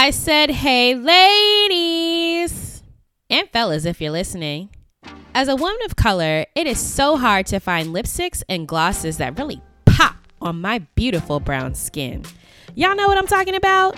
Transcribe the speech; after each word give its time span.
I 0.00 0.12
said, 0.12 0.48
hey, 0.48 0.94
ladies 0.94 2.82
and 3.28 3.46
fellas, 3.50 3.84
if 3.84 4.00
you're 4.00 4.10
listening. 4.10 4.70
As 5.34 5.46
a 5.46 5.54
woman 5.54 5.76
of 5.84 5.94
color, 5.94 6.46
it 6.54 6.66
is 6.66 6.80
so 6.80 7.18
hard 7.18 7.44
to 7.48 7.60
find 7.60 7.88
lipsticks 7.88 8.42
and 8.48 8.66
glosses 8.66 9.18
that 9.18 9.38
really 9.38 9.60
pop 9.84 10.16
on 10.40 10.58
my 10.58 10.78
beautiful 10.94 11.38
brown 11.38 11.74
skin. 11.74 12.24
Y'all 12.74 12.96
know 12.96 13.08
what 13.08 13.18
I'm 13.18 13.26
talking 13.26 13.54
about? 13.54 13.94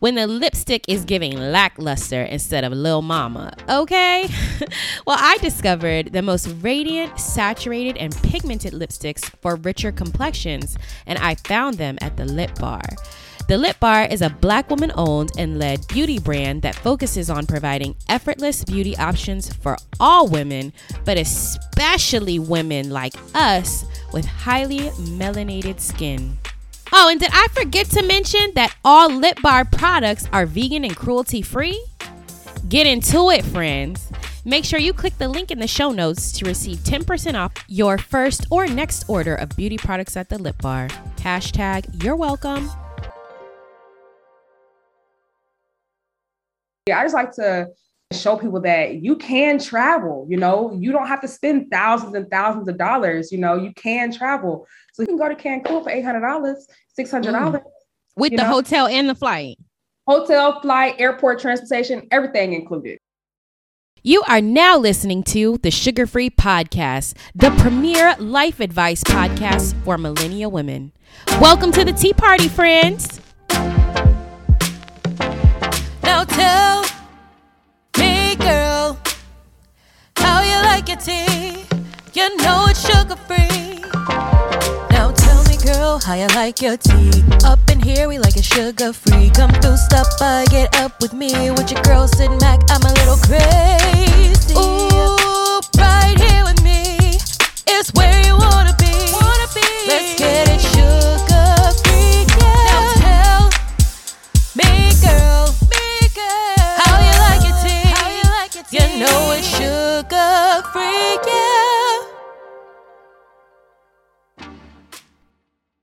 When 0.00 0.16
the 0.16 0.26
lipstick 0.26 0.84
is 0.86 1.06
giving 1.06 1.34
lackluster 1.38 2.24
instead 2.24 2.62
of 2.62 2.74
Lil 2.74 3.00
Mama, 3.00 3.54
okay? 3.70 4.28
well, 5.06 5.16
I 5.18 5.38
discovered 5.38 6.12
the 6.12 6.20
most 6.20 6.46
radiant, 6.60 7.18
saturated, 7.18 7.96
and 7.96 8.14
pigmented 8.22 8.74
lipsticks 8.74 9.24
for 9.40 9.56
richer 9.56 9.92
complexions, 9.92 10.76
and 11.06 11.18
I 11.20 11.36
found 11.36 11.78
them 11.78 11.96
at 12.02 12.18
the 12.18 12.26
Lip 12.26 12.54
Bar. 12.56 12.82
The 13.48 13.58
Lip 13.58 13.78
Bar 13.80 14.04
is 14.04 14.22
a 14.22 14.30
black 14.30 14.70
woman 14.70 14.92
owned 14.94 15.32
and 15.36 15.58
led 15.58 15.86
beauty 15.88 16.18
brand 16.18 16.62
that 16.62 16.76
focuses 16.76 17.28
on 17.28 17.44
providing 17.44 17.96
effortless 18.08 18.64
beauty 18.64 18.96
options 18.96 19.52
for 19.52 19.76
all 19.98 20.28
women, 20.28 20.72
but 21.04 21.18
especially 21.18 22.38
women 22.38 22.90
like 22.90 23.14
us 23.34 23.84
with 24.12 24.24
highly 24.24 24.90
melanated 25.18 25.80
skin. 25.80 26.38
Oh, 26.92 27.08
and 27.10 27.18
did 27.18 27.30
I 27.32 27.48
forget 27.52 27.86
to 27.90 28.02
mention 28.02 28.52
that 28.54 28.74
all 28.84 29.10
Lip 29.10 29.38
Bar 29.42 29.64
products 29.64 30.28
are 30.32 30.46
vegan 30.46 30.84
and 30.84 30.96
cruelty 30.96 31.42
free? 31.42 31.84
Get 32.68 32.86
into 32.86 33.30
it, 33.30 33.44
friends. 33.44 34.10
Make 34.44 34.64
sure 34.64 34.78
you 34.78 34.92
click 34.92 35.18
the 35.18 35.28
link 35.28 35.50
in 35.50 35.58
the 35.58 35.66
show 35.66 35.90
notes 35.90 36.32
to 36.32 36.44
receive 36.44 36.78
10% 36.78 37.34
off 37.34 37.52
your 37.68 37.98
first 37.98 38.46
or 38.50 38.66
next 38.66 39.04
order 39.08 39.34
of 39.34 39.50
beauty 39.56 39.78
products 39.78 40.16
at 40.16 40.28
the 40.28 40.38
Lip 40.38 40.60
Bar. 40.62 40.88
Hashtag 41.16 42.02
you're 42.02 42.16
welcome. 42.16 42.70
I 46.90 47.04
just 47.04 47.14
like 47.14 47.30
to 47.32 47.68
show 48.12 48.36
people 48.36 48.60
that 48.60 48.96
you 48.96 49.14
can 49.14 49.60
travel, 49.60 50.26
you 50.28 50.36
know, 50.36 50.76
you 50.78 50.90
don't 50.90 51.06
have 51.06 51.20
to 51.20 51.28
spend 51.28 51.70
thousands 51.70 52.14
and 52.14 52.28
thousands 52.28 52.68
of 52.68 52.76
dollars, 52.76 53.30
you 53.30 53.38
know, 53.38 53.54
you 53.54 53.72
can 53.74 54.12
travel. 54.12 54.66
So 54.92 55.02
you 55.02 55.06
can 55.06 55.16
go 55.16 55.28
to 55.28 55.36
Cancun 55.36 55.84
for 55.84 55.90
$800, 55.90 56.56
$600. 56.98 57.22
Mm. 57.22 57.62
With 58.16 58.32
the 58.32 58.38
know? 58.38 58.46
hotel 58.46 58.88
and 58.88 59.08
the 59.08 59.14
flight. 59.14 59.58
Hotel, 60.08 60.60
flight, 60.60 60.96
airport 60.98 61.38
transportation, 61.38 62.08
everything 62.10 62.52
included. 62.52 62.98
You 64.02 64.24
are 64.26 64.40
now 64.40 64.76
listening 64.76 65.22
to 65.24 65.58
the 65.58 65.70
Sugar 65.70 66.08
Free 66.08 66.30
Podcast, 66.30 67.16
the 67.36 67.50
premier 67.58 68.16
life 68.18 68.58
advice 68.58 69.04
podcast 69.04 69.80
for 69.84 69.96
millennial 69.96 70.50
women. 70.50 70.90
Welcome 71.40 71.70
to 71.72 71.84
the 71.84 71.92
Tea 71.92 72.12
Party, 72.12 72.48
friends. 72.48 73.21
Tell 76.32 76.84
me, 77.98 78.36
girl, 78.36 78.98
how 80.16 80.42
you 80.42 80.56
like 80.64 80.88
your 80.88 80.96
tea. 80.98 81.64
You 82.14 82.36
know 82.38 82.66
it's 82.68 82.80
sugar 82.86 83.16
free. 83.16 83.80
Now 84.90 85.10
tell 85.12 85.44
me, 85.44 85.56
girl, 85.64 85.98
how 85.98 86.14
you 86.14 86.28
like 86.28 86.60
your 86.60 86.76
tea. 86.76 87.10
Up 87.44 87.58
in 87.70 87.80
here, 87.80 88.08
we 88.08 88.18
like 88.18 88.36
it 88.36 88.44
sugar 88.44 88.92
free. 88.92 89.30
Come 89.30 89.52
through, 89.60 89.76
stop 89.76 90.06
by, 90.18 90.44
get 90.50 90.74
up 90.76 91.00
with 91.00 91.12
me. 91.12 91.50
With 91.50 91.70
your 91.70 91.82
girl, 91.82 92.06
Syd 92.08 92.30
Mac, 92.40 92.60
I'm 92.70 92.82
a 92.82 92.92
little 93.00 93.16
crazy. 93.28 94.54
Ooh, 94.54 95.60
right 95.78 96.16
here 96.18 96.44
with 96.44 96.62
me 96.62 97.18
is 97.68 97.90
where 97.94 98.24
you 98.26 98.36
wanna 98.36 98.74
be. 98.78 98.92
Wanna 99.12 99.48
be. 99.54 99.66
Let's 99.88 100.18
get 100.18 100.48
it 100.48 100.71
free, 110.72 111.18
yeah. 111.26 112.02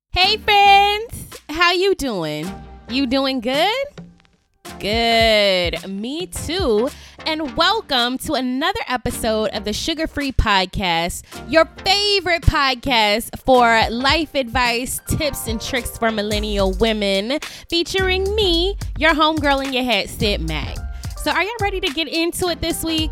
Hey 0.09 0.37
friends, 0.37 1.39
how 1.47 1.73
you 1.73 1.93
doing? 1.93 2.51
You 2.89 3.05
doing 3.05 3.39
good? 3.39 3.85
Good. 4.79 5.87
Me 5.87 6.25
too. 6.25 6.89
And 7.27 7.55
welcome 7.55 8.17
to 8.19 8.33
another 8.33 8.79
episode 8.87 9.51
of 9.53 9.63
the 9.63 9.73
Sugar 9.73 10.07
Free 10.07 10.31
Podcast, 10.31 11.23
your 11.47 11.65
favorite 11.85 12.41
podcast 12.41 13.37
for 13.45 13.87
life 13.91 14.33
advice, 14.33 14.99
tips, 15.07 15.47
and 15.47 15.61
tricks 15.61 15.99
for 15.99 16.09
millennial 16.11 16.73
women, 16.79 17.37
featuring 17.69 18.23
me, 18.33 18.75
your 18.97 19.13
homegirl 19.13 19.65
in 19.65 19.71
your 19.73 19.83
head, 19.83 20.09
Syd 20.09 20.41
Mac. 20.41 20.77
So 21.17 21.29
are 21.29 21.43
y'all 21.43 21.51
ready 21.61 21.79
to 21.79 21.93
get 21.93 22.07
into 22.07 22.47
it 22.47 22.59
this 22.59 22.83
week? 22.83 23.11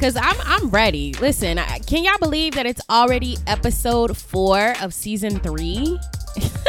Cause 0.00 0.16
I'm 0.16 0.36
I'm 0.46 0.70
ready. 0.70 1.12
Listen, 1.20 1.58
can 1.86 2.04
y'all 2.04 2.16
believe 2.18 2.54
that 2.54 2.64
it's 2.64 2.80
already 2.88 3.36
episode 3.46 4.16
four 4.16 4.72
of 4.80 4.94
season 4.94 5.38
three? 5.40 5.98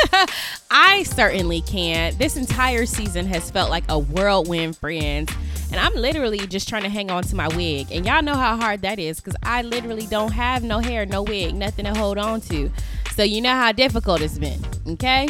I 0.69 1.03
certainly 1.03 1.61
can't. 1.61 2.19
This 2.19 2.35
entire 2.35 2.85
season 2.85 3.25
has 3.27 3.49
felt 3.49 3.69
like 3.69 3.85
a 3.87 3.97
whirlwind, 3.97 4.75
friends. 4.75 5.31
And 5.71 5.79
I'm 5.79 5.93
literally 5.95 6.45
just 6.45 6.67
trying 6.67 6.83
to 6.83 6.89
hang 6.89 7.09
on 7.09 7.23
to 7.23 7.35
my 7.37 7.47
wig. 7.55 7.87
And 7.89 8.05
y'all 8.05 8.21
know 8.21 8.35
how 8.35 8.57
hard 8.57 8.81
that 8.81 8.99
is 8.99 9.21
because 9.21 9.37
I 9.41 9.61
literally 9.61 10.07
don't 10.07 10.33
have 10.33 10.61
no 10.61 10.79
hair, 10.79 11.05
no 11.05 11.23
wig, 11.23 11.55
nothing 11.55 11.85
to 11.85 11.93
hold 11.93 12.17
on 12.17 12.41
to. 12.41 12.69
So 13.15 13.23
you 13.23 13.39
know 13.39 13.55
how 13.55 13.71
difficult 13.71 14.19
it's 14.19 14.37
been, 14.37 14.61
okay? 14.89 15.29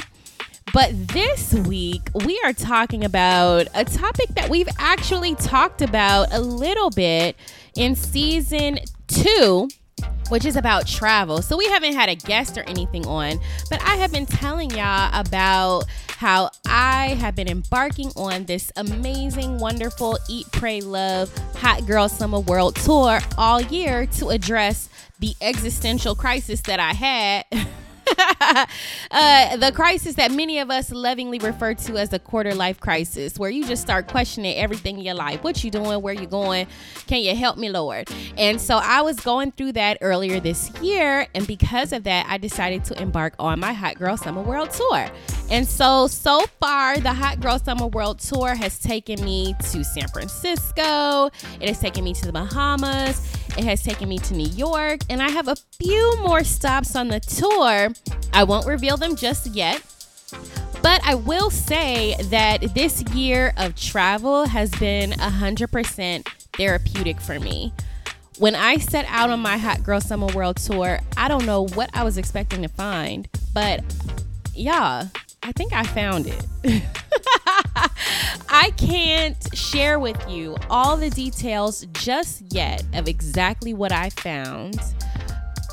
But 0.74 1.08
this 1.10 1.54
week, 1.54 2.02
we 2.26 2.40
are 2.46 2.54
talking 2.54 3.04
about 3.04 3.68
a 3.74 3.84
topic 3.84 4.30
that 4.36 4.50
we've 4.50 4.70
actually 4.80 5.36
talked 5.36 5.82
about 5.82 6.32
a 6.32 6.40
little 6.40 6.90
bit 6.90 7.36
in 7.76 7.96
season 7.96 8.80
two 9.08 9.68
which 10.30 10.46
is 10.46 10.56
about 10.56 10.88
travel. 10.88 11.42
So 11.42 11.58
we 11.58 11.68
haven't 11.68 11.94
had 11.94 12.08
a 12.08 12.16
guest 12.16 12.58
or 12.58 12.62
anything 12.62 13.06
on, 13.06 13.38
but 13.70 13.82
I 13.84 13.98
have 13.98 14.14
been 14.14 14.26
telling 14.26 14.72
y'all 14.72 15.12
about 15.14 15.84
how 16.08 16.52
I 16.66 17.18
have 17.20 17.36
been 17.36 17.50
embarking 17.50 18.12
on 18.16 18.46
this 18.46 18.72
amazing, 18.78 19.60
wonderful 19.60 20.18
Eat, 20.30 20.48
Pray, 20.54 20.80
Love 20.80 21.38
Hot 21.58 21.86
Girl 21.86 22.08
Summer 22.08 22.40
World 22.40 22.78
Tour 22.78 23.20
all 23.38 23.60
year 23.60 24.06
to 24.06 24.30
address 24.30 24.88
the 25.20 25.36
existential 25.42 26.16
crisis 26.16 26.62
that 26.62 26.80
I 26.80 26.94
had. 26.94 27.46
uh, 29.12 29.58
the 29.58 29.72
crisis 29.74 30.16
that 30.16 30.32
many 30.32 30.60
of 30.60 30.70
us 30.70 30.92
lovingly 30.92 31.40
refer 31.40 31.74
to 31.74 31.98
as 31.98 32.10
the 32.10 32.20
quarter 32.20 32.54
life 32.54 32.80
crisis, 32.80 33.38
where 33.38 33.50
you 33.50 33.66
just 33.66 33.82
start 33.82 34.08
questioning 34.08 34.56
everything 34.58 34.98
in 34.98 35.06
your 35.06 35.16
life. 35.16 35.44
What 35.44 35.64
you 35.64 35.72
doing? 35.72 36.02
Where 36.02 36.14
you 36.14 36.28
going? 36.28 36.68
Can 37.08 37.22
you 37.22 37.36
help 37.36 37.58
me, 37.58 37.70
Lord? 37.70 38.10
And 38.38 38.60
so 38.60 38.78
I 38.78 39.02
was 39.02 39.20
going 39.20 39.52
through 39.52 39.74
that 39.74 39.98
earlier 40.02 40.40
this 40.40 40.72
year, 40.82 41.28
and 41.36 41.46
because 41.48 41.94
of 41.94 42.04
that, 42.04 42.26
I 42.28 42.38
decided 42.38 42.84
to 42.86 43.02
embark 43.02 43.36
on 43.40 43.60
my 43.60 43.74
Hot 43.74 43.98
Girl 43.98 44.18
Summer 44.18 44.42
World 44.42 44.72
Tour. 44.72 45.08
And 45.50 45.68
so, 45.68 46.08
so 46.08 46.46
far, 46.60 46.98
the 46.98 47.14
Hot 47.14 47.40
Girl 47.40 47.60
Summer 47.60 47.88
World 47.88 48.20
Tour 48.20 48.56
has 48.56 48.80
taken 48.80 49.24
me 49.24 49.54
to 49.72 49.84
San 49.84 50.08
Francisco. 50.08 51.30
It 51.60 51.68
has 51.68 51.80
taken 51.80 52.04
me 52.04 52.14
to 52.14 52.26
the 52.26 52.32
Bahamas. 52.32 53.22
It 53.58 53.66
has 53.66 53.84
taken 53.84 54.08
me 54.08 54.18
to 54.20 54.34
New 54.34 54.50
York, 54.50 55.02
and 55.10 55.22
I 55.22 55.30
have 55.30 55.50
a 55.50 55.58
few 55.78 56.18
more 56.24 56.44
stops 56.44 56.96
on 56.96 57.10
the 57.10 57.20
tour. 57.20 57.91
I 58.34 58.44
won't 58.44 58.66
reveal 58.66 58.98
them 58.98 59.16
just 59.16 59.48
yet. 59.48 59.82
But 60.82 61.02
I 61.06 61.16
will 61.16 61.50
say 61.52 62.16
that 62.26 62.74
this 62.74 63.04
year 63.14 63.54
of 63.58 63.76
travel 63.76 64.46
has 64.48 64.72
been 64.72 65.12
100% 65.12 66.28
therapeutic 66.54 67.22
for 67.22 67.40
me. 67.40 67.74
When 68.40 68.56
I 68.56 68.78
set 68.78 69.06
out 69.08 69.30
on 69.30 69.40
my 69.40 69.58
Hot 69.58 69.84
Girl 69.84 70.02
Summer 70.02 70.28
World 70.28 70.58
Tour, 70.58 71.00
I 71.16 71.28
don't 71.28 71.46
know 71.46 71.68
what 71.68 71.92
I 71.94 72.04
was 72.04 72.18
expecting 72.18 72.64
to 72.64 72.68
find, 72.68 73.28
but 73.54 73.84
yeah, 74.56 75.08
I 75.44 75.52
think 75.52 75.74
I 75.74 75.84
found 75.84 76.28
it. 76.28 76.46
I 78.50 78.72
can't 78.78 79.38
share 79.56 80.00
with 80.00 80.18
you 80.28 80.58
all 80.70 80.98
the 80.98 81.10
details 81.10 81.86
just 81.94 82.44
yet 82.50 82.84
of 82.94 83.08
exactly 83.08 83.74
what 83.74 83.92
I 83.92 84.10
found, 84.10 84.80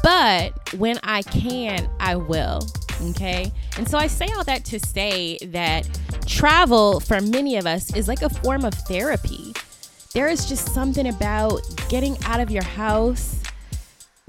but 0.03 0.75
when 0.75 0.99
I 1.03 1.23
can, 1.23 1.89
I 2.01 2.17
will. 2.17 2.67
Okay. 3.11 3.53
And 3.77 3.89
so 3.89 3.97
I 3.99 4.07
say 4.07 4.27
all 4.37 4.45
that 4.45 4.65
to 4.67 4.81
say 4.81 5.39
that 5.47 5.89
travel 6.27 7.01
for 7.01 7.21
many 7.21 7.57
of 7.57 7.67
us 7.67 7.95
is 7.95 8.09
like 8.09 8.23
a 8.23 8.29
form 8.29 8.65
of 8.65 8.75
therapy. 8.75 9.53
There 10.15 10.29
is 10.29 10.49
just 10.49 10.75
something 10.75 11.09
about 11.09 11.61
getting 11.89 12.17
out 12.25 12.41
of 12.41 12.51
your 12.51 12.65
house, 12.65 13.41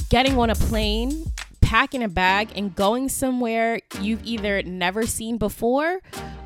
getting 0.10 0.38
on 0.38 0.50
a 0.50 0.56
plane, 0.56 1.32
packing 1.62 2.04
a 2.04 2.10
bag, 2.10 2.52
and 2.56 2.76
going 2.76 3.10
somewhere 3.10 3.80
you've 4.02 4.26
either 4.26 4.62
never 4.64 5.06
seen 5.06 5.38
before 5.38 6.02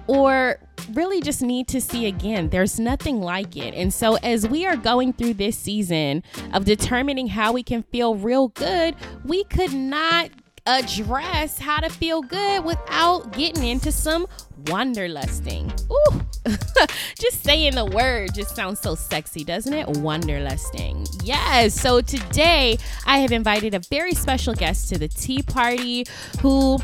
or 0.07 0.57
really 0.93 1.21
just 1.21 1.41
need 1.41 1.67
to 1.69 1.81
see 1.81 2.07
again. 2.07 2.49
There's 2.49 2.79
nothing 2.79 3.21
like 3.21 3.55
it. 3.55 3.73
And 3.73 3.93
so, 3.93 4.15
as 4.17 4.47
we 4.47 4.65
are 4.65 4.75
going 4.75 5.13
through 5.13 5.35
this 5.35 5.57
season 5.57 6.23
of 6.53 6.65
determining 6.65 7.27
how 7.27 7.53
we 7.53 7.63
can 7.63 7.83
feel 7.83 8.15
real 8.15 8.49
good, 8.49 8.95
we 9.23 9.43
could 9.45 9.73
not 9.73 10.29
address 10.65 11.59
how 11.59 11.79
to 11.79 11.89
feel 11.89 12.21
good 12.21 12.63
without 12.63 13.33
getting 13.33 13.63
into 13.63 13.91
some 13.91 14.25
wanderlusting. 14.63 15.69
Ooh, 15.91 16.21
just 17.19 17.43
saying 17.43 17.75
the 17.75 17.85
word 17.85 18.33
just 18.33 18.55
sounds 18.55 18.79
so 18.79 18.95
sexy, 18.95 19.43
doesn't 19.43 19.73
it? 19.73 19.87
Wanderlusting. 19.87 21.07
Yes. 21.23 21.73
So 21.73 22.01
today 22.01 22.77
I 23.05 23.19
have 23.19 23.31
invited 23.31 23.73
a 23.73 23.79
very 23.89 24.13
special 24.13 24.53
guest 24.53 24.89
to 24.89 24.97
the 24.97 25.07
tea 25.07 25.41
party 25.41 26.05
who 26.39 26.79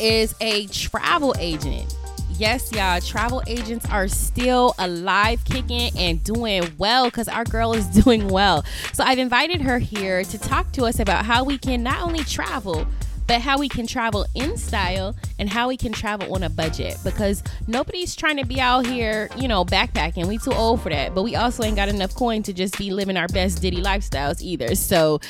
is 0.00 0.34
a 0.40 0.66
travel 0.68 1.34
agent. 1.38 1.94
Yes, 2.36 2.72
y'all, 2.72 3.00
travel 3.00 3.44
agents 3.46 3.88
are 3.90 4.08
still 4.08 4.74
alive, 4.78 5.44
kicking, 5.44 5.96
and 5.96 6.22
doing 6.24 6.64
well 6.78 7.04
because 7.04 7.28
our 7.28 7.44
girl 7.44 7.74
is 7.74 7.86
doing 8.02 8.26
well. 8.28 8.64
So 8.92 9.04
I've 9.04 9.20
invited 9.20 9.60
her 9.60 9.78
here 9.78 10.24
to 10.24 10.38
talk 10.38 10.72
to 10.72 10.84
us 10.84 10.98
about 10.98 11.24
how 11.24 11.44
we 11.44 11.58
can 11.58 11.84
not 11.84 12.02
only 12.02 12.24
travel, 12.24 12.88
but 13.28 13.40
how 13.40 13.56
we 13.58 13.68
can 13.68 13.86
travel 13.86 14.26
in 14.34 14.56
style 14.56 15.14
and 15.38 15.48
how 15.48 15.68
we 15.68 15.76
can 15.76 15.92
travel 15.92 16.34
on 16.34 16.42
a 16.42 16.50
budget 16.50 16.98
because 17.04 17.42
nobody's 17.68 18.16
trying 18.16 18.36
to 18.38 18.44
be 18.44 18.60
out 18.60 18.84
here, 18.84 19.30
you 19.36 19.46
know, 19.46 19.64
backpacking. 19.64 20.26
We 20.26 20.38
too 20.38 20.52
old 20.52 20.82
for 20.82 20.88
that, 20.88 21.14
but 21.14 21.22
we 21.22 21.36
also 21.36 21.62
ain't 21.62 21.76
got 21.76 21.88
enough 21.88 22.16
coin 22.16 22.42
to 22.42 22.52
just 22.52 22.76
be 22.76 22.90
living 22.90 23.16
our 23.16 23.28
best 23.28 23.62
Diddy 23.62 23.80
lifestyles 23.80 24.42
either. 24.42 24.74
So 24.74 25.20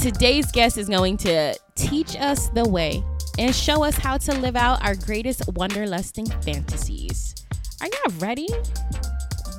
today's 0.00 0.50
guest 0.50 0.76
is 0.76 0.88
going 0.88 1.18
to 1.18 1.56
teach 1.76 2.16
us 2.16 2.48
the 2.48 2.68
way 2.68 3.02
and 3.38 3.54
show 3.54 3.82
us 3.82 3.96
how 3.96 4.18
to 4.18 4.34
live 4.34 4.56
out 4.56 4.84
our 4.84 4.94
greatest 4.94 5.42
wanderlusting 5.54 6.28
fantasies. 6.44 7.34
Are 7.80 7.88
y'all 7.88 8.18
ready? 8.18 8.48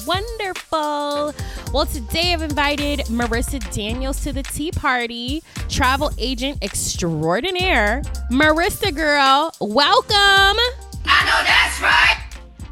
Wonderful. 0.06 1.34
Well, 1.74 1.86
today 1.86 2.34
I've 2.34 2.42
invited 2.42 3.00
Marissa 3.08 3.60
Daniels 3.74 4.22
to 4.24 4.34
the 4.34 4.44
tea 4.44 4.72
party, 4.72 5.42
travel 5.70 6.12
agent 6.18 6.64
extraordinaire. 6.64 8.02
Marissa, 8.30 8.94
girl, 8.94 9.54
welcome. 9.62 10.60
I 11.06 11.26
know 11.26 11.44
that's 11.44 11.82
right. 11.82 12.20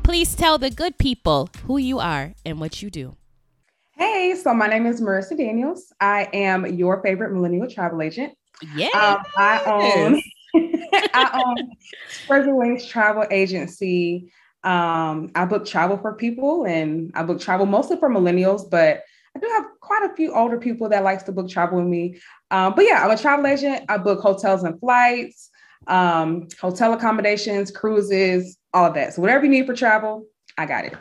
Please 0.03 0.35
tell 0.35 0.57
the 0.57 0.69
good 0.69 0.97
people 0.97 1.49
who 1.65 1.77
you 1.77 1.99
are 1.99 2.33
and 2.45 2.59
what 2.59 2.81
you 2.81 2.89
do. 2.89 3.15
Hey, 3.93 4.35
so 4.35 4.53
my 4.53 4.67
name 4.67 4.85
is 4.85 4.99
Marissa 4.99 5.37
Daniels. 5.37 5.93
I 6.01 6.27
am 6.33 6.65
your 6.65 7.01
favorite 7.01 7.33
millennial 7.33 7.69
travel 7.69 8.01
agent. 8.01 8.33
Yeah. 8.75 8.87
Um, 8.93 9.23
I 9.37 9.63
own 9.65 10.21
I 10.55 11.41
own 11.45 11.71
Spread 12.09 12.47
Wings 12.47 12.85
Travel 12.85 13.25
Agency. 13.31 14.31
Um, 14.63 15.31
I 15.33 15.45
book 15.45 15.65
travel 15.65 15.97
for 15.97 16.13
people 16.13 16.65
and 16.65 17.11
I 17.15 17.23
book 17.23 17.39
travel 17.39 17.65
mostly 17.65 17.97
for 17.97 18.09
millennials, 18.09 18.69
but 18.69 19.03
I 19.35 19.39
do 19.39 19.47
have 19.47 19.65
quite 19.79 20.09
a 20.11 20.15
few 20.15 20.33
older 20.33 20.59
people 20.59 20.89
that 20.89 21.03
likes 21.03 21.23
to 21.23 21.31
book 21.31 21.49
travel 21.49 21.79
with 21.79 21.87
me. 21.87 22.19
Um, 22.51 22.73
but 22.75 22.85
yeah, 22.85 23.03
I'm 23.03 23.11
a 23.11 23.17
travel 23.17 23.47
agent. 23.47 23.85
I 23.89 23.97
book 23.97 24.19
hotels 24.19 24.63
and 24.63 24.79
flights, 24.79 25.49
um, 25.87 26.47
hotel 26.59 26.93
accommodations, 26.93 27.71
cruises, 27.71 28.57
all 28.73 28.85
of 28.85 28.93
that. 28.95 29.13
So 29.13 29.21
whatever 29.21 29.45
you 29.45 29.51
need 29.51 29.65
for 29.65 29.75
travel, 29.75 30.27
I 30.57 30.65
got 30.65 30.85
it. 30.85 30.93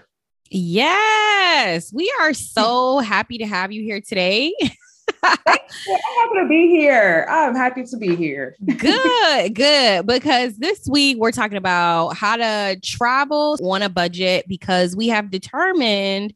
Yes, 0.50 1.92
we 1.92 2.12
are 2.20 2.32
so 2.34 2.98
happy 3.00 3.38
to 3.38 3.46
have 3.46 3.72
you 3.72 3.82
here 3.82 4.00
today. 4.00 4.52
I'm 5.22 5.38
happy 5.46 6.40
to 6.42 6.46
be 6.48 6.68
here. 6.68 7.26
I'm 7.28 7.54
happy 7.54 7.84
to 7.84 7.96
be 7.96 8.16
here. 8.16 8.56
good, 8.78 9.54
good. 9.54 10.06
Because 10.06 10.56
this 10.56 10.86
week 10.88 11.18
we're 11.18 11.32
talking 11.32 11.56
about 11.56 12.10
how 12.10 12.36
to 12.36 12.78
travel 12.82 13.58
on 13.62 13.82
a 13.82 13.88
budget 13.88 14.46
because 14.48 14.96
we 14.96 15.08
have 15.08 15.30
determined 15.30 16.34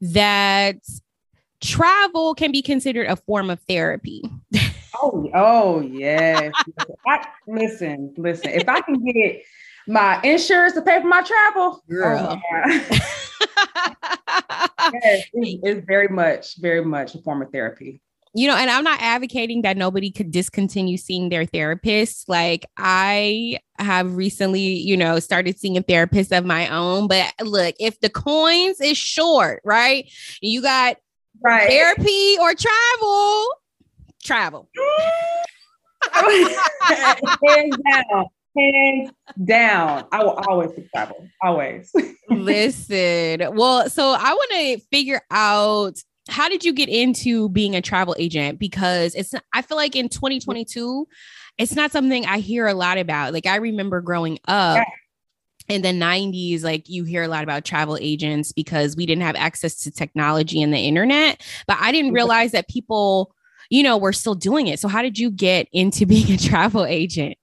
that 0.00 0.76
travel 1.60 2.34
can 2.34 2.52
be 2.52 2.62
considered 2.62 3.08
a 3.08 3.16
form 3.16 3.50
of 3.50 3.60
therapy. 3.68 4.22
oh, 5.02 5.30
oh 5.34 5.80
yes. 5.80 6.52
I, 7.06 7.26
listen, 7.46 8.14
listen. 8.16 8.50
If 8.50 8.68
I 8.68 8.80
can 8.80 9.04
get 9.04 9.42
my 9.86 10.20
insurance 10.22 10.74
to 10.74 10.82
pay 10.82 11.00
for 11.00 11.08
my 11.08 11.22
travel, 11.22 11.82
oh, 11.82 11.82
girl. 11.88 12.40
Oh 12.50 12.68
yes, 14.92 15.26
it's, 15.32 15.60
it's 15.62 15.86
very 15.86 16.08
much, 16.08 16.58
very 16.58 16.84
much 16.84 17.14
a 17.14 17.22
form 17.22 17.42
of 17.42 17.50
therapy 17.50 18.00
you 18.38 18.46
know, 18.46 18.54
and 18.54 18.70
I'm 18.70 18.84
not 18.84 19.02
advocating 19.02 19.62
that 19.62 19.76
nobody 19.76 20.12
could 20.12 20.30
discontinue 20.30 20.96
seeing 20.96 21.28
their 21.28 21.44
therapist. 21.44 22.28
Like 22.28 22.66
I 22.76 23.58
have 23.80 24.14
recently, 24.14 24.60
you 24.60 24.96
know, 24.96 25.18
started 25.18 25.58
seeing 25.58 25.76
a 25.76 25.82
therapist 25.82 26.32
of 26.32 26.44
my 26.44 26.68
own. 26.68 27.08
But 27.08 27.34
look, 27.42 27.74
if 27.80 27.98
the 27.98 28.08
coins 28.08 28.80
is 28.80 28.96
short, 28.96 29.60
right? 29.64 30.08
You 30.40 30.62
got 30.62 30.98
right. 31.42 31.68
therapy 31.68 32.36
or 32.40 32.54
travel, 32.54 33.46
travel. 34.22 34.68
hands 36.12 37.76
down, 37.90 38.26
hands 38.56 39.10
down. 39.44 40.04
I 40.12 40.22
will 40.22 40.38
always 40.48 40.70
travel. 40.94 41.26
Always. 41.42 41.90
Listen, 42.30 43.56
well, 43.56 43.90
so 43.90 44.12
I 44.12 44.32
want 44.32 44.50
to 44.52 44.78
figure 44.92 45.22
out 45.28 45.98
how 46.28 46.48
did 46.48 46.64
you 46.64 46.72
get 46.72 46.88
into 46.88 47.48
being 47.48 47.74
a 47.74 47.82
travel 47.82 48.14
agent? 48.18 48.58
Because 48.58 49.14
it's, 49.14 49.34
I 49.52 49.62
feel 49.62 49.76
like 49.76 49.96
in 49.96 50.08
2022, 50.08 51.08
it's 51.58 51.74
not 51.74 51.90
something 51.90 52.26
I 52.26 52.38
hear 52.38 52.66
a 52.66 52.74
lot 52.74 52.98
about. 52.98 53.32
Like 53.32 53.46
I 53.46 53.56
remember 53.56 54.00
growing 54.00 54.38
up. 54.46 54.76
Yeah 54.76 54.84
in 55.68 55.82
the 55.82 55.88
90s 55.88 56.62
like 56.64 56.88
you 56.88 57.04
hear 57.04 57.22
a 57.22 57.28
lot 57.28 57.44
about 57.44 57.64
travel 57.64 57.98
agents 58.00 58.52
because 58.52 58.96
we 58.96 59.06
didn't 59.06 59.22
have 59.22 59.36
access 59.36 59.82
to 59.82 59.90
technology 59.90 60.62
and 60.62 60.72
the 60.72 60.78
internet 60.78 61.42
but 61.66 61.76
i 61.80 61.92
didn't 61.92 62.12
realize 62.12 62.52
that 62.52 62.68
people 62.68 63.34
you 63.70 63.82
know 63.82 63.96
were 63.96 64.12
still 64.12 64.34
doing 64.34 64.66
it 64.66 64.78
so 64.78 64.88
how 64.88 65.02
did 65.02 65.18
you 65.18 65.30
get 65.30 65.68
into 65.72 66.06
being 66.06 66.30
a 66.32 66.38
travel 66.38 66.84
agent 66.84 67.36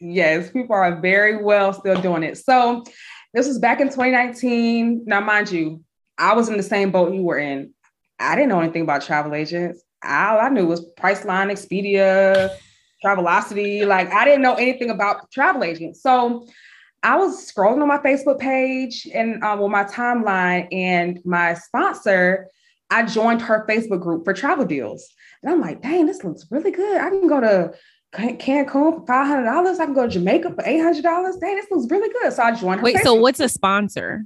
yes 0.00 0.50
people 0.50 0.74
are 0.74 1.00
very 1.00 1.42
well 1.42 1.72
still 1.72 2.00
doing 2.00 2.22
it 2.22 2.38
so 2.38 2.82
this 3.34 3.46
was 3.46 3.58
back 3.58 3.80
in 3.80 3.88
2019 3.88 5.04
now 5.06 5.20
mind 5.20 5.50
you 5.50 5.82
i 6.18 6.34
was 6.34 6.48
in 6.48 6.56
the 6.56 6.62
same 6.62 6.90
boat 6.90 7.12
you 7.12 7.22
were 7.22 7.38
in 7.38 7.72
I 8.18 8.34
didn't 8.34 8.48
know 8.48 8.60
anything 8.60 8.82
about 8.82 9.02
travel 9.02 9.34
agents. 9.34 9.82
All 10.04 10.38
I 10.38 10.48
knew 10.48 10.66
was 10.66 10.84
Priceline, 10.98 11.50
Expedia, 11.50 12.50
Travelocity. 13.04 13.86
Like 13.86 14.12
I 14.12 14.24
didn't 14.24 14.42
know 14.42 14.54
anything 14.54 14.90
about 14.90 15.30
travel 15.30 15.64
agents. 15.64 16.02
So 16.02 16.46
I 17.02 17.16
was 17.16 17.50
scrolling 17.50 17.82
on 17.82 17.88
my 17.88 17.98
Facebook 17.98 18.38
page 18.38 19.06
and 19.12 19.42
uh, 19.44 19.56
well, 19.58 19.68
my 19.68 19.84
timeline, 19.84 20.66
and 20.72 21.20
my 21.24 21.54
sponsor, 21.54 22.48
I 22.90 23.04
joined 23.04 23.42
her 23.42 23.66
Facebook 23.68 24.00
group 24.00 24.24
for 24.24 24.32
travel 24.32 24.64
deals. 24.64 25.08
And 25.42 25.52
I'm 25.52 25.60
like, 25.60 25.82
dang, 25.82 26.06
this 26.06 26.24
looks 26.24 26.46
really 26.50 26.70
good. 26.70 27.00
I 27.00 27.10
can 27.10 27.28
go 27.28 27.40
to 27.40 27.74
Cancun 28.14 28.98
for 28.98 29.06
five 29.06 29.26
hundred 29.26 29.44
dollars. 29.44 29.78
I 29.78 29.84
can 29.84 29.94
go 29.94 30.06
to 30.06 30.08
Jamaica 30.08 30.54
for 30.54 30.64
eight 30.64 30.80
hundred 30.80 31.02
dollars. 31.02 31.36
Dang, 31.36 31.54
this 31.56 31.70
looks 31.70 31.90
really 31.90 32.12
good. 32.20 32.32
So 32.32 32.42
I 32.42 32.52
joined 32.52 32.80
her. 32.80 32.84
Wait, 32.84 32.96
Facebook 32.96 33.02
so 33.02 33.14
what's 33.14 33.40
a 33.40 33.48
sponsor? 33.48 34.24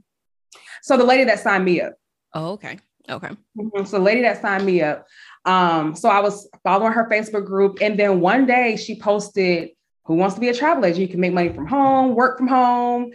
So 0.83 0.97
the 0.97 1.05
lady 1.05 1.25
that 1.25 1.41
signed 1.41 1.65
me 1.65 1.81
up. 1.81 1.95
Oh, 2.33 2.53
okay. 2.53 2.79
Okay. 3.09 3.29
Mm-hmm. 3.59 3.85
So, 3.85 3.99
lady 3.99 4.23
that 4.23 4.41
signed 4.41 4.67
me 4.67 4.83
up. 4.83 5.07
Um, 5.45 5.95
so 5.97 6.09
I 6.09 6.21
was 6.21 6.49
following 6.63 6.93
her 6.93 7.09
Facebook 7.09 7.47
group, 7.47 7.79
and 7.81 7.99
then 7.99 8.21
one 8.21 8.47
day 8.47 8.77
she 8.77 8.99
posted, 8.99 9.71
"Who 10.05 10.15
wants 10.15 10.35
to 10.35 10.41
be 10.41 10.49
a 10.49 10.55
travel 10.55 10.85
agent? 10.85 11.01
You 11.01 11.09
can 11.09 11.21
make 11.21 11.33
money 11.33 11.53
from 11.53 11.67
home, 11.67 12.15
work 12.15 12.39
from 12.39 12.49
home." 12.49 13.13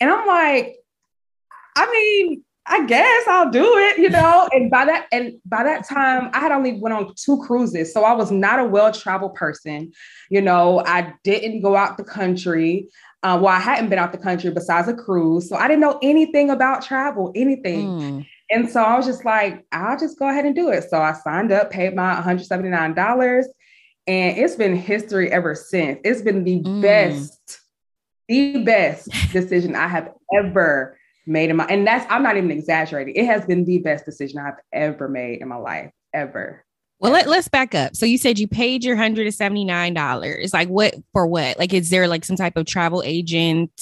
And 0.00 0.10
I'm 0.10 0.26
like, 0.26 0.76
I 1.76 1.90
mean, 1.90 2.44
I 2.66 2.86
guess 2.86 3.24
I'll 3.28 3.50
do 3.50 3.64
it, 3.78 3.98
you 3.98 4.08
know. 4.08 4.48
and 4.52 4.70
by 4.70 4.84
that, 4.86 5.06
and 5.12 5.34
by 5.44 5.64
that 5.64 5.86
time, 5.88 6.30
I 6.32 6.40
had 6.40 6.52
only 6.52 6.80
went 6.80 6.94
on 6.94 7.12
two 7.16 7.38
cruises, 7.38 7.92
so 7.92 8.04
I 8.04 8.12
was 8.12 8.30
not 8.30 8.58
a 8.58 8.64
well-traveled 8.64 9.34
person. 9.34 9.92
You 10.30 10.40
know, 10.40 10.82
I 10.84 11.12
didn't 11.24 11.60
go 11.60 11.76
out 11.76 11.96
the 11.96 12.04
country. 12.04 12.88
Uh, 13.22 13.38
well, 13.40 13.54
I 13.54 13.58
hadn't 13.58 13.88
been 13.88 13.98
out 13.98 14.12
the 14.12 14.18
country 14.18 14.50
besides 14.50 14.88
a 14.88 14.94
cruise, 14.94 15.48
so 15.48 15.56
I 15.56 15.66
didn't 15.66 15.80
know 15.80 15.98
anything 16.02 16.50
about 16.50 16.82
travel, 16.82 17.32
anything. 17.34 17.86
Mm. 17.88 18.26
And 18.54 18.70
so 18.70 18.80
I 18.80 18.96
was 18.96 19.04
just 19.04 19.24
like, 19.24 19.66
I'll 19.72 19.98
just 19.98 20.16
go 20.16 20.28
ahead 20.28 20.44
and 20.44 20.54
do 20.54 20.70
it. 20.70 20.88
So 20.88 21.02
I 21.02 21.12
signed 21.12 21.50
up, 21.50 21.72
paid 21.72 21.96
my 21.96 22.14
$179, 22.14 23.44
and 24.06 24.38
it's 24.38 24.54
been 24.54 24.76
history 24.76 25.32
ever 25.32 25.56
since. 25.56 25.98
It's 26.04 26.22
been 26.22 26.44
the 26.44 26.60
mm. 26.60 26.80
best, 26.80 27.60
the 28.28 28.62
best 28.62 29.08
decision 29.32 29.74
I 29.74 29.88
have 29.88 30.12
ever 30.32 30.96
made 31.26 31.48
in 31.48 31.56
my 31.56 31.64
and 31.64 31.86
that's 31.86 32.06
I'm 32.10 32.22
not 32.22 32.36
even 32.36 32.50
exaggerating. 32.50 33.16
It 33.16 33.26
has 33.26 33.44
been 33.44 33.64
the 33.64 33.78
best 33.78 34.04
decision 34.04 34.38
I've 34.38 34.60
ever 34.72 35.08
made 35.08 35.40
in 35.40 35.48
my 35.48 35.56
life, 35.56 35.90
ever. 36.12 36.64
Well, 37.00 37.12
let, 37.12 37.26
let's 37.26 37.48
back 37.48 37.74
up. 37.74 37.96
So 37.96 38.06
you 38.06 38.18
said 38.18 38.38
you 38.38 38.46
paid 38.46 38.84
your 38.84 38.96
hundred 38.96 39.26
and 39.26 39.34
seventy 39.34 39.64
nine 39.64 39.94
dollars. 39.94 40.52
Like 40.52 40.68
what 40.68 40.94
for? 41.12 41.26
What? 41.26 41.58
Like 41.58 41.72
is 41.72 41.90
there 41.90 42.06
like 42.06 42.24
some 42.24 42.36
type 42.36 42.56
of 42.56 42.66
travel 42.66 43.02
agent 43.04 43.72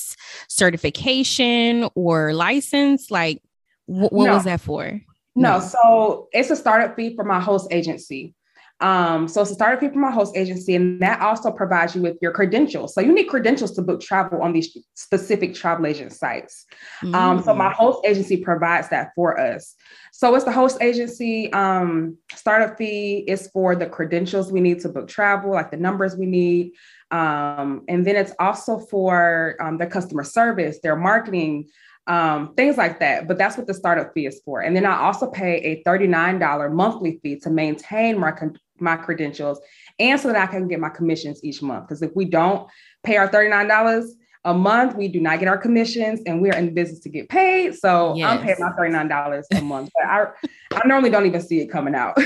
certification 0.49 1.89
or 1.95 2.33
license? 2.33 3.11
Like 3.11 3.43
what, 3.87 4.13
what 4.13 4.27
no. 4.27 4.35
was 4.35 4.45
that 4.45 4.61
for? 4.61 5.01
No. 5.35 5.59
no, 5.59 5.61
so 5.61 6.29
it's 6.33 6.51
a 6.51 6.57
startup 6.57 6.95
fee 6.95 7.15
for 7.17 7.25
my 7.25 7.41
host 7.41 7.73
agency. 7.73 8.35
Um, 8.83 9.29
so 9.29 9.43
it's 9.43 9.53
a 9.53 9.55
startup 9.55 9.79
fee 9.79 9.91
for 9.91 10.01
my 10.01 10.11
host 10.11 10.37
agency, 10.37 10.75
and 10.75 11.01
that 11.01 11.21
also 11.21 11.53
provides 11.53 11.95
you 11.95 12.03
with 12.03 12.17
your 12.21 12.33
credentials. 12.33 12.95
So 12.95 13.01
you 13.01 13.15
need 13.15 13.29
credentials 13.29 13.71
to 13.77 13.83
book 13.83 14.01
travel 14.01 14.43
on 14.43 14.53
these 14.53 14.77
specific 14.95 15.55
travel 15.55 15.87
agent 15.87 16.13
sites. 16.13 16.67
Mm-hmm. 17.01 17.15
Um, 17.15 17.43
so 17.45 17.55
my 17.55 17.69
mm. 17.69 17.75
host 17.75 18.01
agency 18.05 18.39
provides 18.39 18.89
that 18.89 19.13
for 19.15 19.39
us. 19.39 19.77
So 20.11 20.35
it's 20.35 20.45
the 20.45 20.53
host 20.53 20.83
agency 20.83 21.53
um, 21.53 22.19
startup 22.35 22.77
fee 22.77 23.25
is 23.29 23.49
for 23.53 23.77
the 23.77 23.87
credentials 23.87 24.51
we 24.51 24.61
need 24.61 24.81
to 24.81 24.89
book 24.89 25.07
travel, 25.07 25.53
like 25.53 25.71
the 25.71 25.77
numbers 25.77 26.17
we 26.17 26.27
need. 26.27 26.73
Um, 27.13 27.85
and 27.89 28.05
then 28.05 28.17
it's 28.17 28.33
also 28.41 28.79
for 28.79 29.57
um, 29.61 29.79
their 29.79 29.89
customer 29.89 30.25
service, 30.25 30.81
their 30.83 30.97
marketing, 30.97 31.69
um, 32.07 32.55
things 32.55 32.77
like 32.77 33.01
that. 33.01 33.29
But 33.29 33.39
that's 33.39 33.57
what 33.57 33.67
the 33.67 33.75
startup 33.75 34.13
fee 34.15 34.27
is 34.27 34.41
for. 34.45 34.61
And 34.61 34.75
then 34.75 34.87
I 34.87 34.99
also 34.99 35.31
pay 35.31 35.57
a 35.59 35.83
$39 35.85 36.73
monthly 36.73 37.21
fee 37.23 37.39
to 37.41 37.51
maintain 37.51 38.19
my, 38.19 38.33
con- 38.33 38.59
my 38.79 38.97
credentials 38.97 39.61
and 39.99 40.19
so 40.19 40.29
that 40.29 40.37
I 40.37 40.47
can 40.47 40.69
get 40.69 40.81
my 40.81 40.89
commissions 40.89 41.43
each 41.45 41.63
month. 41.63 41.87
Because 41.87 42.03
if 42.03 42.11
we 42.15 42.25
don't 42.25 42.69
pay 43.05 43.17
our 43.17 43.29
$39 43.29 44.05
a 44.45 44.55
month, 44.55 44.97
we 44.97 45.07
do 45.07 45.21
not 45.21 45.39
get 45.39 45.49
our 45.49 45.59
commissions 45.59 46.21
and 46.27 46.43
we're 46.43 46.55
in 46.55 46.75
business 46.75 47.01
to 47.01 47.09
get 47.09 47.29
paid. 47.29 47.75
So 47.77 48.15
yes. 48.17 48.31
I'm 48.31 48.43
paying 48.43 48.57
my 48.59 48.71
$39 48.71 49.45
a 49.53 49.61
month. 49.61 49.91
But 49.95 50.09
I, 50.09 50.27
I 50.73 50.87
normally 50.87 51.11
don't 51.11 51.27
even 51.27 51.41
see 51.41 51.61
it 51.61 51.67
coming 51.67 51.95
out. 51.95 52.19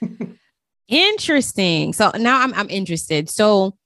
Interesting. 0.88 1.92
So 1.92 2.10
now 2.18 2.42
I'm 2.42 2.52
I'm 2.54 2.68
interested. 2.68 3.30
So 3.30 3.76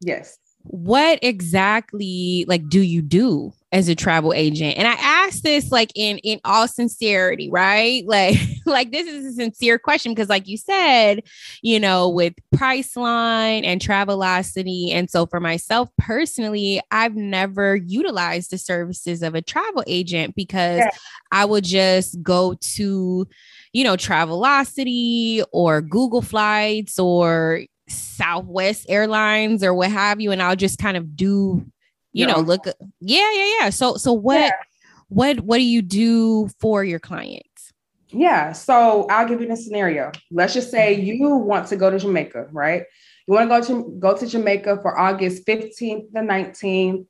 yes 0.00 0.38
what 0.68 1.18
exactly 1.22 2.44
like 2.48 2.68
do 2.68 2.80
you 2.80 3.02
do 3.02 3.52
as 3.72 3.88
a 3.88 3.94
travel 3.94 4.32
agent 4.32 4.76
and 4.78 4.86
i 4.86 4.94
ask 4.94 5.42
this 5.42 5.70
like 5.70 5.90
in 5.94 6.18
in 6.18 6.40
all 6.44 6.66
sincerity 6.66 7.50
right 7.50 8.04
like 8.06 8.36
like 8.64 8.90
this 8.90 9.06
is 9.06 9.26
a 9.26 9.32
sincere 9.32 9.78
question 9.78 10.12
because 10.12 10.28
like 10.28 10.46
you 10.46 10.56
said 10.56 11.22
you 11.62 11.78
know 11.78 12.08
with 12.08 12.32
priceline 12.54 13.64
and 13.64 13.80
travelocity 13.80 14.92
and 14.92 15.10
so 15.10 15.26
for 15.26 15.40
myself 15.40 15.88
personally 15.98 16.80
i've 16.90 17.16
never 17.16 17.76
utilized 17.76 18.50
the 18.50 18.58
services 18.58 19.22
of 19.22 19.34
a 19.34 19.42
travel 19.42 19.84
agent 19.86 20.34
because 20.34 20.78
yeah. 20.78 20.90
i 21.32 21.44
would 21.44 21.64
just 21.64 22.20
go 22.22 22.54
to 22.60 23.26
you 23.72 23.84
know 23.84 23.96
travelocity 23.96 25.44
or 25.52 25.82
google 25.82 26.22
flights 26.22 26.98
or 26.98 27.60
Southwest 27.88 28.86
Airlines 28.88 29.62
or 29.62 29.74
what 29.74 29.90
have 29.90 30.20
you, 30.20 30.32
and 30.32 30.42
I'll 30.42 30.56
just 30.56 30.78
kind 30.78 30.96
of 30.96 31.16
do, 31.16 31.64
you 32.12 32.26
yeah. 32.26 32.32
know, 32.32 32.40
look. 32.40 32.66
Yeah, 33.00 33.30
yeah, 33.32 33.54
yeah. 33.60 33.70
So, 33.70 33.96
so 33.96 34.12
what, 34.12 34.40
yeah. 34.40 34.50
what, 35.08 35.40
what 35.40 35.58
do 35.58 35.64
you 35.64 35.82
do 35.82 36.48
for 36.60 36.84
your 36.84 36.98
clients? 36.98 37.72
Yeah. 38.08 38.52
So 38.52 39.06
I'll 39.10 39.28
give 39.28 39.40
you 39.40 39.50
a 39.50 39.56
scenario. 39.56 40.12
Let's 40.30 40.54
just 40.54 40.70
say 40.70 40.94
you 40.94 41.28
want 41.28 41.66
to 41.68 41.76
go 41.76 41.90
to 41.90 41.98
Jamaica, 41.98 42.48
right? 42.52 42.84
You 43.26 43.34
want 43.34 43.50
to 43.50 43.74
go 43.74 43.82
to 43.82 43.96
go 43.98 44.16
to 44.16 44.26
Jamaica 44.26 44.78
for 44.82 44.98
August 44.98 45.46
15th 45.46 46.12
to 46.12 46.20
19th. 46.20 47.06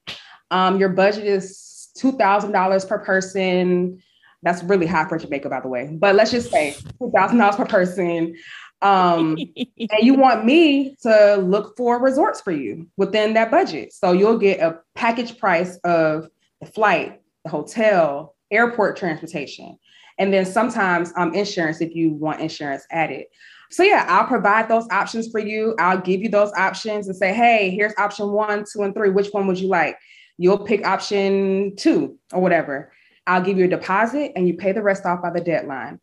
Um, 0.51 0.79
your 0.79 0.89
budget 0.89 1.25
is 1.25 1.91
two 1.97 2.13
thousand 2.13 2.53
dollars 2.53 2.85
per 2.85 2.99
person. 2.99 4.03
That's 4.43 4.63
really 4.63 4.87
high 4.87 5.09
for 5.09 5.19
Jamaica, 5.19 5.49
by 5.49 5.61
the 5.61 5.69
way. 5.69 5.91
But 5.93 6.15
let's 6.15 6.31
just 6.31 6.51
say 6.51 6.77
two 6.99 7.13
thousand 7.15 7.39
dollars 7.39 7.57
per 7.57 7.67
person. 7.67 8.35
Um, 8.83 9.37
and 9.57 10.03
you 10.03 10.15
want 10.15 10.45
me 10.45 10.97
to 11.03 11.37
look 11.37 11.77
for 11.77 11.99
resorts 11.99 12.41
for 12.41 12.53
you 12.53 12.87
within 12.97 13.33
that 13.35 13.51
budget. 13.51 13.93
So 13.93 14.13
you'll 14.13 14.39
get 14.39 14.61
a 14.61 14.81
package 14.95 15.39
price 15.39 15.77
of 15.79 16.29
the 16.61 16.67
flight, 16.67 17.23
the 17.45 17.51
hotel, 17.51 18.35
airport 18.51 18.97
transportation, 18.97 19.79
and 20.19 20.33
then 20.33 20.45
sometimes 20.45 21.13
um, 21.17 21.35
insurance 21.35 21.81
if 21.81 21.95
you 21.95 22.11
want 22.11 22.41
insurance 22.41 22.87
added. 22.91 23.25
So 23.71 23.83
yeah, 23.83 24.07
I'll 24.09 24.27
provide 24.27 24.69
those 24.69 24.87
options 24.91 25.31
for 25.31 25.41
you. 25.41 25.75
I'll 25.79 26.01
give 26.01 26.21
you 26.21 26.29
those 26.29 26.53
options 26.53 27.09
and 27.09 27.17
say, 27.17 27.35
hey, 27.35 27.71
here's 27.71 27.93
option 27.99 28.31
one, 28.31 28.65
two, 28.71 28.83
and 28.83 28.95
three. 28.95 29.11
Which 29.11 29.29
one 29.31 29.47
would 29.47 29.59
you 29.59 29.69
like? 29.69 29.99
You'll 30.39 30.59
pick 30.59 30.87
option 30.87 31.75
two 31.77 32.19
or 32.33 32.41
whatever. 32.41 32.93
I'll 33.27 33.43
give 33.43 33.59
you 33.59 33.65
a 33.65 33.69
deposit 33.69 34.33
and 34.37 34.47
you 34.47 34.55
pay 34.55 34.73
the 34.73 34.83
rest 34.83 35.05
off 35.05 35.23
by 35.23 35.31
the 35.31 35.41
deadline. 35.41 35.99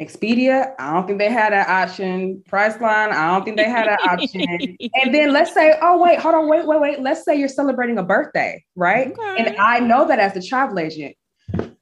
Expedia, 0.00 0.74
I 0.78 0.94
don't 0.94 1.06
think 1.06 1.18
they 1.18 1.30
had 1.30 1.52
that 1.52 1.68
option. 1.68 2.42
Priceline, 2.50 3.12
I 3.12 3.32
don't 3.32 3.44
think 3.44 3.58
they 3.58 3.68
had 3.68 3.86
that 3.86 4.00
option. 4.08 4.40
and 4.94 5.14
then 5.14 5.32
let's 5.32 5.52
say, 5.52 5.74
oh 5.82 6.02
wait, 6.02 6.18
hold 6.18 6.34
on, 6.34 6.48
wait, 6.48 6.66
wait, 6.66 6.80
wait. 6.80 7.00
Let's 7.00 7.22
say 7.24 7.38
you're 7.38 7.48
celebrating 7.48 7.98
a 7.98 8.02
birthday, 8.02 8.64
right? 8.76 9.12
Okay. 9.12 9.44
And 9.44 9.56
I 9.58 9.78
know 9.78 10.08
that 10.08 10.18
as 10.18 10.34
a 10.36 10.42
travel 10.42 10.78
agent, 10.78 11.16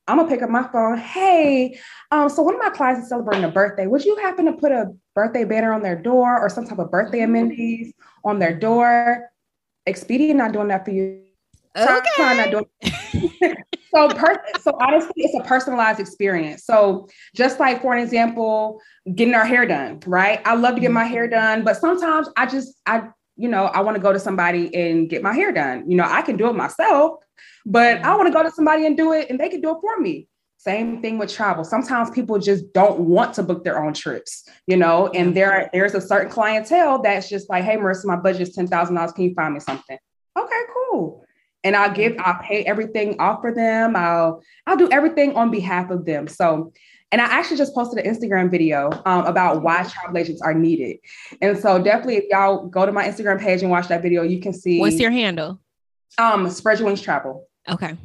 I'm 0.08 0.16
gonna 0.16 0.26
pick 0.26 0.42
up 0.42 0.50
my 0.50 0.66
phone. 0.72 0.98
Hey, 0.98 1.78
um, 2.10 2.28
so 2.28 2.42
one 2.42 2.54
of 2.54 2.60
my 2.60 2.70
clients 2.70 3.02
is 3.02 3.08
celebrating 3.08 3.44
a 3.44 3.50
birthday. 3.50 3.86
Would 3.86 4.04
you 4.04 4.16
happen 4.16 4.46
to 4.46 4.52
put 4.52 4.72
a 4.72 4.86
birthday 5.14 5.44
banner 5.44 5.72
on 5.72 5.82
their 5.82 5.96
door 5.96 6.40
or 6.40 6.48
some 6.48 6.66
type 6.66 6.78
of 6.78 6.90
birthday 6.90 7.20
amenities 7.20 7.92
on 8.24 8.40
their 8.40 8.58
door? 8.58 9.30
Expedia 9.86 10.34
not 10.34 10.52
doing 10.52 10.68
that 10.68 10.84
for 10.84 10.90
you. 10.90 11.22
Okay. 11.76 12.36
Not 12.36 12.50
doing 12.50 12.66
so 13.94 14.08
per- 14.08 14.44
so 14.60 14.76
honestly 14.80 15.12
it's 15.16 15.34
a 15.34 15.48
personalized 15.48 16.00
experience. 16.00 16.64
So 16.64 17.08
just 17.34 17.58
like 17.60 17.82
for 17.82 17.94
an 17.94 18.02
example 18.02 18.80
getting 19.14 19.34
our 19.34 19.44
hair 19.44 19.66
done 19.66 20.00
right? 20.06 20.40
I 20.44 20.54
love 20.54 20.74
to 20.74 20.80
get 20.80 20.90
my 20.90 21.04
mm-hmm. 21.04 21.12
hair 21.12 21.28
done 21.28 21.64
but 21.64 21.76
sometimes 21.76 22.28
i 22.36 22.46
just 22.46 22.74
i 22.86 23.08
you 23.36 23.48
know 23.48 23.64
i 23.66 23.80
want 23.80 23.96
to 23.96 24.02
go 24.02 24.12
to 24.12 24.20
somebody 24.20 24.74
and 24.74 25.08
get 25.08 25.22
my 25.22 25.34
hair 25.34 25.52
done. 25.52 25.90
You 25.90 25.96
know 25.96 26.04
i 26.04 26.22
can 26.22 26.36
do 26.36 26.48
it 26.48 26.54
myself 26.54 27.18
but 27.66 27.98
i 27.98 28.00
mm-hmm. 28.00 28.16
want 28.16 28.26
to 28.26 28.32
go 28.32 28.42
to 28.42 28.50
somebody 28.50 28.86
and 28.86 28.96
do 28.96 29.12
it 29.12 29.30
and 29.30 29.38
they 29.38 29.48
can 29.48 29.60
do 29.60 29.70
it 29.70 29.78
for 29.80 29.98
me. 29.98 30.28
Same 30.60 31.00
thing 31.00 31.18
with 31.18 31.32
travel. 31.32 31.62
Sometimes 31.62 32.10
people 32.10 32.36
just 32.40 32.72
don't 32.72 32.98
want 32.98 33.32
to 33.34 33.44
book 33.44 33.62
their 33.64 33.82
own 33.82 33.94
trips 33.94 34.48
you 34.66 34.76
know 34.76 35.08
and 35.08 35.36
there 35.36 35.70
there's 35.72 35.94
a 35.94 36.00
certain 36.00 36.30
clientele 36.30 37.00
that's 37.00 37.28
just 37.28 37.48
like 37.48 37.64
hey 37.64 37.76
marissa 37.76 38.04
my 38.04 38.16
budget 38.16 38.48
is 38.48 38.56
$10000 38.56 39.14
can 39.14 39.24
you 39.24 39.34
find 39.34 39.54
me 39.54 39.60
something? 39.60 39.98
Okay 40.38 40.62
cool 40.74 41.24
and 41.64 41.76
I'll 41.76 41.92
give, 41.92 42.16
I'll 42.18 42.40
pay 42.42 42.64
everything 42.64 43.18
off 43.18 43.40
for 43.40 43.54
them. 43.54 43.96
I'll, 43.96 44.42
I'll 44.66 44.76
do 44.76 44.90
everything 44.90 45.36
on 45.36 45.50
behalf 45.50 45.90
of 45.90 46.04
them. 46.04 46.28
So, 46.28 46.72
and 47.10 47.20
I 47.20 47.24
actually 47.24 47.56
just 47.56 47.74
posted 47.74 48.04
an 48.04 48.12
Instagram 48.12 48.50
video 48.50 48.90
um, 49.06 49.24
about 49.24 49.62
why 49.62 49.82
travel 49.84 50.18
agents 50.18 50.42
are 50.42 50.54
needed. 50.54 50.98
And 51.40 51.58
so 51.58 51.82
definitely 51.82 52.16
if 52.16 52.24
y'all 52.30 52.66
go 52.66 52.84
to 52.84 52.92
my 52.92 53.08
Instagram 53.08 53.40
page 53.40 53.62
and 53.62 53.70
watch 53.70 53.88
that 53.88 54.02
video, 54.02 54.22
you 54.22 54.40
can 54.40 54.52
see. 54.52 54.78
What's 54.78 55.00
your 55.00 55.10
handle? 55.10 55.58
Um, 56.18 56.50
Spread 56.50 56.78
Your 56.78 56.86
Wings 56.86 57.00
Travel. 57.00 57.46
Okay. 57.68 57.96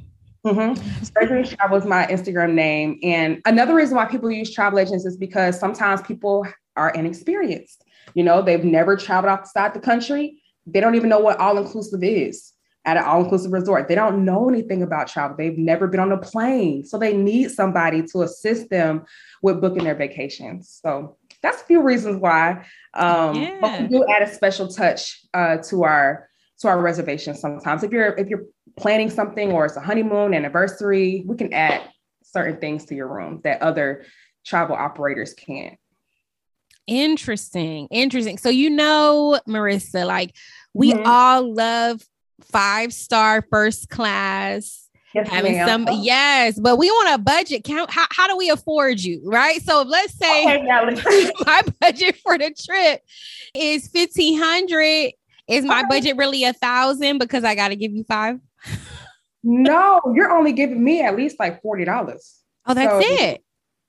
Mm-hmm. 0.45 1.03
Spread 1.03 1.29
Your 1.29 1.39
Wings 1.39 1.53
Travel 1.53 1.77
is 1.77 1.86
my 1.86 2.07
Instagram 2.07 2.53
name. 2.53 3.00
And 3.03 3.41
another 3.45 3.75
reason 3.75 3.98
why 3.98 4.05
people 4.05 4.31
use 4.31 4.53
travel 4.53 4.79
agents 4.79 5.05
is 5.05 5.17
because 5.17 5.60
sometimes 5.60 6.01
people 6.01 6.48
are 6.77 6.91
inexperienced. 6.91 7.83
You 8.13 8.24
know, 8.24 8.41
they've 8.41 8.63
never 8.63 8.95
traveled 8.95 9.31
outside 9.31 9.74
the 9.74 9.79
country. 9.79 10.41
They 10.65 10.79
don't 10.79 10.95
even 10.95 11.10
know 11.10 11.19
what 11.19 11.39
all 11.39 11.57
inclusive 11.57 12.03
is 12.03 12.52
at 12.86 12.98
an 12.98 13.04
all-inclusive 13.04 13.52
resort. 13.52 13.88
They 13.88 13.96
don't 13.96 14.25
know 14.25 14.50
anything 14.50 14.84
about 14.84 15.08
travel. 15.08 15.38
They've 15.38 15.58
never 15.58 15.88
been 15.88 16.00
on 16.00 16.12
a 16.12 16.18
plane. 16.18 16.84
So 16.86 16.98
they 16.98 17.16
need 17.16 17.52
somebody 17.52 18.04
to 18.08 18.24
assist 18.24 18.70
them 18.70 19.06
with 19.42 19.62
booking 19.62 19.86
their 19.86 19.96
vacations. 19.96 20.80
So 20.82 21.18
that's 21.42 21.62
a 21.62 21.66
few 21.66 21.82
reasons 21.82 22.18
why. 22.18 22.66
Um, 22.94 23.36
yeah. 23.36 23.58
but 23.62 23.82
we 23.82 23.88
do 23.88 24.06
add 24.10 24.22
a 24.24 24.34
special 24.34 24.68
touch 24.68 25.22
uh, 25.34 25.58
to 25.70 25.84
our 25.84 26.30
to 26.60 26.68
our 26.68 26.82
reservations 26.82 27.40
sometimes. 27.40 27.84
If 27.84 27.92
you're 27.92 28.13
if 28.16 28.28
you're 28.28 28.46
planning 28.78 29.10
something 29.10 29.52
or 29.52 29.66
it's 29.66 29.75
a 29.75 29.82
honeymoon 29.82 30.34
anniversary, 30.34 31.24
we 31.25 31.36
can 31.36 31.54
add 31.54 31.90
certain 32.24 32.60
things 32.60 32.86
to 32.86 32.96
your 32.96 33.08
room 33.08 33.42
that 33.44 33.62
other 33.62 34.06
travel 34.46 34.75
operators 34.75 35.34
can't. 35.34 35.78
Interesting. 36.88 37.88
Interesting. 37.92 38.38
So 38.38 38.50
you 38.50 38.70
know, 38.70 39.40
Marissa, 39.48 40.06
like 40.06 40.36
we 40.74 40.94
mm-hmm. 40.94 41.04
all 41.06 41.54
love 41.54 42.02
five 42.43 42.93
star 42.93 43.41
first 43.50 43.89
class. 43.89 44.89
Yes, 45.13 45.29
having 45.29 45.53
ma'am. 45.53 45.85
some 45.85 46.01
yes, 46.01 46.59
but 46.59 46.77
we 46.77 46.89
want 46.89 47.13
a 47.13 47.23
budget 47.23 47.63
count. 47.63 47.91
How, 47.91 48.07
how 48.09 48.27
do 48.27 48.35
we 48.35 48.50
afford 48.50 49.00
you? 49.00 49.21
Right. 49.23 49.62
So 49.62 49.83
let's 49.83 50.17
say 50.17 50.43
okay, 50.43 51.31
my 51.45 51.62
budget 51.79 52.15
for 52.17 52.38
the 52.38 52.51
trip 52.51 53.01
is 53.53 53.88
fifteen 53.88 54.39
hundred. 54.39 55.13
Is 55.47 55.65
my 55.65 55.79
okay. 55.79 55.88
budget 55.89 56.17
really 56.17 56.45
a 56.45 56.53
thousand 56.53 57.19
because 57.19 57.43
I 57.43 57.53
gotta 57.53 57.75
give 57.75 57.91
you 57.91 58.03
five? 58.05 58.39
no, 59.43 60.01
you're 60.15 60.31
only 60.31 60.53
giving 60.53 60.83
me 60.83 61.01
at 61.01 61.15
least 61.15 61.39
like 61.39 61.62
forty 61.62 61.85
dollars. 61.85 62.39
Oh, 62.65 62.73
that's 62.73 63.05
so, 63.05 63.13
it. 63.23 63.42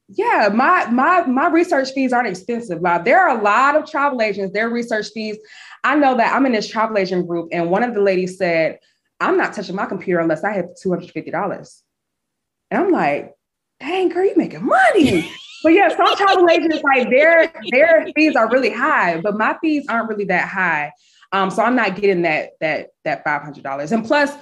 Yeah, 0.09 0.51
my 0.53 0.87
my 0.87 1.25
my 1.27 1.49
research 1.49 1.93
fees 1.93 2.13
aren't 2.13 2.29
expensive. 2.29 2.83
There 3.05 3.21
are 3.21 3.39
a 3.39 3.43
lot 3.43 3.75
of 3.75 3.91
travel 3.91 4.21
agents. 4.21 4.53
Their 4.53 4.69
research 4.69 5.09
fees. 5.15 5.39
I 5.83 5.97
know 5.97 6.17
that 6.17 6.35
I'm 6.35 6.45
in 6.47 6.53
this 6.53 6.69
travel 6.69 6.99
agent 6.99 7.27
group, 7.27 7.49
and 7.53 7.71
one 7.71 7.83
of 7.83 7.95
the 7.95 8.03
ladies 8.03 8.37
said, 8.37 8.79
"I'm 9.21 9.39
not 9.39 9.55
touching 9.55 9.75
my 9.75 9.87
computer 9.87 10.21
unless 10.21 10.45
I 10.45 10.53
have 10.53 10.67
two 10.81 10.91
hundred 10.91 11.11
fifty 11.11 11.31
dollars." 11.31 11.83
And 12.71 12.83
I'm 12.83 12.91
like, 12.91 13.33
"Dang, 13.81 14.11
girl, 14.11 14.27
you 14.27 14.37
making 14.37 14.67
money." 14.67 15.31
but 15.63 15.71
yeah, 15.71 15.89
some 15.89 16.15
travel 16.17 16.51
agents 16.51 16.83
like 16.85 17.09
their 17.09 17.51
their 17.71 18.07
fees 18.15 18.37
are 18.37 18.51
really 18.51 18.71
high, 18.71 19.23
but 19.23 19.39
my 19.39 19.57
fees 19.63 19.87
aren't 19.89 20.11
really 20.11 20.27
that 20.27 20.49
high. 20.49 20.93
Um, 21.33 21.51
so 21.51 21.63
I'm 21.63 21.77
not 21.77 21.97
getting 21.97 22.23
that 22.23 22.51
that 22.61 22.91
that 23.05 23.25
five 23.25 23.41
hundred 23.41 23.65
dollars. 23.65 23.91
And 23.91 24.05
plus, 24.05 24.33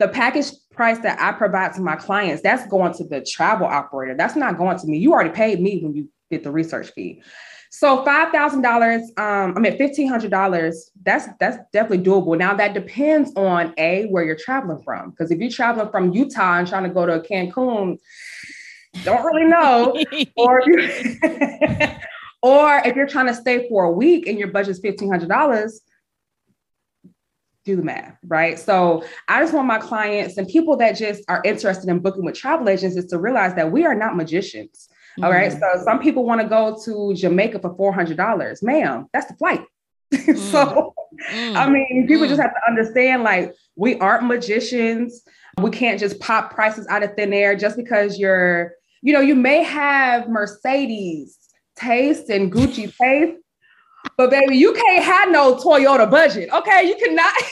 the 0.00 0.08
package 0.08 0.50
price 0.72 0.98
that 1.00 1.20
I 1.20 1.32
provide 1.32 1.74
to 1.74 1.80
my 1.80 1.96
clients, 1.96 2.42
that's 2.42 2.66
going 2.68 2.94
to 2.94 3.04
the 3.04 3.24
travel 3.24 3.66
operator. 3.66 4.14
That's 4.16 4.36
not 4.36 4.58
going 4.58 4.78
to 4.78 4.86
me. 4.86 4.98
You 4.98 5.12
already 5.12 5.30
paid 5.30 5.60
me 5.60 5.80
when 5.82 5.94
you 5.94 6.08
did 6.30 6.44
the 6.44 6.50
research 6.50 6.90
fee. 6.94 7.22
So 7.70 8.04
five 8.04 8.30
thousand 8.32 8.60
dollars, 8.60 9.00
um, 9.16 9.54
I 9.56 9.60
mean 9.60 9.78
fifteen 9.78 10.06
hundred 10.06 10.30
dollars. 10.30 10.90
That's 11.04 11.26
that's 11.40 11.56
definitely 11.72 12.04
doable. 12.04 12.36
Now 12.36 12.54
that 12.54 12.74
depends 12.74 13.32
on 13.34 13.72
a 13.78 14.04
where 14.08 14.24
you're 14.24 14.36
traveling 14.36 14.82
from. 14.82 15.10
Because 15.10 15.30
if 15.30 15.38
you're 15.38 15.50
traveling 15.50 15.90
from 15.90 16.12
Utah 16.12 16.58
and 16.58 16.68
trying 16.68 16.82
to 16.82 16.90
go 16.90 17.06
to 17.06 17.20
Cancun, 17.20 17.98
don't 19.04 19.24
really 19.24 19.46
know. 19.46 19.96
or 20.36 20.62
if 20.66 21.98
or 22.42 22.82
if 22.84 22.94
you're 22.94 23.06
trying 23.06 23.28
to 23.28 23.34
stay 23.34 23.66
for 23.70 23.84
a 23.84 23.90
week 23.90 24.26
and 24.26 24.38
your 24.38 24.48
budget's 24.48 24.80
fifteen 24.80 25.10
hundred 25.10 25.30
dollars, 25.30 25.80
do 27.64 27.76
the 27.76 27.82
math, 27.82 28.16
right? 28.26 28.58
So 28.58 29.04
I 29.28 29.40
just 29.40 29.54
want 29.54 29.66
my 29.66 29.78
clients 29.78 30.36
and 30.36 30.48
people 30.48 30.76
that 30.78 30.92
just 30.96 31.22
are 31.28 31.40
interested 31.44 31.88
in 31.88 32.00
booking 32.00 32.24
with 32.24 32.34
travel 32.34 32.68
agents 32.68 32.96
is 32.96 33.06
to 33.06 33.18
realize 33.18 33.54
that 33.54 33.70
we 33.70 33.84
are 33.84 33.94
not 33.94 34.16
magicians. 34.16 34.88
Mm-hmm. 35.12 35.24
All 35.24 35.30
right. 35.30 35.50
Mm-hmm. 35.50 35.60
So 35.60 35.84
some 35.84 36.00
people 36.00 36.24
want 36.24 36.40
to 36.40 36.48
go 36.48 36.78
to 36.84 37.14
Jamaica 37.14 37.60
for 37.60 37.74
$400. 37.74 38.62
Ma'am, 38.62 39.06
that's 39.12 39.26
the 39.26 39.34
flight. 39.34 39.64
Mm-hmm. 40.12 40.36
so, 40.50 40.94
mm-hmm. 41.30 41.56
I 41.56 41.68
mean, 41.68 42.06
people 42.08 42.26
just 42.26 42.40
mm. 42.40 42.44
have 42.44 42.54
to 42.54 42.60
understand 42.68 43.22
like 43.22 43.54
we 43.76 43.98
aren't 43.98 44.24
magicians. 44.24 45.22
We 45.60 45.70
can't 45.70 46.00
just 46.00 46.18
pop 46.18 46.54
prices 46.54 46.86
out 46.88 47.02
of 47.02 47.14
thin 47.14 47.32
air 47.32 47.54
just 47.54 47.76
because 47.76 48.18
you're, 48.18 48.72
you 49.02 49.12
know, 49.12 49.20
you 49.20 49.34
may 49.34 49.62
have 49.62 50.28
Mercedes 50.28 51.38
taste 51.76 52.30
and 52.30 52.50
Gucci 52.52 52.94
taste, 52.96 53.38
but 54.16 54.30
baby, 54.30 54.56
you 54.56 54.72
can't 54.72 55.04
have 55.04 55.30
no 55.30 55.56
Toyota 55.56 56.10
budget. 56.10 56.50
Okay, 56.52 56.88
you 56.88 56.96
cannot. 56.96 57.34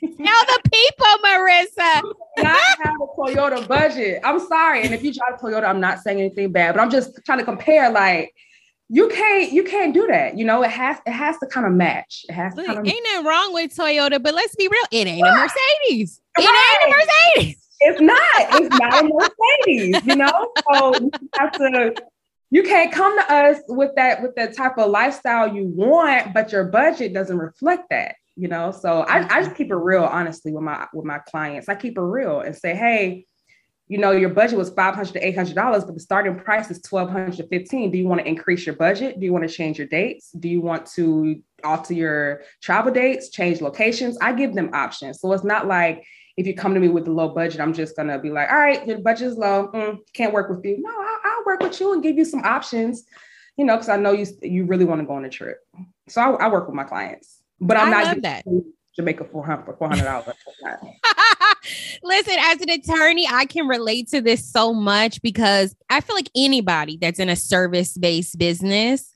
Tell 0.00 0.16
the 0.18 0.70
people, 0.70 1.06
Marissa. 1.24 2.02
not 2.38 2.60
have 2.82 2.94
a 3.00 3.06
Toyota 3.18 3.66
budget. 3.66 4.20
I'm 4.22 4.38
sorry. 4.38 4.82
And 4.82 4.92
if 4.92 5.02
you 5.02 5.12
drive 5.12 5.38
a 5.40 5.42
Toyota, 5.42 5.64
I'm 5.64 5.80
not 5.80 6.00
saying 6.00 6.18
anything 6.18 6.52
bad, 6.52 6.74
but 6.74 6.80
I'm 6.80 6.90
just 6.90 7.20
trying 7.24 7.38
to 7.38 7.44
compare. 7.44 7.90
Like, 7.90 8.34
you 8.88 9.08
can't 9.08 9.50
you 9.50 9.64
can't 9.64 9.94
do 9.94 10.06
that. 10.08 10.36
You 10.36 10.44
know, 10.44 10.62
it 10.62 10.70
has 10.70 10.98
it 11.06 11.12
has 11.12 11.38
to 11.38 11.46
kind 11.46 11.66
of 11.66 11.72
match. 11.72 12.24
It 12.28 12.34
has 12.34 12.54
Look, 12.54 12.66
to 12.66 12.74
kind 12.74 12.86
of 12.86 12.92
ain't 12.92 13.06
nothing 13.12 13.26
wrong 13.26 13.54
with 13.54 13.74
Toyota, 13.74 14.22
but 14.22 14.34
let's 14.34 14.54
be 14.56 14.68
real, 14.68 14.82
it 14.90 15.06
ain't 15.06 15.26
a 15.26 15.32
Mercedes. 15.32 16.20
Right. 16.36 16.46
It 16.46 16.84
ain't 16.84 16.94
a 16.94 16.96
Mercedes. 16.96 17.68
It's 17.80 18.00
not. 18.00 18.18
It's 18.60 18.78
not 18.78 19.04
a 19.04 19.08
Mercedes. 19.08 20.06
You 20.06 20.16
know, 20.16 20.52
so 20.72 20.94
you 21.00 21.10
have 21.38 21.52
to 21.52 21.94
you 22.54 22.62
can't 22.62 22.92
come 22.92 23.18
to 23.18 23.34
us 23.34 23.58
with 23.66 23.90
that 23.96 24.22
with 24.22 24.36
that 24.36 24.56
type 24.56 24.78
of 24.78 24.88
lifestyle 24.88 25.52
you 25.52 25.66
want, 25.74 26.32
but 26.32 26.52
your 26.52 26.62
budget 26.62 27.12
doesn't 27.12 27.36
reflect 27.36 27.90
that. 27.90 28.14
You 28.36 28.46
know, 28.46 28.70
so 28.70 29.00
I, 29.00 29.26
I 29.28 29.42
just 29.42 29.56
keep 29.56 29.72
it 29.72 29.76
real, 29.76 30.04
honestly, 30.04 30.52
with 30.52 30.62
my 30.62 30.86
with 30.94 31.04
my 31.04 31.18
clients. 31.18 31.68
I 31.68 31.74
keep 31.74 31.98
it 31.98 32.00
real 32.00 32.40
and 32.40 32.54
say, 32.54 32.76
hey, 32.76 33.26
you 33.88 33.98
know, 33.98 34.12
your 34.12 34.28
budget 34.28 34.56
was 34.56 34.70
five 34.70 34.94
hundred 34.94 35.14
to 35.14 35.26
eight 35.26 35.34
hundred 35.34 35.56
dollars, 35.56 35.84
but 35.84 35.94
the 35.94 36.00
starting 36.00 36.38
price 36.38 36.70
is 36.70 36.80
twelve 36.80 37.10
hundred 37.10 37.34
to 37.38 37.48
fifteen. 37.48 37.90
Do 37.90 37.98
you 37.98 38.06
want 38.06 38.20
to 38.20 38.28
increase 38.28 38.64
your 38.64 38.76
budget? 38.76 39.18
Do 39.18 39.26
you 39.26 39.32
want 39.32 39.48
to 39.48 39.52
change 39.52 39.76
your 39.78 39.88
dates? 39.88 40.30
Do 40.30 40.48
you 40.48 40.60
want 40.60 40.86
to 40.94 41.42
alter 41.64 41.94
your 41.94 42.42
travel 42.62 42.92
dates, 42.92 43.30
change 43.30 43.60
locations? 43.62 44.16
I 44.22 44.32
give 44.32 44.54
them 44.54 44.70
options, 44.72 45.20
so 45.20 45.32
it's 45.32 45.42
not 45.42 45.66
like 45.66 46.04
if 46.36 46.46
you 46.46 46.54
come 46.54 46.74
to 46.74 46.80
me 46.80 46.88
with 46.88 47.06
a 47.08 47.12
low 47.12 47.28
budget, 47.28 47.60
I'm 47.60 47.72
just 47.72 47.96
gonna 47.96 48.18
be 48.18 48.30
like, 48.30 48.48
all 48.50 48.58
right, 48.58 48.86
your 48.86 48.98
budget 48.98 49.28
is 49.28 49.36
low, 49.36 49.70
mm, 49.72 49.98
can't 50.12 50.32
work 50.32 50.50
with 50.50 50.64
you. 50.64 50.78
No, 50.80 50.90
I'll, 50.90 51.13
work 51.54 51.70
with 51.70 51.80
you 51.80 51.92
and 51.92 52.02
give 52.02 52.16
you 52.16 52.24
some 52.24 52.40
options, 52.40 53.04
you 53.56 53.64
know, 53.64 53.76
because 53.76 53.88
I 53.88 53.96
know 53.96 54.12
you 54.12 54.26
you 54.42 54.64
really 54.64 54.84
want 54.84 55.00
to 55.00 55.06
go 55.06 55.14
on 55.14 55.24
a 55.24 55.30
trip. 55.30 55.58
So 56.08 56.20
I, 56.20 56.46
I, 56.46 56.48
work 56.48 56.66
with 56.66 56.74
my 56.74 56.84
clients, 56.84 57.40
but 57.60 57.76
I'm 57.76 57.88
I 57.88 58.02
not 58.02 58.22
that. 58.22 58.44
Jamaica 58.96 59.24
for 59.24 59.44
four 59.78 59.88
hundred 59.88 60.04
dollars. 60.04 60.36
Listen, 62.02 62.34
as 62.38 62.60
an 62.60 62.70
attorney, 62.70 63.26
I 63.30 63.46
can 63.46 63.66
relate 63.66 64.08
to 64.08 64.20
this 64.20 64.46
so 64.50 64.72
much 64.72 65.22
because 65.22 65.74
I 65.90 66.00
feel 66.00 66.14
like 66.14 66.30
anybody 66.36 66.98
that's 67.00 67.18
in 67.18 67.28
a 67.28 67.36
service 67.36 67.96
based 67.96 68.38
business 68.38 69.12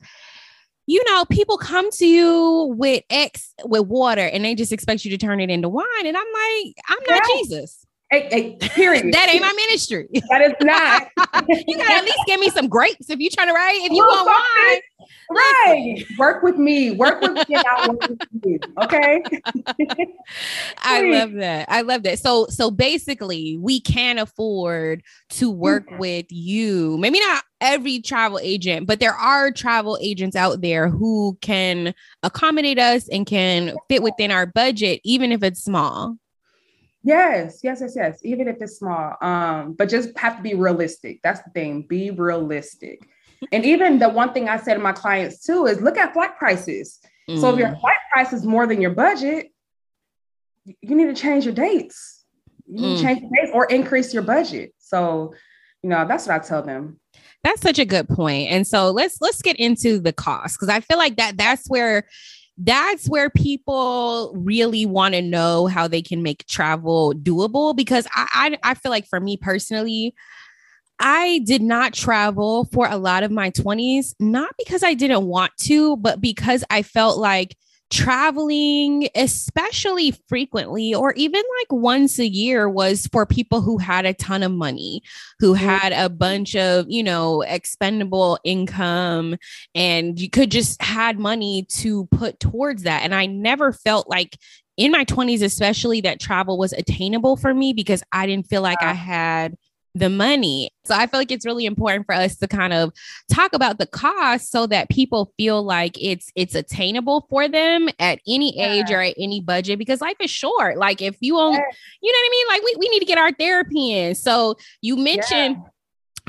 you 0.89 1.03
know, 1.05 1.23
people 1.25 1.55
come 1.55 1.91
to 1.91 2.07
you 2.07 2.73
with 2.75 3.03
X 3.11 3.53
with 3.63 3.85
water 3.85 4.23
and 4.23 4.43
they 4.43 4.55
just 4.55 4.71
expect 4.71 5.05
you 5.05 5.11
to 5.11 5.19
turn 5.19 5.39
it 5.39 5.51
into 5.51 5.69
wine. 5.69 5.85
And 6.03 6.17
I'm 6.17 6.25
like, 6.33 6.75
I'm 6.89 6.97
not 7.07 7.21
Jesus. 7.37 7.85
Hey, 8.11 8.27
hey, 8.31 8.57
period. 8.69 9.13
that 9.13 9.29
ain't 9.31 9.41
my 9.41 9.53
ministry. 9.55 10.07
That 10.31 10.41
is 10.41 10.53
not. 10.61 11.09
you 11.67 11.77
gotta 11.77 11.93
at 11.93 12.03
least 12.03 12.17
give 12.25 12.39
me 12.39 12.49
some 12.49 12.67
grapes 12.67 13.07
if 13.07 13.19
you're 13.19 13.29
trying 13.31 13.49
to 13.49 13.53
write. 13.53 13.81
If 13.83 13.91
you 13.91 14.03
want 14.03 14.27
wine, 14.27 15.07
right? 15.29 16.05
Work 16.17 16.41
with 16.41 16.57
me. 16.57 16.91
Work 16.91 17.21
with 17.21 17.47
me. 17.47 17.55
work 17.87 18.09
with 18.09 18.19
you. 18.43 18.59
Okay. 18.81 19.21
I 20.79 21.01
love 21.03 21.33
that. 21.33 21.67
I 21.69 21.81
love 21.81 22.01
that. 22.01 22.17
So, 22.17 22.47
so 22.47 22.71
basically, 22.71 23.57
we 23.57 23.79
can 23.79 24.17
afford 24.17 25.03
to 25.31 25.51
work 25.51 25.85
mm-hmm. 25.87 25.99
with 25.99 26.25
you. 26.29 26.97
Maybe 26.97 27.19
not 27.19 27.43
every 27.61 28.01
travel 28.01 28.39
agent, 28.41 28.87
but 28.87 28.99
there 28.99 29.13
are 29.13 29.51
travel 29.51 29.99
agents 30.01 30.35
out 30.35 30.61
there 30.61 30.89
who 30.89 31.37
can 31.41 31.93
accommodate 32.23 32.79
us 32.79 33.07
and 33.09 33.27
can 33.27 33.75
fit 33.87 34.01
within 34.01 34.31
our 34.31 34.47
budget, 34.47 34.99
even 35.03 35.31
if 35.31 35.43
it's 35.43 35.63
small. 35.63 36.17
Yes, 37.03 37.59
yes, 37.63 37.79
yes, 37.81 37.93
yes. 37.95 38.19
Even 38.23 38.47
if 38.47 38.57
it's 38.61 38.77
small, 38.77 39.15
um, 39.21 39.73
but 39.73 39.89
just 39.89 40.17
have 40.17 40.37
to 40.37 40.43
be 40.43 40.53
realistic. 40.53 41.21
That's 41.23 41.41
the 41.41 41.49
thing. 41.51 41.83
Be 41.83 42.11
realistic. 42.11 43.07
and 43.53 43.65
even 43.65 43.99
the 43.99 44.09
one 44.09 44.33
thing 44.33 44.49
I 44.49 44.57
say 44.57 44.73
to 44.73 44.79
my 44.79 44.91
clients 44.91 45.45
too 45.45 45.65
is 45.65 45.81
look 45.81 45.97
at 45.97 46.13
flight 46.13 46.37
prices. 46.37 46.99
Mm. 47.29 47.39
So 47.39 47.53
if 47.53 47.59
your 47.59 47.69
mm. 47.69 47.79
flight 47.79 47.97
price 48.11 48.33
is 48.33 48.45
more 48.45 48.67
than 48.67 48.81
your 48.81 48.91
budget, 48.91 49.47
you 50.65 50.95
need 50.95 51.05
to 51.05 51.19
change 51.19 51.45
your 51.45 51.53
dates. 51.53 52.25
You 52.67 52.81
need 52.81 52.95
mm. 52.95 52.97
to 52.97 53.03
change 53.03 53.21
your 53.21 53.31
dates 53.33 53.51
or 53.53 53.65
increase 53.65 54.13
your 54.13 54.23
budget. 54.23 54.73
So, 54.79 55.33
you 55.81 55.89
know, 55.89 56.05
that's 56.05 56.27
what 56.27 56.35
I 56.35 56.45
tell 56.45 56.63
them. 56.63 56.99
That's 57.43 57.61
such 57.61 57.79
a 57.79 57.85
good 57.85 58.09
point. 58.09 58.49
And 58.51 58.67
so 58.67 58.91
let's 58.91 59.21
let's 59.21 59.41
get 59.41 59.55
into 59.55 59.99
the 59.99 60.11
cost 60.11 60.57
because 60.57 60.67
I 60.67 60.81
feel 60.81 60.97
like 60.97 61.15
that 61.15 61.37
that's 61.37 61.69
where 61.69 62.07
that's 62.59 63.07
where 63.07 63.29
people 63.29 64.33
really 64.35 64.85
want 64.85 65.13
to 65.13 65.21
know 65.21 65.67
how 65.67 65.87
they 65.87 66.01
can 66.01 66.21
make 66.21 66.45
travel 66.45 67.13
doable 67.13 67.73
because 67.73 68.05
I, 68.13 68.57
I, 68.63 68.71
I 68.71 68.73
feel 68.73 68.91
like 68.91 69.07
for 69.07 69.19
me 69.19 69.37
personally 69.37 70.13
I 70.99 71.39
did 71.45 71.61
not 71.61 71.93
travel 71.93 72.65
for 72.65 72.85
a 72.85 72.97
lot 72.97 73.23
of 73.23 73.31
my 73.31 73.51
20s 73.51 74.13
not 74.19 74.53
because 74.57 74.83
I 74.83 74.93
didn't 74.93 75.25
want 75.25 75.55
to 75.61 75.95
but 75.97 76.19
because 76.19 76.65
I 76.69 76.81
felt 76.81 77.17
like 77.17 77.55
traveling, 77.89 79.09
especially 79.15 80.11
frequently 80.27 80.93
or 80.93 81.13
even 81.13 81.41
like 81.59 81.71
once 81.71 82.19
a 82.19 82.27
year, 82.27 82.69
was 82.69 83.07
for 83.11 83.25
people 83.25 83.61
who 83.61 83.77
had 83.77 84.05
a 84.05 84.13
ton 84.13 84.43
of 84.43 84.51
money, 84.51 85.01
who 85.39 85.53
mm-hmm. 85.53 85.65
had 85.65 85.93
a 85.93 86.09
bunch 86.09 86.55
of, 86.55 86.85
you 86.89 87.03
know, 87.03 87.41
expendable 87.41 88.39
income, 88.43 89.35
and 89.73 90.19
you 90.19 90.29
could 90.29 90.51
just 90.51 90.81
had 90.81 91.19
money 91.19 91.65
to 91.69 92.05
put 92.07 92.39
towards 92.39 92.83
that. 92.83 93.03
And 93.03 93.13
I 93.15 93.25
never 93.25 93.73
felt 93.73 94.09
like 94.09 94.37
in 94.77 94.91
my 94.91 95.03
20s, 95.03 95.43
especially, 95.43 95.99
that 96.01 96.21
travel 96.21 96.57
was 96.57 96.71
attainable 96.71 97.35
for 97.35 97.53
me 97.53 97.73
because 97.73 98.01
I 98.13 98.25
didn't 98.25 98.47
feel 98.47 98.61
like 98.61 98.81
I 98.81 98.93
had 98.93 99.55
the 99.95 100.09
money. 100.09 100.71
So 100.85 100.95
I 100.95 101.07
feel 101.07 101.19
like 101.19 101.31
it's 101.31 101.45
really 101.45 101.65
important 101.65 102.05
for 102.05 102.13
us 102.13 102.37
to 102.37 102.47
kind 102.47 102.73
of 102.73 102.91
talk 103.31 103.53
about 103.53 103.79
the 103.79 103.87
cost 103.87 104.51
so 104.51 104.67
that 104.67 104.89
people 104.89 105.33
feel 105.37 105.63
like 105.63 105.97
it's 106.01 106.31
it's 106.35 106.55
attainable 106.55 107.25
for 107.29 107.47
them 107.47 107.89
at 107.99 108.19
any 108.27 108.55
yeah. 108.55 108.73
age 108.73 108.91
or 108.91 109.01
at 109.01 109.15
any 109.17 109.41
budget 109.41 109.79
because 109.79 110.01
life 110.01 110.17
is 110.19 110.31
short. 110.31 110.77
Like 110.77 111.01
if 111.01 111.17
you 111.19 111.37
own, 111.37 111.53
yeah. 111.53 111.61
you 112.01 112.11
know 112.11 112.17
what 112.17 112.27
I 112.27 112.29
mean? 112.31 112.47
Like 112.47 112.63
we, 112.63 112.75
we 112.79 112.89
need 112.89 112.99
to 112.99 113.05
get 113.05 113.17
our 113.17 113.31
therapy 113.31 113.91
in. 113.91 114.15
So 114.15 114.55
you 114.81 114.95
mentioned 114.95 115.57
yeah 115.57 115.69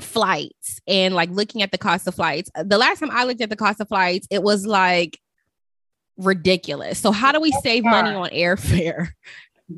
flights 0.00 0.80
and 0.86 1.14
like 1.14 1.28
looking 1.30 1.60
at 1.62 1.72
the 1.72 1.78
cost 1.78 2.06
of 2.06 2.14
flights. 2.14 2.50
The 2.54 2.78
last 2.78 3.00
time 3.00 3.10
I 3.10 3.24
looked 3.24 3.42
at 3.42 3.50
the 3.50 3.56
cost 3.56 3.80
of 3.80 3.88
flights, 3.88 4.26
it 4.30 4.42
was 4.42 4.66
like 4.66 5.18
ridiculous. 6.16 6.98
So 6.98 7.12
how 7.12 7.32
do 7.32 7.40
we 7.40 7.52
save 7.62 7.84
money 7.84 8.10
on 8.10 8.30
airfare 8.30 9.08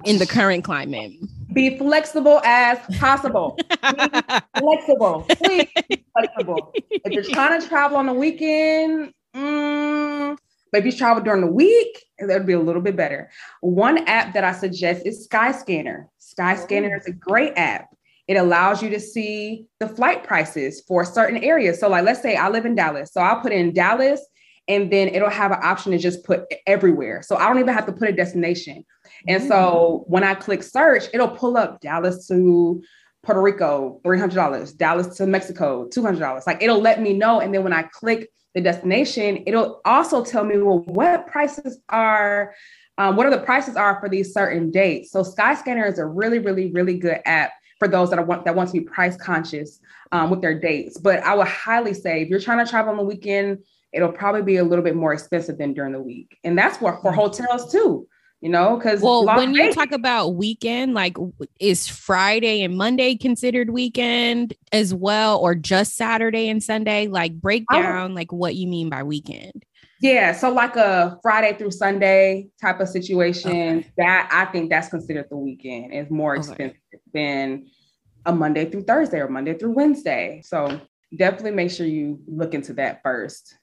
in 0.04 0.18
the 0.18 0.26
current 0.26 0.64
climate? 0.64 1.12
Be 1.52 1.76
flexible 1.76 2.40
as 2.44 2.78
possible. 2.98 3.58
flexible. 4.58 5.26
Please 5.28 5.68
be 5.88 6.04
flexible. 6.12 6.72
If 6.90 7.12
you're 7.12 7.24
trying 7.24 7.60
to 7.60 7.66
travel 7.66 7.98
on 7.98 8.06
the 8.06 8.12
weekend, 8.12 9.12
mm, 9.34 10.38
you 10.74 10.92
travel 10.92 11.22
during 11.22 11.42
the 11.42 11.52
week, 11.52 12.04
that 12.18 12.38
would 12.38 12.46
be 12.46 12.54
a 12.54 12.60
little 12.60 12.82
bit 12.82 12.96
better. 12.96 13.30
One 13.60 13.98
app 14.08 14.32
that 14.34 14.44
I 14.44 14.52
suggest 14.52 15.06
is 15.06 15.28
Skyscanner. 15.28 16.06
Skyscanner 16.20 16.98
is 16.98 17.06
a 17.06 17.12
great 17.12 17.52
app. 17.56 17.88
It 18.28 18.36
allows 18.36 18.82
you 18.82 18.88
to 18.90 19.00
see 19.00 19.66
the 19.80 19.88
flight 19.88 20.24
prices 20.24 20.82
for 20.86 21.04
certain 21.04 21.42
areas. 21.42 21.80
So, 21.80 21.88
like, 21.88 22.04
let's 22.04 22.22
say 22.22 22.36
I 22.36 22.48
live 22.48 22.64
in 22.64 22.74
Dallas. 22.74 23.12
So 23.12 23.20
I'll 23.20 23.40
put 23.40 23.52
in 23.52 23.74
Dallas 23.74 24.24
and 24.68 24.92
then 24.92 25.08
it'll 25.08 25.28
have 25.28 25.50
an 25.50 25.58
option 25.62 25.92
to 25.92 25.98
just 25.98 26.24
put 26.24 26.44
everywhere. 26.66 27.22
So 27.22 27.36
I 27.36 27.48
don't 27.48 27.58
even 27.58 27.74
have 27.74 27.86
to 27.86 27.92
put 27.92 28.08
a 28.08 28.12
destination. 28.12 28.84
And 29.28 29.42
so 29.42 30.04
when 30.06 30.24
I 30.24 30.34
click 30.34 30.62
search, 30.62 31.04
it'll 31.12 31.28
pull 31.28 31.56
up 31.56 31.80
Dallas 31.80 32.26
to 32.28 32.82
Puerto 33.22 33.40
Rico, 33.40 34.00
$300, 34.04 34.76
Dallas 34.76 35.16
to 35.16 35.26
Mexico, 35.26 35.88
$200. 35.88 36.46
Like 36.46 36.62
it'll 36.62 36.80
let 36.80 37.00
me 37.00 37.12
know. 37.12 37.40
And 37.40 37.54
then 37.54 37.62
when 37.62 37.72
I 37.72 37.84
click 37.84 38.30
the 38.54 38.60
destination, 38.60 39.44
it'll 39.46 39.80
also 39.84 40.24
tell 40.24 40.44
me, 40.44 40.58
well, 40.58 40.80
what 40.80 41.26
prices 41.26 41.80
are, 41.88 42.54
um, 42.98 43.16
what 43.16 43.26
are 43.26 43.30
the 43.30 43.38
prices 43.38 43.76
are 43.76 43.98
for 44.00 44.08
these 44.08 44.32
certain 44.32 44.70
dates. 44.70 45.12
So 45.12 45.22
Skyscanner 45.22 45.90
is 45.90 45.98
a 45.98 46.04
really, 46.04 46.38
really, 46.40 46.70
really 46.72 46.98
good 46.98 47.20
app 47.24 47.52
for 47.78 47.88
those 47.88 48.10
that 48.10 48.26
want 48.26 48.44
that 48.44 48.54
want 48.54 48.68
to 48.68 48.72
be 48.72 48.80
price 48.80 49.16
conscious 49.16 49.80
um, 50.12 50.30
with 50.30 50.40
their 50.40 50.58
dates. 50.58 50.98
But 50.98 51.20
I 51.20 51.34
would 51.34 51.48
highly 51.48 51.94
say 51.94 52.22
if 52.22 52.28
you're 52.28 52.40
trying 52.40 52.64
to 52.64 52.70
travel 52.70 52.90
on 52.90 52.96
the 52.96 53.04
weekend, 53.04 53.58
it'll 53.92 54.12
probably 54.12 54.42
be 54.42 54.56
a 54.56 54.64
little 54.64 54.84
bit 54.84 54.94
more 54.94 55.12
expensive 55.12 55.58
than 55.58 55.74
during 55.74 55.92
the 55.92 56.00
week, 56.00 56.38
and 56.44 56.56
that's 56.56 56.76
for 56.76 57.00
for 57.02 57.10
mm. 57.10 57.16
hotels 57.16 57.72
too 57.72 58.06
you 58.42 58.48
know 58.48 58.76
because 58.76 59.00
well 59.00 59.24
when 59.24 59.54
you 59.54 59.72
talk 59.72 59.92
about 59.92 60.30
weekend 60.30 60.92
like 60.92 61.16
is 61.60 61.88
friday 61.88 62.62
and 62.62 62.76
monday 62.76 63.16
considered 63.16 63.70
weekend 63.70 64.52
as 64.72 64.92
well 64.92 65.38
or 65.38 65.54
just 65.54 65.96
saturday 65.96 66.48
and 66.48 66.62
sunday 66.62 67.06
like 67.06 67.40
break 67.40 67.64
down 67.72 68.14
like 68.14 68.32
what 68.32 68.56
you 68.56 68.66
mean 68.66 68.90
by 68.90 69.02
weekend 69.02 69.64
yeah 70.00 70.32
so 70.32 70.52
like 70.52 70.74
a 70.74 71.16
friday 71.22 71.56
through 71.56 71.70
sunday 71.70 72.48
type 72.60 72.80
of 72.80 72.88
situation 72.88 73.78
okay. 73.78 73.92
that 73.96 74.28
i 74.32 74.44
think 74.50 74.68
that's 74.68 74.88
considered 74.88 75.26
the 75.30 75.36
weekend 75.36 75.92
is 75.94 76.10
more 76.10 76.34
expensive 76.34 76.76
okay. 76.92 77.02
than 77.14 77.66
a 78.26 78.34
monday 78.34 78.68
through 78.68 78.82
thursday 78.82 79.20
or 79.20 79.28
monday 79.28 79.56
through 79.56 79.72
wednesday 79.72 80.42
so 80.44 80.80
definitely 81.16 81.52
make 81.52 81.70
sure 81.70 81.86
you 81.86 82.18
look 82.26 82.54
into 82.54 82.72
that 82.72 83.02
first 83.04 83.56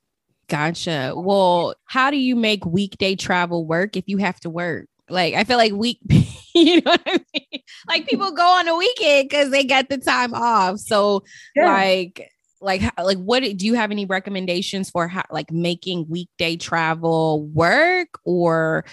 Gotcha. 0.50 1.14
Well, 1.16 1.76
how 1.86 2.10
do 2.10 2.18
you 2.18 2.36
make 2.36 2.66
weekday 2.66 3.16
travel 3.16 3.66
work 3.66 3.96
if 3.96 4.04
you 4.08 4.18
have 4.18 4.40
to 4.42 4.50
work? 4.50 4.88
Like, 5.08 5.36
I 5.36 5.44
feel 5.44 5.58
like 5.58 5.74
week, 5.74 6.00
you 6.56 6.82
know 6.82 6.92
what 6.92 7.02
I 7.06 7.20
mean? 7.34 7.62
Like, 7.88 8.08
people 8.08 8.32
go 8.32 8.46
on 8.46 8.68
a 8.68 8.76
weekend 8.76 9.30
because 9.30 9.52
they 9.52 9.64
get 9.64 9.90
the 9.90 9.98
time 9.98 10.34
off. 10.34 10.80
So, 10.80 11.24
yeah. 11.56 11.72
like, 11.72 12.30
like, 12.62 12.82
like, 12.98 13.18
what 13.18 13.42
do 13.42 13.66
you 13.66 13.76
have 13.76 13.92
any 13.92 14.06
recommendations 14.06 14.90
for 14.90 15.08
how, 15.08 15.24
like, 15.32 15.52
making 15.52 16.08
weekday 16.10 16.58
travel 16.58 17.46
work, 17.48 18.20
or 18.26 18.86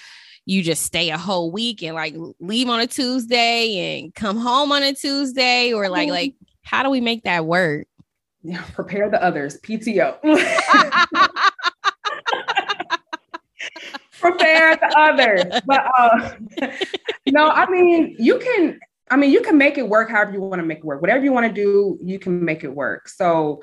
you 0.44 0.62
just 0.62 0.82
stay 0.82 1.10
a 1.10 1.18
whole 1.18 1.50
week 1.50 1.82
and 1.82 1.96
like 1.96 2.14
leave 2.38 2.68
on 2.68 2.78
a 2.78 2.86
Tuesday 2.86 3.98
and 3.98 4.14
come 4.14 4.38
home 4.38 4.70
on 4.72 4.82
a 4.82 4.94
Tuesday, 4.94 5.72
or 5.72 5.88
like, 5.88 6.06
mm-hmm. 6.06 6.14
like, 6.14 6.34
how 6.62 6.82
do 6.82 6.90
we 6.90 7.00
make 7.00 7.24
that 7.24 7.46
work? 7.46 7.86
Yeah, 8.46 8.62
prepare 8.74 9.10
the 9.10 9.20
others. 9.20 9.58
PTO. 9.60 10.20
prepare 14.20 14.76
the 14.76 14.94
others. 14.96 15.42
But 15.66 15.84
uh, 15.98 16.30
no, 17.26 17.50
I 17.50 17.68
mean, 17.68 18.14
you 18.20 18.38
can. 18.38 18.78
I 19.10 19.16
mean, 19.16 19.32
you 19.32 19.42
can 19.42 19.58
make 19.58 19.78
it 19.78 19.88
work 19.88 20.10
however 20.10 20.32
you 20.32 20.40
want 20.40 20.60
to 20.60 20.66
make 20.66 20.78
it 20.78 20.84
work. 20.84 21.00
Whatever 21.00 21.24
you 21.24 21.32
want 21.32 21.46
to 21.46 21.52
do, 21.52 21.98
you 22.00 22.20
can 22.20 22.44
make 22.44 22.62
it 22.62 22.72
work. 22.72 23.08
So, 23.08 23.62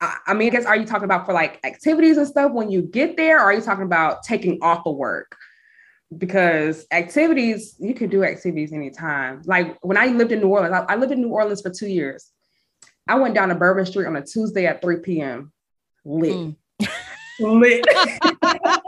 I, 0.00 0.16
I 0.26 0.34
mean, 0.34 0.48
I 0.48 0.50
guess 0.50 0.66
are 0.66 0.76
you 0.76 0.84
talking 0.84 1.04
about 1.04 1.24
for 1.24 1.32
like 1.32 1.60
activities 1.64 2.16
and 2.16 2.26
stuff 2.26 2.50
when 2.50 2.72
you 2.72 2.82
get 2.82 3.16
there, 3.16 3.38
or 3.38 3.42
are 3.42 3.52
you 3.52 3.60
talking 3.60 3.84
about 3.84 4.24
taking 4.24 4.58
off 4.62 4.84
of 4.84 4.96
work? 4.96 5.36
because 6.16 6.86
activities 6.92 7.74
you 7.80 7.92
can 7.92 8.08
do 8.08 8.22
activities 8.22 8.72
anytime 8.72 9.42
like 9.44 9.76
when 9.82 9.96
i 9.96 10.06
lived 10.06 10.30
in 10.30 10.38
new 10.38 10.46
orleans 10.46 10.72
I, 10.72 10.92
I, 10.92 10.94
lived 10.94 11.10
in 11.10 11.20
new 11.20 11.30
orleans 11.30 11.62
for 11.62 11.68
two 11.68 11.88
years 11.88 12.30
I 13.08 13.14
went 13.16 13.34
down 13.34 13.50
to 13.50 13.54
Bourbon 13.54 13.86
Street 13.86 14.06
on 14.06 14.16
a 14.16 14.24
Tuesday 14.24 14.66
at 14.66 14.82
3 14.82 14.96
p.m. 14.98 15.52
Lit. 16.04 16.32
Mm. 16.32 16.56
lit. 17.40 17.84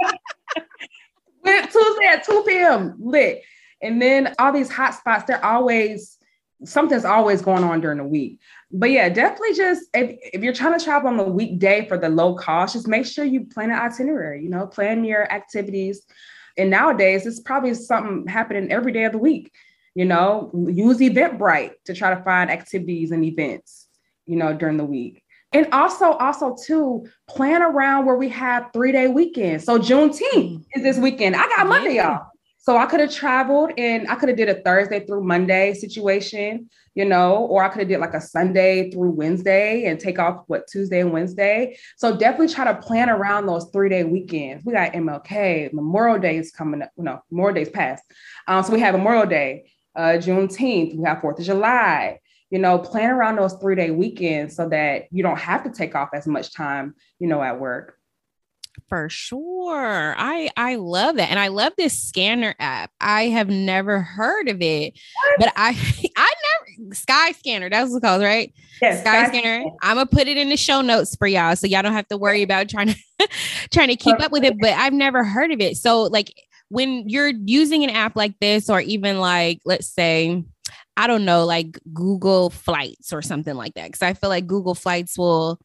Went 1.44 1.70
Tuesday 1.70 2.06
at 2.06 2.24
2 2.24 2.44
p.m. 2.46 2.94
Lit. 2.98 3.42
And 3.80 4.02
then 4.02 4.34
all 4.38 4.52
these 4.52 4.70
hot 4.70 4.94
spots, 4.94 5.24
they're 5.24 5.44
always 5.44 6.18
something's 6.64 7.04
always 7.04 7.40
going 7.40 7.62
on 7.62 7.80
during 7.80 7.98
the 7.98 8.04
week. 8.04 8.40
But 8.72 8.90
yeah, 8.90 9.08
definitely 9.08 9.54
just 9.54 9.84
if, 9.94 10.18
if 10.34 10.42
you're 10.42 10.52
trying 10.52 10.76
to 10.76 10.84
travel 10.84 11.08
on 11.08 11.16
the 11.16 11.22
weekday 11.22 11.86
for 11.86 11.96
the 11.96 12.08
low 12.08 12.34
cost, 12.34 12.74
just 12.74 12.88
make 12.88 13.06
sure 13.06 13.24
you 13.24 13.44
plan 13.44 13.70
an 13.70 13.78
itinerary, 13.78 14.42
you 14.42 14.50
know, 14.50 14.66
plan 14.66 15.04
your 15.04 15.30
activities. 15.32 16.02
And 16.56 16.70
nowadays, 16.70 17.26
it's 17.26 17.38
probably 17.38 17.74
something 17.74 18.26
happening 18.26 18.72
every 18.72 18.90
day 18.90 19.04
of 19.04 19.12
the 19.12 19.18
week. 19.18 19.52
You 19.94 20.04
know, 20.04 20.50
use 20.68 20.98
Eventbrite 20.98 21.72
to 21.84 21.94
try 21.94 22.14
to 22.14 22.22
find 22.22 22.50
activities 22.50 23.12
and 23.12 23.24
events 23.24 23.87
you 24.28 24.36
know, 24.36 24.52
during 24.52 24.76
the 24.76 24.84
week. 24.84 25.24
And 25.52 25.66
also, 25.72 26.12
also 26.12 26.54
too, 26.54 27.06
plan 27.28 27.62
around 27.62 28.04
where 28.04 28.16
we 28.16 28.28
have 28.28 28.70
three 28.72 28.92
day 28.92 29.08
weekends. 29.08 29.64
So 29.64 29.78
Juneteenth 29.78 30.20
mm. 30.34 30.64
is 30.74 30.82
this 30.82 30.98
weekend. 30.98 31.34
I 31.34 31.48
got 31.48 31.66
Monday, 31.66 31.96
y'all. 31.96 32.26
So 32.58 32.76
I 32.76 32.84
could 32.84 33.00
have 33.00 33.10
traveled 33.10 33.72
and 33.78 34.06
I 34.10 34.16
could 34.16 34.28
have 34.28 34.36
did 34.36 34.50
a 34.50 34.60
Thursday 34.60 35.06
through 35.06 35.24
Monday 35.24 35.72
situation, 35.72 36.68
you 36.94 37.06
know, 37.06 37.46
or 37.46 37.64
I 37.64 37.70
could 37.70 37.78
have 37.78 37.88
did 37.88 37.98
like 37.98 38.12
a 38.12 38.20
Sunday 38.20 38.90
through 38.90 39.12
Wednesday 39.12 39.86
and 39.86 39.98
take 39.98 40.18
off 40.18 40.44
what 40.48 40.66
Tuesday 40.66 41.00
and 41.00 41.10
Wednesday. 41.10 41.78
So 41.96 42.14
definitely 42.14 42.52
try 42.52 42.70
to 42.70 42.78
plan 42.78 43.08
around 43.08 43.46
those 43.46 43.70
three 43.72 43.88
day 43.88 44.04
weekends. 44.04 44.66
We 44.66 44.74
got 44.74 44.92
MLK, 44.92 45.72
Memorial 45.72 46.18
Day 46.18 46.36
is 46.36 46.50
coming 46.50 46.82
up. 46.82 46.90
No, 46.98 47.22
Memorial 47.30 47.54
Day's 47.54 47.70
past. 47.70 48.02
Um, 48.46 48.62
so 48.62 48.74
we 48.74 48.80
have 48.80 48.94
Memorial 48.94 49.24
Day, 49.24 49.70
uh, 49.96 50.18
Juneteenth. 50.18 50.94
We 50.94 51.04
have 51.04 51.22
Fourth 51.22 51.38
of 51.38 51.46
July 51.46 52.20
you 52.50 52.58
know, 52.58 52.78
plan 52.78 53.10
around 53.10 53.36
those 53.36 53.54
three 53.54 53.74
day 53.74 53.90
weekends 53.90 54.56
so 54.56 54.68
that 54.68 55.04
you 55.10 55.22
don't 55.22 55.38
have 55.38 55.64
to 55.64 55.70
take 55.70 55.94
off 55.94 56.10
as 56.14 56.26
much 56.26 56.54
time, 56.54 56.94
you 57.18 57.28
know, 57.28 57.42
at 57.42 57.60
work. 57.60 57.94
For 58.88 59.08
sure. 59.08 60.14
I 60.16 60.50
I 60.56 60.76
love 60.76 61.16
that. 61.16 61.30
And 61.30 61.38
I 61.38 61.48
love 61.48 61.72
this 61.76 62.00
scanner 62.00 62.54
app. 62.58 62.90
I 63.00 63.24
have 63.24 63.48
never 63.48 64.00
heard 64.00 64.48
of 64.48 64.62
it. 64.62 64.94
What? 65.14 65.40
But 65.40 65.52
I 65.56 65.70
I 66.16 66.34
never 66.44 66.94
Sky 66.94 67.32
Scanner, 67.32 67.68
that's 67.68 67.90
what 67.90 67.96
it's 67.96 68.06
called, 68.06 68.22
right? 68.22 68.52
Yes. 68.80 69.00
Sky, 69.00 69.24
Sky 69.24 69.28
Scanner. 69.28 69.60
Scanner. 69.60 69.76
I'm 69.82 69.96
gonna 69.96 70.06
put 70.06 70.28
it 70.28 70.36
in 70.36 70.48
the 70.48 70.56
show 70.56 70.80
notes 70.80 71.16
for 71.16 71.26
y'all 71.26 71.56
so 71.56 71.66
y'all 71.66 71.82
don't 71.82 71.92
have 71.92 72.08
to 72.08 72.16
worry 72.16 72.42
about 72.42 72.68
trying 72.68 72.88
to 72.88 72.96
trying 73.70 73.88
to 73.88 73.96
keep 73.96 74.20
up 74.20 74.32
with 74.32 74.44
it. 74.44 74.54
But 74.60 74.70
I've 74.70 74.92
never 74.92 75.24
heard 75.24 75.50
of 75.50 75.60
it. 75.60 75.76
So 75.76 76.04
like 76.04 76.32
when 76.68 77.08
you're 77.08 77.32
using 77.44 77.82
an 77.84 77.90
app 77.90 78.14
like 78.14 78.38
this, 78.40 78.70
or 78.70 78.80
even 78.80 79.18
like 79.18 79.60
let's 79.64 79.88
say 79.88 80.44
I 80.98 81.06
don't 81.06 81.24
know, 81.24 81.44
like 81.44 81.78
Google 81.94 82.50
Flights 82.50 83.12
or 83.12 83.22
something 83.22 83.54
like 83.54 83.74
that. 83.74 83.92
Cause 83.92 84.02
I 84.02 84.14
feel 84.14 84.30
like 84.30 84.48
Google 84.48 84.74
Flights 84.74 85.16
will 85.16 85.60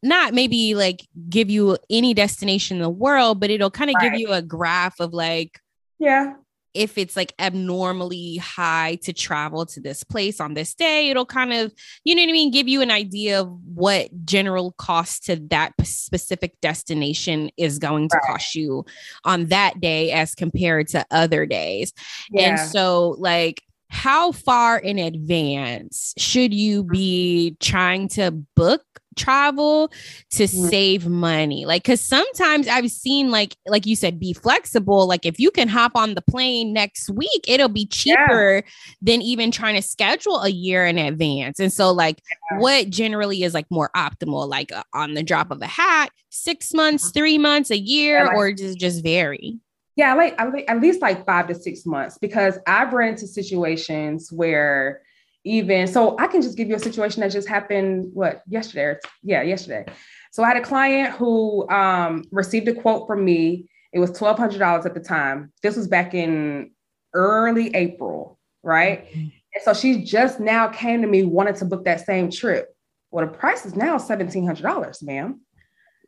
not 0.00 0.32
maybe 0.32 0.76
like 0.76 1.04
give 1.28 1.50
you 1.50 1.76
any 1.90 2.14
destination 2.14 2.76
in 2.76 2.84
the 2.84 2.88
world, 2.88 3.40
but 3.40 3.50
it'll 3.50 3.68
kind 3.68 3.90
of 3.90 3.96
right. 4.00 4.12
give 4.12 4.20
you 4.20 4.32
a 4.32 4.40
graph 4.40 5.00
of 5.00 5.12
like, 5.12 5.60
yeah, 5.98 6.34
if 6.72 6.96
it's 6.96 7.16
like 7.16 7.32
abnormally 7.40 8.36
high 8.36 8.96
to 9.02 9.12
travel 9.12 9.66
to 9.66 9.80
this 9.80 10.04
place 10.04 10.38
on 10.38 10.54
this 10.54 10.72
day, 10.72 11.10
it'll 11.10 11.26
kind 11.26 11.52
of, 11.52 11.72
you 12.04 12.14
know 12.14 12.22
what 12.22 12.28
I 12.28 12.32
mean, 12.32 12.52
give 12.52 12.68
you 12.68 12.80
an 12.80 12.92
idea 12.92 13.40
of 13.40 13.48
what 13.74 14.24
general 14.24 14.70
cost 14.78 15.24
to 15.24 15.34
that 15.48 15.72
specific 15.82 16.60
destination 16.60 17.50
is 17.56 17.80
going 17.80 18.08
to 18.10 18.16
right. 18.16 18.32
cost 18.32 18.54
you 18.54 18.84
on 19.24 19.46
that 19.46 19.80
day 19.80 20.12
as 20.12 20.36
compared 20.36 20.86
to 20.88 21.04
other 21.10 21.46
days. 21.46 21.92
Yeah. 22.30 22.50
And 22.50 22.60
so, 22.60 23.16
like, 23.18 23.62
how 23.90 24.32
far 24.32 24.78
in 24.78 24.98
advance 24.98 26.14
should 26.18 26.52
you 26.52 26.84
be 26.84 27.56
trying 27.60 28.08
to 28.08 28.30
book 28.54 28.82
travel 29.18 29.88
to 30.30 30.44
mm-hmm. 30.44 30.68
save 30.68 31.06
money 31.06 31.66
like 31.66 31.82
because 31.82 32.00
sometimes 32.00 32.68
i've 32.68 32.90
seen 32.90 33.30
like 33.30 33.56
like 33.66 33.84
you 33.84 33.96
said 33.96 34.20
be 34.20 34.32
flexible 34.32 35.06
like 35.08 35.26
if 35.26 35.40
you 35.40 35.50
can 35.50 35.68
hop 35.68 35.92
on 35.94 36.14
the 36.14 36.22
plane 36.22 36.72
next 36.72 37.10
week 37.10 37.44
it'll 37.46 37.68
be 37.68 37.86
cheaper 37.86 38.62
yeah. 38.64 38.70
than 39.02 39.20
even 39.20 39.50
trying 39.50 39.74
to 39.74 39.82
schedule 39.82 40.40
a 40.42 40.50
year 40.50 40.86
in 40.86 40.96
advance 40.98 41.58
and 41.58 41.72
so 41.72 41.90
like 41.90 42.22
yeah. 42.52 42.58
what 42.58 42.88
generally 42.90 43.42
is 43.42 43.54
like 43.54 43.66
more 43.70 43.90
optimal 43.96 44.48
like 44.48 44.70
uh, 44.72 44.84
on 44.94 45.14
the 45.14 45.22
drop 45.22 45.50
of 45.50 45.60
a 45.60 45.66
hat 45.66 46.10
six 46.30 46.72
months 46.72 47.06
mm-hmm. 47.06 47.18
three 47.18 47.38
months 47.38 47.70
a 47.70 47.78
year 47.78 48.18
yeah, 48.18 48.24
like- 48.24 48.36
or 48.36 48.52
does 48.52 48.76
just 48.76 49.02
vary 49.02 49.58
yeah, 49.98 50.14
like 50.14 50.36
at 50.38 50.80
least 50.80 51.02
like 51.02 51.26
five 51.26 51.48
to 51.48 51.56
six 51.56 51.84
months 51.84 52.18
because 52.18 52.56
I've 52.68 52.92
run 52.92 53.08
into 53.08 53.26
situations 53.26 54.30
where 54.30 55.02
even 55.42 55.88
so 55.88 56.16
I 56.20 56.28
can 56.28 56.40
just 56.40 56.56
give 56.56 56.68
you 56.68 56.76
a 56.76 56.78
situation 56.78 57.20
that 57.20 57.32
just 57.32 57.48
happened 57.48 58.12
what 58.14 58.42
yesterday. 58.46 58.96
Yeah, 59.24 59.42
yesterday. 59.42 59.92
So 60.30 60.44
I 60.44 60.48
had 60.48 60.56
a 60.56 60.62
client 60.62 61.16
who 61.16 61.68
um, 61.68 62.22
received 62.30 62.68
a 62.68 62.74
quote 62.74 63.08
from 63.08 63.24
me. 63.24 63.68
It 63.92 63.98
was 63.98 64.12
twelve 64.12 64.38
hundred 64.38 64.60
dollars 64.60 64.86
at 64.86 64.94
the 64.94 65.00
time. 65.00 65.52
This 65.64 65.76
was 65.76 65.88
back 65.88 66.14
in 66.14 66.70
early 67.12 67.74
April, 67.74 68.38
right? 68.62 69.04
Mm-hmm. 69.04 69.28
And 69.54 69.62
so 69.64 69.74
she 69.74 70.04
just 70.04 70.38
now 70.38 70.68
came 70.68 71.02
to 71.02 71.08
me 71.08 71.24
wanted 71.24 71.56
to 71.56 71.64
book 71.64 71.84
that 71.86 72.06
same 72.06 72.30
trip. 72.30 72.68
Well, 73.10 73.26
the 73.26 73.32
price 73.32 73.66
is 73.66 73.74
now 73.74 73.98
seventeen 73.98 74.46
hundred 74.46 74.62
dollars, 74.62 75.02
ma'am. 75.02 75.40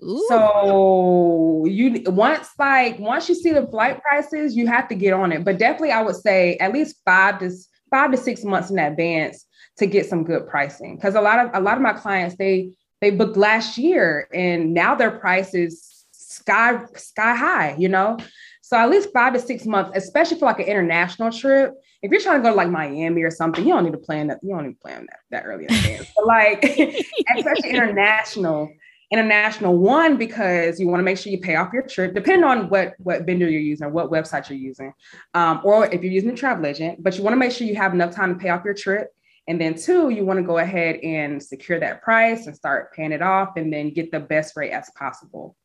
Ooh. 0.03 0.27
So 0.29 1.65
you 1.67 2.03
once 2.07 2.49
like 2.59 2.99
once 2.99 3.29
you 3.29 3.35
see 3.35 3.53
the 3.53 3.67
flight 3.67 4.01
prices, 4.03 4.57
you 4.57 4.67
have 4.67 4.89
to 4.89 4.95
get 4.95 5.13
on 5.13 5.33
it. 5.33 5.45
But 5.45 5.59
definitely, 5.59 5.93
I 5.93 6.03
would 6.03 6.17
say 6.17 6.57
at 6.57 6.73
least 6.73 6.97
five 7.05 7.39
to 7.41 7.51
five 7.91 8.11
to 8.13 8.17
six 8.17 8.45
months 8.45 8.71
in 8.71 8.79
advance 8.79 9.45
to 9.79 9.87
get 9.87 10.07
some 10.07 10.25
good 10.25 10.47
pricing. 10.49 10.97
Because 10.97 11.15
a 11.15 11.21
lot 11.21 11.45
of 11.45 11.51
a 11.55 11.61
lot 11.61 11.77
of 11.77 11.83
my 11.83 11.93
clients 11.93 12.37
they 12.37 12.73
they 13.01 13.11
booked 13.11 13.37
last 13.37 13.79
year 13.79 14.29
and 14.33 14.75
now 14.75 14.95
their 14.95 15.11
price 15.11 15.55
is 15.55 16.07
sky 16.13 16.83
sky 16.97 17.35
high. 17.35 17.77
You 17.79 17.89
know, 17.89 18.19
so 18.63 18.79
at 18.79 18.89
least 18.89 19.09
five 19.13 19.33
to 19.35 19.41
six 19.41 19.67
months, 19.67 19.91
especially 19.97 20.39
for 20.39 20.47
like 20.47 20.61
an 20.61 20.67
international 20.67 21.33
trip. 21.33 21.75
If 22.03 22.11
you're 22.11 22.21
trying 22.21 22.39
to 22.39 22.43
go 22.43 22.51
to 22.51 22.57
like 22.57 22.71
Miami 22.71 23.23
or 23.23 23.31
something, 23.31 23.67
you 23.67 23.75
don't 23.75 23.85
need 23.85 23.93
to 23.93 23.99
plan 23.99 24.29
that. 24.29 24.39
You 24.43 24.55
don't 24.55 24.65
need 24.65 24.75
to 24.75 24.81
plan 24.81 25.07
that 25.11 25.19
that 25.31 25.45
early 25.45 25.65
in 25.65 25.75
advance. 25.75 26.07
But 26.17 26.27
like, 26.27 26.65
especially 27.37 27.71
international, 27.71 28.71
international 29.11 29.77
one 29.77 30.17
because 30.17 30.79
you 30.79 30.87
want 30.87 31.01
to 31.01 31.05
make 31.05 31.19
sure 31.19 31.33
you 31.33 31.41
pay 31.41 31.57
off 31.57 31.73
your 31.73 31.83
trip 31.83 32.15
depending 32.15 32.45
on 32.45 32.69
what 32.69 32.95
what 32.99 33.27
vendor 33.27 33.49
you're 33.49 33.61
using 33.61 33.87
or 33.87 33.91
what 33.91 34.11
website 34.11 34.49
you're 34.49 34.59
using. 34.59 34.93
Um, 35.35 35.61
or 35.65 35.87
if 35.87 36.03
you're 36.03 36.13
using 36.13 36.31
a 36.31 36.37
travel 36.37 36.67
agent 36.67 37.03
but 37.03 37.17
you 37.17 37.25
want 37.25 37.33
to 37.33 37.39
make 37.39 37.51
sure 37.51 37.67
you 37.67 37.77
have 37.77 37.93
enough 37.93 38.15
time 38.15 38.35
to 38.35 38.41
pay 38.41 38.51
off 38.51 38.65
your 38.65 38.75
trip. 38.75 39.09
And 39.49 39.61
then 39.61 39.75
two 39.75 40.11
you 40.11 40.25
want 40.25 40.39
to 40.39 40.45
go 40.45 40.59
ahead 40.59 40.97
and 40.97 41.43
secure 41.43 41.81
that 41.81 42.03
price 42.03 42.47
and 42.47 42.55
start 42.55 42.95
paying 42.95 43.11
it 43.11 43.23
off 43.23 43.57
and 43.57 43.73
then 43.73 43.93
get 43.93 44.13
the 44.13 44.21
best 44.21 44.57
rate 44.57 44.71
as 44.71 44.89
possible. 44.97 45.57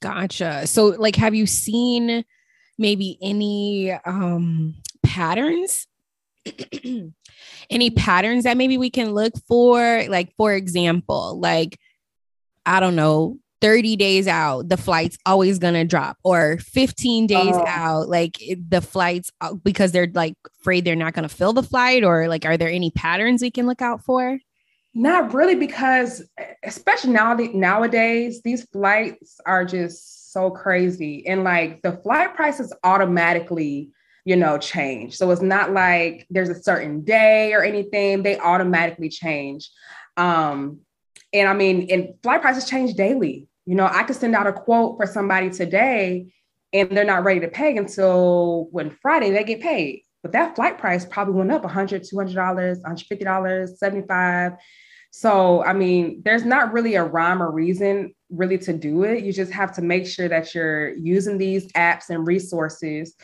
Gotcha. 0.00 0.66
So 0.66 0.86
like 0.86 1.16
have 1.16 1.34
you 1.34 1.46
seen 1.46 2.24
maybe 2.78 3.18
any 3.20 3.92
um 3.92 4.74
patterns? 5.02 5.86
Any 7.70 7.90
patterns 7.90 8.44
that 8.44 8.56
maybe 8.56 8.78
we 8.78 8.88
can 8.88 9.12
look 9.12 9.34
for? 9.46 10.04
Like 10.08 10.34
for 10.38 10.54
example 10.54 11.38
like 11.38 11.78
I 12.68 12.80
don't 12.80 12.96
know, 12.96 13.38
30 13.62 13.96
days 13.96 14.28
out, 14.28 14.68
the 14.68 14.76
flight's 14.76 15.16
always 15.24 15.58
going 15.58 15.72
to 15.72 15.84
drop, 15.84 16.18
or 16.22 16.58
15 16.58 17.26
days 17.26 17.54
oh. 17.54 17.64
out, 17.66 18.08
like 18.08 18.38
the 18.68 18.82
flights, 18.82 19.32
uh, 19.40 19.54
because 19.54 19.90
they're 19.90 20.10
like 20.12 20.34
afraid 20.60 20.84
they're 20.84 20.94
not 20.94 21.14
going 21.14 21.26
to 21.26 21.34
fill 21.34 21.54
the 21.54 21.62
flight, 21.62 22.04
or 22.04 22.28
like, 22.28 22.44
are 22.44 22.58
there 22.58 22.68
any 22.68 22.90
patterns 22.90 23.40
we 23.40 23.50
can 23.50 23.66
look 23.66 23.80
out 23.80 24.04
for? 24.04 24.38
Not 24.94 25.32
really, 25.32 25.54
because 25.54 26.22
especially 26.62 27.12
now 27.12 27.34
nowadays, 27.34 28.42
these 28.42 28.64
flights 28.66 29.40
are 29.46 29.64
just 29.64 30.32
so 30.32 30.50
crazy. 30.50 31.26
And 31.26 31.44
like 31.44 31.80
the 31.80 31.92
flight 31.92 32.34
prices 32.36 32.72
automatically, 32.84 33.90
you 34.26 34.36
know, 34.36 34.58
change. 34.58 35.16
So 35.16 35.30
it's 35.30 35.40
not 35.40 35.72
like 35.72 36.26
there's 36.28 36.50
a 36.50 36.62
certain 36.62 37.02
day 37.02 37.54
or 37.54 37.64
anything, 37.64 38.22
they 38.22 38.38
automatically 38.38 39.08
change. 39.08 39.70
Um, 40.18 40.80
and 41.32 41.48
I 41.48 41.54
mean, 41.54 41.88
and 41.90 42.14
flight 42.22 42.40
prices 42.40 42.68
change 42.68 42.94
daily. 42.94 43.48
You 43.66 43.74
know, 43.74 43.86
I 43.86 44.02
could 44.04 44.16
send 44.16 44.34
out 44.34 44.46
a 44.46 44.52
quote 44.52 44.96
for 44.96 45.06
somebody 45.06 45.50
today 45.50 46.32
and 46.72 46.90
they're 46.90 47.04
not 47.04 47.24
ready 47.24 47.40
to 47.40 47.48
pay 47.48 47.76
until 47.76 48.68
when 48.70 48.90
Friday 48.90 49.30
they 49.30 49.44
get 49.44 49.60
paid. 49.60 50.02
But 50.22 50.32
that 50.32 50.56
flight 50.56 50.78
price 50.78 51.04
probably 51.04 51.34
went 51.34 51.52
up 51.52 51.62
$100, 51.62 52.12
$200, 52.12 52.82
$150, 52.82 53.76
75 53.76 54.52
So, 55.10 55.64
I 55.64 55.72
mean, 55.72 56.22
there's 56.24 56.44
not 56.44 56.72
really 56.72 56.96
a 56.96 57.04
rhyme 57.04 57.42
or 57.42 57.50
reason 57.50 58.14
really 58.30 58.58
to 58.58 58.72
do 58.72 59.04
it. 59.04 59.24
You 59.24 59.32
just 59.32 59.52
have 59.52 59.74
to 59.76 59.82
make 59.82 60.06
sure 60.06 60.28
that 60.28 60.54
you're 60.54 60.94
using 60.94 61.38
these 61.38 61.70
apps 61.72 62.10
and 62.10 62.26
resources. 62.26 63.14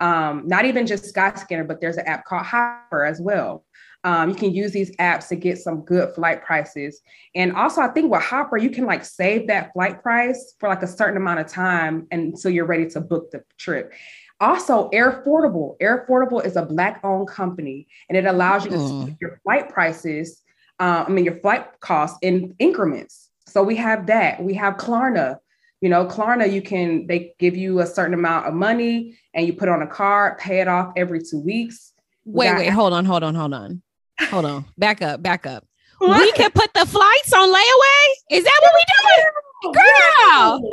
Um, 0.00 0.44
not 0.46 0.64
even 0.64 0.86
just 0.86 1.14
Skyscanner, 1.14 1.66
but 1.66 1.80
there's 1.80 1.98
an 1.98 2.06
app 2.06 2.24
called 2.24 2.46
Hopper 2.46 3.04
as 3.04 3.20
well. 3.20 3.64
Um, 4.02 4.30
you 4.30 4.34
can 4.34 4.54
use 4.54 4.72
these 4.72 4.94
apps 4.96 5.28
to 5.28 5.36
get 5.36 5.58
some 5.58 5.82
good 5.82 6.14
flight 6.14 6.42
prices. 6.42 7.02
And 7.34 7.54
also, 7.54 7.82
I 7.82 7.88
think 7.88 8.10
with 8.10 8.22
Hopper, 8.22 8.56
you 8.56 8.70
can 8.70 8.86
like 8.86 9.04
save 9.04 9.48
that 9.48 9.72
flight 9.74 10.02
price 10.02 10.54
for 10.58 10.68
like 10.68 10.82
a 10.82 10.86
certain 10.86 11.18
amount 11.18 11.40
of 11.40 11.48
time 11.48 12.06
until 12.10 12.50
you're 12.50 12.64
ready 12.64 12.88
to 12.90 13.00
book 13.00 13.30
the 13.30 13.44
trip. 13.58 13.92
Also, 14.40 14.88
Airfordable. 14.90 15.76
Air 15.80 16.06
Affordable 16.06 16.44
is 16.44 16.56
a 16.56 16.64
Black 16.64 17.00
owned 17.04 17.28
company 17.28 17.86
and 18.08 18.16
it 18.16 18.24
allows 18.24 18.64
you 18.64 18.70
to 18.70 18.76
mm. 18.76 19.16
your 19.20 19.38
flight 19.42 19.68
prices, 19.68 20.42
uh, 20.78 21.04
I 21.06 21.10
mean, 21.10 21.26
your 21.26 21.38
flight 21.40 21.66
costs 21.80 22.18
in 22.22 22.54
increments. 22.58 23.28
So 23.46 23.62
we 23.62 23.76
have 23.76 24.06
that. 24.06 24.42
We 24.42 24.54
have 24.54 24.78
Klarna. 24.78 25.36
You 25.82 25.90
know, 25.90 26.06
Klarna, 26.06 26.50
you 26.50 26.62
can, 26.62 27.06
they 27.06 27.34
give 27.38 27.54
you 27.54 27.80
a 27.80 27.86
certain 27.86 28.14
amount 28.14 28.46
of 28.46 28.54
money 28.54 29.18
and 29.34 29.46
you 29.46 29.52
put 29.52 29.68
on 29.68 29.82
a 29.82 29.86
card, 29.86 30.38
pay 30.38 30.60
it 30.60 30.68
off 30.68 30.92
every 30.96 31.20
two 31.22 31.40
weeks. 31.40 31.92
Wait, 32.24 32.54
wait, 32.54 32.68
hold 32.68 32.92
on, 32.92 33.04
hold 33.04 33.22
on, 33.22 33.34
hold 33.34 33.52
on. 33.52 33.82
Hold 34.28 34.44
on. 34.44 34.64
Back 34.76 35.02
up. 35.02 35.22
Back 35.22 35.46
up. 35.46 35.66
What? 35.98 36.20
We 36.20 36.32
can 36.32 36.50
put 36.52 36.72
the 36.74 36.86
flights 36.86 37.32
on 37.32 37.48
layaway. 37.48 38.06
Is 38.30 38.44
that 38.44 38.58
what 38.62 38.72
we 38.74 38.84
doing? 39.00 39.74
Girl. 39.74 40.70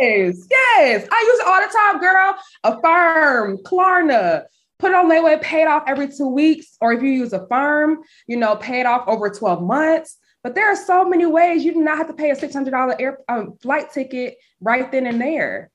Yes. 0.00 0.46
Yes. 0.50 1.08
I 1.12 1.20
use 1.20 1.40
it 1.40 1.46
all 1.46 1.60
the 1.60 1.72
time, 1.72 2.00
girl. 2.00 2.36
Affirm, 2.64 3.58
Klarna. 3.58 4.44
Put 4.78 4.90
it 4.90 4.96
on 4.96 5.10
layaway, 5.10 5.40
pay 5.40 5.62
it 5.62 5.68
off 5.68 5.84
every 5.86 6.08
two 6.08 6.28
weeks. 6.28 6.76
Or 6.80 6.92
if 6.92 7.02
you 7.02 7.10
use 7.10 7.32
Affirm, 7.32 7.98
you 8.26 8.36
know, 8.36 8.56
pay 8.56 8.80
it 8.80 8.86
off 8.86 9.06
over 9.06 9.28
12 9.30 9.62
months. 9.62 10.16
But 10.42 10.54
there 10.54 10.72
are 10.72 10.76
so 10.76 11.04
many 11.04 11.26
ways 11.26 11.64
you 11.64 11.72
do 11.72 11.82
not 11.82 11.98
have 11.98 12.08
to 12.08 12.14
pay 12.14 12.30
a 12.30 12.36
$600 12.36 12.96
air 12.98 13.18
um, 13.28 13.56
flight 13.62 13.92
ticket 13.92 14.38
right 14.60 14.90
then 14.90 15.06
and 15.06 15.20
there. 15.20 15.70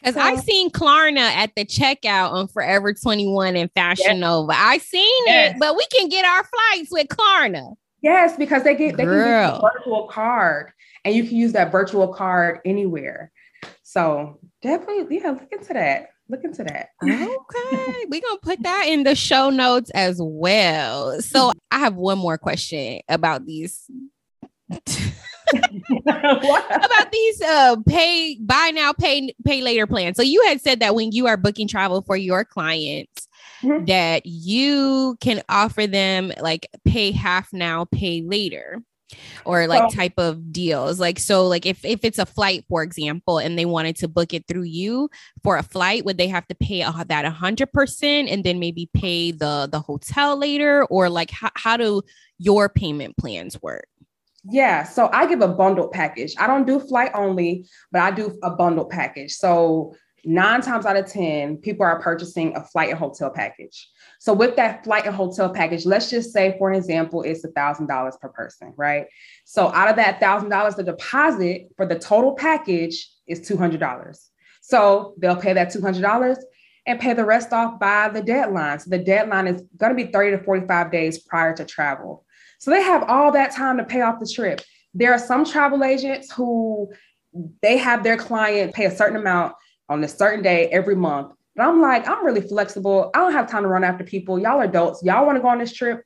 Because 0.00 0.14
so, 0.14 0.20
I 0.20 0.36
seen 0.36 0.70
Klarna 0.70 1.18
at 1.18 1.50
the 1.56 1.64
checkout 1.64 2.32
on 2.32 2.48
Forever 2.48 2.94
21 2.94 3.56
and 3.56 3.70
Fashion 3.72 4.04
yes. 4.06 4.18
Nova. 4.18 4.52
I 4.54 4.78
seen 4.78 5.26
yes. 5.26 5.54
it, 5.54 5.58
but 5.58 5.76
we 5.76 5.84
can 5.92 6.08
get 6.08 6.24
our 6.24 6.44
flights 6.44 6.90
with 6.90 7.08
Klarna. 7.08 7.74
Yes, 8.00 8.36
because 8.36 8.62
they 8.62 8.76
get 8.76 8.96
they 8.96 9.04
Girl. 9.04 9.24
can 9.24 9.54
use 9.54 9.58
a 9.58 9.78
virtual 9.78 10.06
card 10.06 10.72
and 11.04 11.14
you 11.14 11.24
can 11.24 11.36
use 11.36 11.52
that 11.52 11.72
virtual 11.72 12.08
card 12.08 12.60
anywhere. 12.64 13.32
So 13.82 14.38
definitely, 14.62 15.16
yeah, 15.16 15.30
look 15.30 15.50
into 15.50 15.72
that. 15.72 16.10
Look 16.28 16.44
into 16.44 16.62
that. 16.62 16.90
Okay. 17.02 18.04
We're 18.08 18.20
gonna 18.20 18.38
put 18.42 18.62
that 18.62 18.86
in 18.86 19.02
the 19.02 19.14
show 19.14 19.50
notes 19.50 19.90
as 19.94 20.18
well. 20.20 21.20
So 21.22 21.52
I 21.70 21.78
have 21.78 21.94
one 21.94 22.18
more 22.18 22.38
question 22.38 23.00
about 23.08 23.46
these 23.46 23.90
about 26.06 27.12
these 27.12 27.42
uh 27.42 27.76
pay 27.86 28.36
buy 28.40 28.70
now 28.74 28.92
pay 28.92 29.34
pay 29.44 29.62
later 29.62 29.86
plans. 29.86 30.16
So 30.16 30.22
you 30.22 30.44
had 30.46 30.60
said 30.60 30.80
that 30.80 30.94
when 30.94 31.12
you 31.12 31.26
are 31.26 31.36
booking 31.36 31.68
travel 31.68 32.02
for 32.02 32.16
your 32.16 32.44
clients 32.44 33.28
mm-hmm. 33.62 33.84
that 33.86 34.26
you 34.26 35.16
can 35.20 35.42
offer 35.48 35.86
them 35.86 36.32
like 36.40 36.68
pay 36.84 37.12
half 37.12 37.52
now 37.52 37.86
pay 37.86 38.22
later 38.22 38.82
or 39.44 39.66
like 39.66 39.92
type 39.92 40.14
of 40.18 40.52
deals. 40.52 41.00
Like 41.00 41.18
so 41.18 41.46
like 41.46 41.66
if 41.66 41.84
if 41.84 42.04
it's 42.04 42.18
a 42.18 42.26
flight 42.26 42.64
for 42.68 42.82
example 42.82 43.38
and 43.38 43.58
they 43.58 43.64
wanted 43.64 43.96
to 43.96 44.08
book 44.08 44.34
it 44.34 44.46
through 44.46 44.64
you 44.64 45.08
for 45.42 45.56
a 45.56 45.62
flight 45.62 46.04
would 46.04 46.18
they 46.18 46.28
have 46.28 46.46
to 46.48 46.54
pay 46.54 46.82
uh, 46.82 47.04
that 47.04 47.24
100% 47.24 48.32
and 48.32 48.44
then 48.44 48.58
maybe 48.58 48.90
pay 48.92 49.30
the 49.30 49.68
the 49.70 49.80
hotel 49.80 50.36
later? 50.36 50.84
Or 50.86 51.08
like 51.08 51.30
how, 51.30 51.50
how 51.54 51.76
do 51.76 52.02
your 52.38 52.68
payment 52.68 53.16
plans 53.16 53.60
work 53.62 53.88
yeah, 54.50 54.84
so 54.84 55.10
I 55.12 55.26
give 55.26 55.40
a 55.40 55.48
bundled 55.48 55.92
package. 55.92 56.34
I 56.38 56.46
don't 56.46 56.66
do 56.66 56.80
flight 56.80 57.10
only, 57.14 57.66
but 57.92 58.00
I 58.00 58.10
do 58.10 58.38
a 58.42 58.50
bundled 58.50 58.90
package. 58.90 59.32
So 59.32 59.94
nine 60.24 60.62
times 60.62 60.86
out 60.86 60.96
of 60.96 61.06
10, 61.06 61.58
people 61.58 61.84
are 61.84 62.00
purchasing 62.00 62.56
a 62.56 62.64
flight 62.64 62.90
and 62.90 62.98
hotel 62.98 63.30
package. 63.30 63.88
So 64.20 64.32
with 64.32 64.56
that 64.56 64.84
flight 64.84 65.06
and 65.06 65.14
hotel 65.14 65.50
package, 65.50 65.86
let's 65.86 66.10
just 66.10 66.32
say, 66.32 66.56
for 66.58 66.70
an 66.70 66.76
example, 66.76 67.22
it's 67.22 67.44
a 67.44 67.48
$1,000 67.48 68.20
per 68.20 68.28
person, 68.30 68.72
right? 68.76 69.06
So 69.44 69.72
out 69.72 69.88
of 69.88 69.96
that 69.96 70.20
$1,000, 70.20 70.76
the 70.76 70.82
deposit 70.82 71.68
for 71.76 71.86
the 71.86 71.98
total 71.98 72.34
package 72.34 73.10
is 73.26 73.40
$200. 73.40 74.18
So 74.60 75.14
they'll 75.18 75.36
pay 75.36 75.52
that 75.52 75.72
$200 75.72 76.36
and 76.86 76.98
pay 76.98 77.12
the 77.12 77.24
rest 77.24 77.52
off 77.52 77.78
by 77.78 78.08
the 78.08 78.22
deadline. 78.22 78.78
So 78.80 78.90
the 78.90 78.98
deadline 78.98 79.46
is 79.46 79.62
going 79.76 79.94
to 79.94 80.04
be 80.04 80.10
30 80.10 80.38
to 80.38 80.42
45 80.42 80.90
days 80.90 81.18
prior 81.18 81.54
to 81.54 81.64
travel. 81.64 82.24
So 82.58 82.70
they 82.72 82.82
have 82.82 83.04
all 83.04 83.32
that 83.32 83.52
time 83.52 83.78
to 83.78 83.84
pay 83.84 84.02
off 84.02 84.20
the 84.20 84.26
trip. 84.26 84.60
There 84.94 85.12
are 85.12 85.18
some 85.18 85.44
travel 85.44 85.84
agents 85.84 86.30
who 86.32 86.92
they 87.62 87.76
have 87.78 88.02
their 88.02 88.16
client 88.16 88.74
pay 88.74 88.86
a 88.86 88.90
certain 88.90 89.16
amount 89.16 89.54
on 89.88 90.02
a 90.02 90.08
certain 90.08 90.42
day 90.42 90.68
every 90.68 90.96
month. 90.96 91.32
But 91.54 91.68
I'm 91.68 91.80
like, 91.80 92.08
I'm 92.08 92.24
really 92.24 92.40
flexible. 92.40 93.10
I 93.14 93.18
don't 93.18 93.32
have 93.32 93.50
time 93.50 93.62
to 93.62 93.68
run 93.68 93.84
after 93.84 94.04
people. 94.04 94.38
Y'all 94.38 94.60
are 94.60 94.64
adults. 94.64 95.02
Y'all 95.02 95.24
want 95.24 95.36
to 95.36 95.42
go 95.42 95.48
on 95.48 95.58
this 95.58 95.72
trip. 95.72 96.02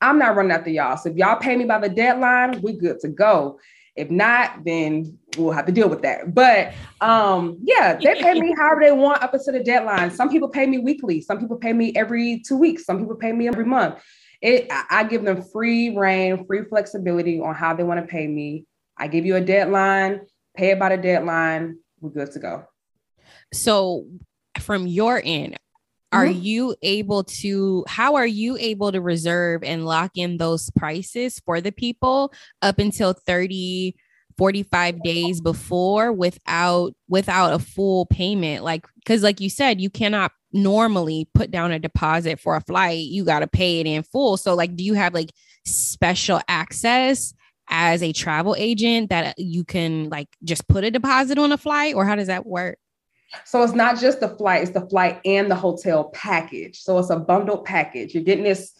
I'm 0.00 0.18
not 0.18 0.36
running 0.36 0.52
after 0.52 0.70
y'all. 0.70 0.96
So 0.96 1.10
if 1.10 1.16
y'all 1.16 1.38
pay 1.38 1.56
me 1.56 1.64
by 1.64 1.78
the 1.78 1.88
deadline, 1.88 2.60
we 2.62 2.72
good 2.72 3.00
to 3.00 3.08
go. 3.08 3.58
If 3.96 4.10
not, 4.10 4.64
then 4.64 5.18
we'll 5.38 5.52
have 5.52 5.64
to 5.66 5.72
deal 5.72 5.88
with 5.88 6.02
that. 6.02 6.34
But 6.34 6.74
um, 7.00 7.58
yeah, 7.62 7.94
they 7.94 8.20
pay 8.20 8.38
me 8.38 8.54
however 8.58 8.82
they 8.82 8.92
want 8.92 9.22
up 9.22 9.32
until 9.32 9.54
the 9.54 9.64
deadline. 9.64 10.10
Some 10.10 10.28
people 10.28 10.50
pay 10.50 10.66
me 10.66 10.78
weekly. 10.78 11.22
Some 11.22 11.38
people 11.38 11.56
pay 11.56 11.72
me 11.72 11.92
every 11.96 12.42
two 12.46 12.58
weeks. 12.58 12.84
Some 12.84 12.98
people 12.98 13.16
pay 13.16 13.32
me 13.32 13.48
every 13.48 13.64
month 13.64 13.98
it 14.42 14.66
I 14.70 15.04
give 15.04 15.24
them 15.24 15.42
free 15.42 15.96
reign, 15.96 16.46
free 16.46 16.64
flexibility 16.68 17.40
on 17.40 17.54
how 17.54 17.74
they 17.74 17.82
want 17.82 18.00
to 18.00 18.06
pay 18.06 18.26
me. 18.26 18.66
I 18.96 19.08
give 19.08 19.26
you 19.26 19.36
a 19.36 19.40
deadline, 19.40 20.22
pay 20.56 20.70
it 20.70 20.78
by 20.78 20.90
the 20.90 21.02
deadline, 21.02 21.78
we're 22.00 22.10
good 22.10 22.32
to 22.32 22.38
go. 22.38 22.64
So 23.52 24.06
from 24.60 24.86
your 24.86 25.20
end, 25.24 25.56
are 26.12 26.26
mm-hmm. 26.26 26.40
you 26.40 26.76
able 26.82 27.24
to 27.24 27.84
how 27.88 28.14
are 28.14 28.26
you 28.26 28.56
able 28.58 28.92
to 28.92 29.00
reserve 29.00 29.62
and 29.64 29.84
lock 29.84 30.12
in 30.14 30.36
those 30.36 30.70
prices 30.70 31.40
for 31.44 31.60
the 31.60 31.72
people 31.72 32.32
up 32.62 32.78
until 32.78 33.12
30 33.12 33.96
45 34.38 35.02
days 35.02 35.40
before 35.40 36.12
without 36.12 36.94
without 37.08 37.54
a 37.54 37.58
full 37.58 38.06
payment 38.06 38.62
like 38.64 38.86
cuz 39.04 39.22
like 39.22 39.40
you 39.40 39.48
said 39.48 39.80
you 39.80 39.88
cannot 39.88 40.32
normally 40.56 41.28
put 41.34 41.50
down 41.50 41.70
a 41.70 41.78
deposit 41.78 42.40
for 42.40 42.56
a 42.56 42.60
flight, 42.60 43.06
you 43.06 43.24
got 43.24 43.40
to 43.40 43.46
pay 43.46 43.80
it 43.80 43.86
in 43.86 44.02
full. 44.02 44.36
So, 44.36 44.54
like, 44.54 44.74
do 44.74 44.82
you 44.82 44.94
have 44.94 45.14
like 45.14 45.30
special 45.64 46.40
access 46.48 47.34
as 47.68 48.02
a 48.02 48.12
travel 48.12 48.54
agent 48.58 49.10
that 49.10 49.34
you 49.38 49.64
can 49.64 50.08
like 50.08 50.28
just 50.44 50.66
put 50.68 50.84
a 50.84 50.90
deposit 50.90 51.38
on 51.38 51.52
a 51.52 51.58
flight, 51.58 51.94
or 51.94 52.04
how 52.04 52.16
does 52.16 52.28
that 52.28 52.46
work? 52.46 52.78
So 53.44 53.62
it's 53.62 53.74
not 53.74 53.98
just 53.98 54.20
the 54.20 54.28
flight, 54.28 54.62
it's 54.62 54.70
the 54.70 54.88
flight 54.88 55.20
and 55.24 55.50
the 55.50 55.56
hotel 55.56 56.04
package. 56.10 56.80
So 56.80 56.98
it's 56.98 57.10
a 57.10 57.18
bundled 57.18 57.64
package. 57.64 58.14
You're 58.14 58.22
getting 58.22 58.44
this 58.44 58.72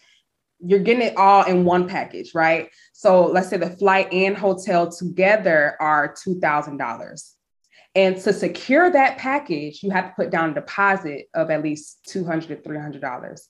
you're 0.58 0.80
getting 0.80 1.02
it 1.02 1.16
all 1.16 1.44
in 1.44 1.64
one 1.64 1.88
package, 1.88 2.34
right? 2.34 2.70
So 2.92 3.26
let's 3.26 3.48
say 3.48 3.56
the 3.56 3.70
flight 3.70 4.12
and 4.12 4.36
hotel 4.36 4.90
together 4.90 5.76
are 5.80 6.14
$2,000. 6.14 7.32
And 7.94 8.16
to 8.18 8.32
secure 8.32 8.90
that 8.90 9.18
package, 9.18 9.82
you 9.82 9.90
have 9.90 10.08
to 10.08 10.14
put 10.14 10.30
down 10.30 10.50
a 10.50 10.54
deposit 10.54 11.28
of 11.34 11.50
at 11.50 11.62
least 11.62 12.06
$200 12.12 12.48
to 12.48 12.56
$300. 12.56 13.40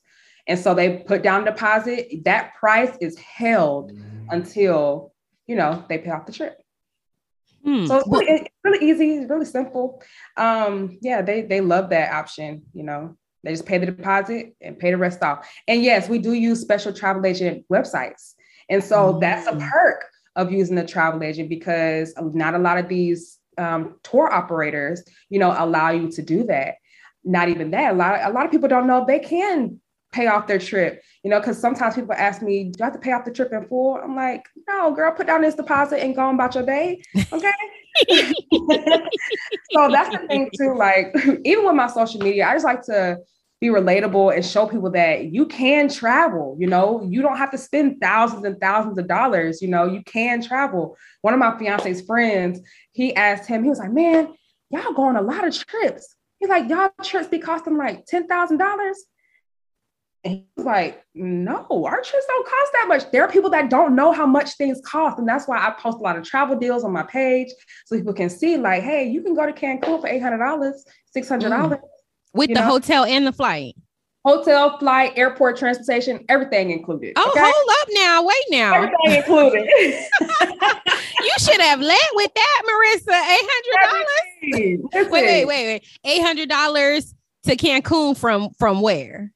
And 0.47 0.59
so 0.59 0.75
they 0.75 0.99
put 0.99 1.23
down 1.23 1.45
deposit. 1.45 2.25
That 2.25 2.55
price 2.55 2.97
is 3.01 3.19
held 3.19 3.92
mm-hmm. 3.92 4.31
until, 4.31 5.12
you 5.47 5.57
know, 5.57 5.85
they 5.88 5.99
pay 5.99 6.11
off 6.11 6.27
the 6.27 6.33
trip. 6.33 6.61
Hmm. 7.64 7.87
So 7.87 7.97
it's 7.99 8.09
really, 8.09 8.27
it's 8.27 8.55
really 8.62 8.88
easy, 8.88 9.27
really 9.27 9.45
simple. 9.45 10.01
Um, 10.37 10.99
yeah, 11.03 11.21
they 11.23 11.42
they 11.42 11.61
love 11.61 11.90
that 11.90 12.12
option, 12.12 12.62
you 12.73 12.85
know. 12.85 13.16
They 13.46 13.52
just 13.52 13.66
pay 13.66 13.78
the 13.78 13.87
deposit 13.87 14.56
and 14.61 14.78
pay 14.78 14.90
the 14.90 14.96
rest 14.96 15.22
off. 15.22 15.48
And 15.68 15.82
yes, 15.82 16.09
we 16.09 16.18
do 16.18 16.32
use 16.32 16.61
special 16.61 16.92
travel 16.92 17.24
agent 17.24 17.64
websites. 17.72 18.35
And 18.68 18.82
so 18.82 19.12
mm-hmm. 19.12 19.20
that's 19.20 19.46
a 19.46 19.52
mm. 19.52 19.70
perk 19.70 20.04
of 20.35 20.52
using 20.52 20.76
the 20.76 20.85
travel 20.85 21.22
agent 21.22 21.48
because 21.48 22.12
not 22.18 22.54
a 22.54 22.59
lot 22.59 22.78
of 22.78 22.88
these 22.88 23.38
um, 23.59 23.94
tour 24.02 24.30
operators, 24.30 25.02
you 25.30 25.38
know, 25.38 25.54
allow 25.56 25.90
you 25.90 26.11
to 26.12 26.22
do 26.22 26.44
that. 26.44 26.74
Not 27.24 27.48
even 27.48 27.70
that. 27.70 27.94
A 27.94 27.96
lot, 27.96 28.20
a 28.22 28.30
lot 28.30 28.44
of 28.44 28.50
people 28.50 28.68
don't 28.68 28.87
know 28.87 29.04
they 29.06 29.18
can 29.18 29.80
pay 30.12 30.26
off 30.26 30.46
their 30.46 30.59
trip, 30.59 31.02
you 31.22 31.30
know, 31.30 31.40
because 31.40 31.59
sometimes 31.59 31.94
people 31.94 32.14
ask 32.14 32.42
me, 32.42 32.64
do 32.64 32.82
I 32.82 32.87
have 32.87 32.94
to 32.94 32.98
pay 32.98 33.12
off 33.12 33.24
the 33.24 33.32
trip 33.32 33.52
in 33.52 33.66
full? 33.66 33.96
I'm 33.96 34.14
like, 34.14 34.44
no, 34.68 34.92
girl, 34.92 35.12
put 35.12 35.26
down 35.26 35.42
this 35.42 35.54
deposit 35.54 36.02
and 36.02 36.14
go 36.14 36.22
on 36.22 36.35
about 36.35 36.54
your 36.54 36.64
day. 36.64 37.02
Okay. 37.32 37.52
so 39.72 39.88
that's 39.90 40.11
the 40.11 40.24
thing 40.28 40.50
too. 40.56 40.74
Like, 40.74 41.14
even 41.44 41.64
with 41.64 41.74
my 41.74 41.87
social 41.87 42.20
media, 42.20 42.46
I 42.48 42.54
just 42.54 42.64
like 42.64 42.82
to 42.82 43.18
be 43.61 43.69
relatable 43.69 44.35
and 44.35 44.45
show 44.45 44.66
people 44.66 44.90
that 44.90 45.33
you 45.33 45.47
can 45.47 45.88
travel, 45.88 46.57
you 46.59 46.66
know, 46.66 47.03
you 47.09 47.23
don't 47.23 47.38
have 47.38 47.51
to 47.51 47.59
spend 47.59 48.01
thousands 48.01 48.45
and 48.45 48.61
thousands 48.61 48.99
of 48.99 49.09
dollars, 49.09 49.62
you 49.62 49.69
know, 49.69 49.87
you 49.87 50.03
can 50.05 50.42
travel. 50.42 50.97
One 51.23 51.33
of 51.33 51.40
my 51.40 51.59
fiance's 51.59 52.03
friends, 52.03 52.61
he 52.92 53.14
asked 53.14 53.49
him, 53.49 53.62
he 53.62 53.71
was 53.71 53.79
like, 53.79 53.92
man, 53.92 54.35
y'all 54.71 54.92
go 54.92 55.05
on 55.05 55.16
a 55.16 55.23
lot 55.23 55.47
of 55.47 55.57
trips. 55.57 56.14
He's 56.38 56.51
like, 56.51 56.69
y'all 56.69 56.90
trips 57.03 57.29
be 57.29 57.38
costing 57.38 57.79
like 57.79 58.05
$10,000. 58.07 58.92
And 60.25 60.35
he 60.35 60.47
was 60.57 60.66
like, 60.66 61.03
no, 61.14 61.66
our 61.71 62.03
trips 62.03 62.27
don't 62.27 62.47
cost 62.47 62.73
that 62.75 62.87
much. 62.88 63.11
There 63.11 63.23
are 63.23 63.31
people 63.31 63.51
that 63.51 63.71
don't 63.71 63.97
know 63.97 64.12
how 64.12 64.27
much 64.27 64.57
things 64.57 64.83
cost. 64.85 65.19
And 65.19 65.27
that's 65.27 65.49
why 65.49 65.59
I 65.59 65.71
post 65.71 65.99
a 65.99 66.03
lot 66.03 66.19
of 66.19 66.25
travel 66.25 66.59
deals 66.59 66.85
on 66.85 66.92
my 66.92 67.05
page 67.05 67.49
so 67.87 67.97
people 67.97 68.12
can 68.12 68.29
see, 68.29 68.59
like, 68.59 68.83
hey, 68.83 69.09
you 69.09 69.23
can 69.23 69.35
go 69.35 69.47
to 69.47 69.53
Cancun 69.53 70.01
for 70.01 70.09
$800, 70.09 70.75
$600. 71.16 71.81
Mm 71.81 71.81
with 72.34 72.48
the 72.48 72.54
know? 72.54 72.62
hotel 72.62 73.04
and 73.04 73.26
the 73.26 73.32
flight. 73.32 73.74
Hotel, 74.24 74.76
flight, 74.78 75.12
airport 75.16 75.56
transportation, 75.56 76.24
everything 76.28 76.70
included. 76.72 77.12
Oh, 77.14 77.30
okay? 77.30 77.40
hold 77.44 77.70
up 77.80 77.88
now. 77.92 78.24
Wait 78.24 78.44
now. 78.50 78.74
Everything 78.74 79.16
included. 79.18 79.64
you 81.22 81.32
should 81.38 81.60
have 81.60 81.80
led 81.80 81.98
with 82.14 82.34
that, 82.34 82.62
Marissa. 82.66 83.12
Eight 83.12 83.48
hundred 83.48 83.92
dollars. 83.92 84.80
Wait, 84.92 85.10
wait, 85.10 85.46
wait, 85.46 85.66
wait. 85.66 85.82
Eight 86.04 86.22
hundred 86.22 86.48
dollars 86.48 87.14
to 87.44 87.56
Cancun 87.56 88.16
from 88.16 88.50
from 88.58 88.80
where? 88.80 89.32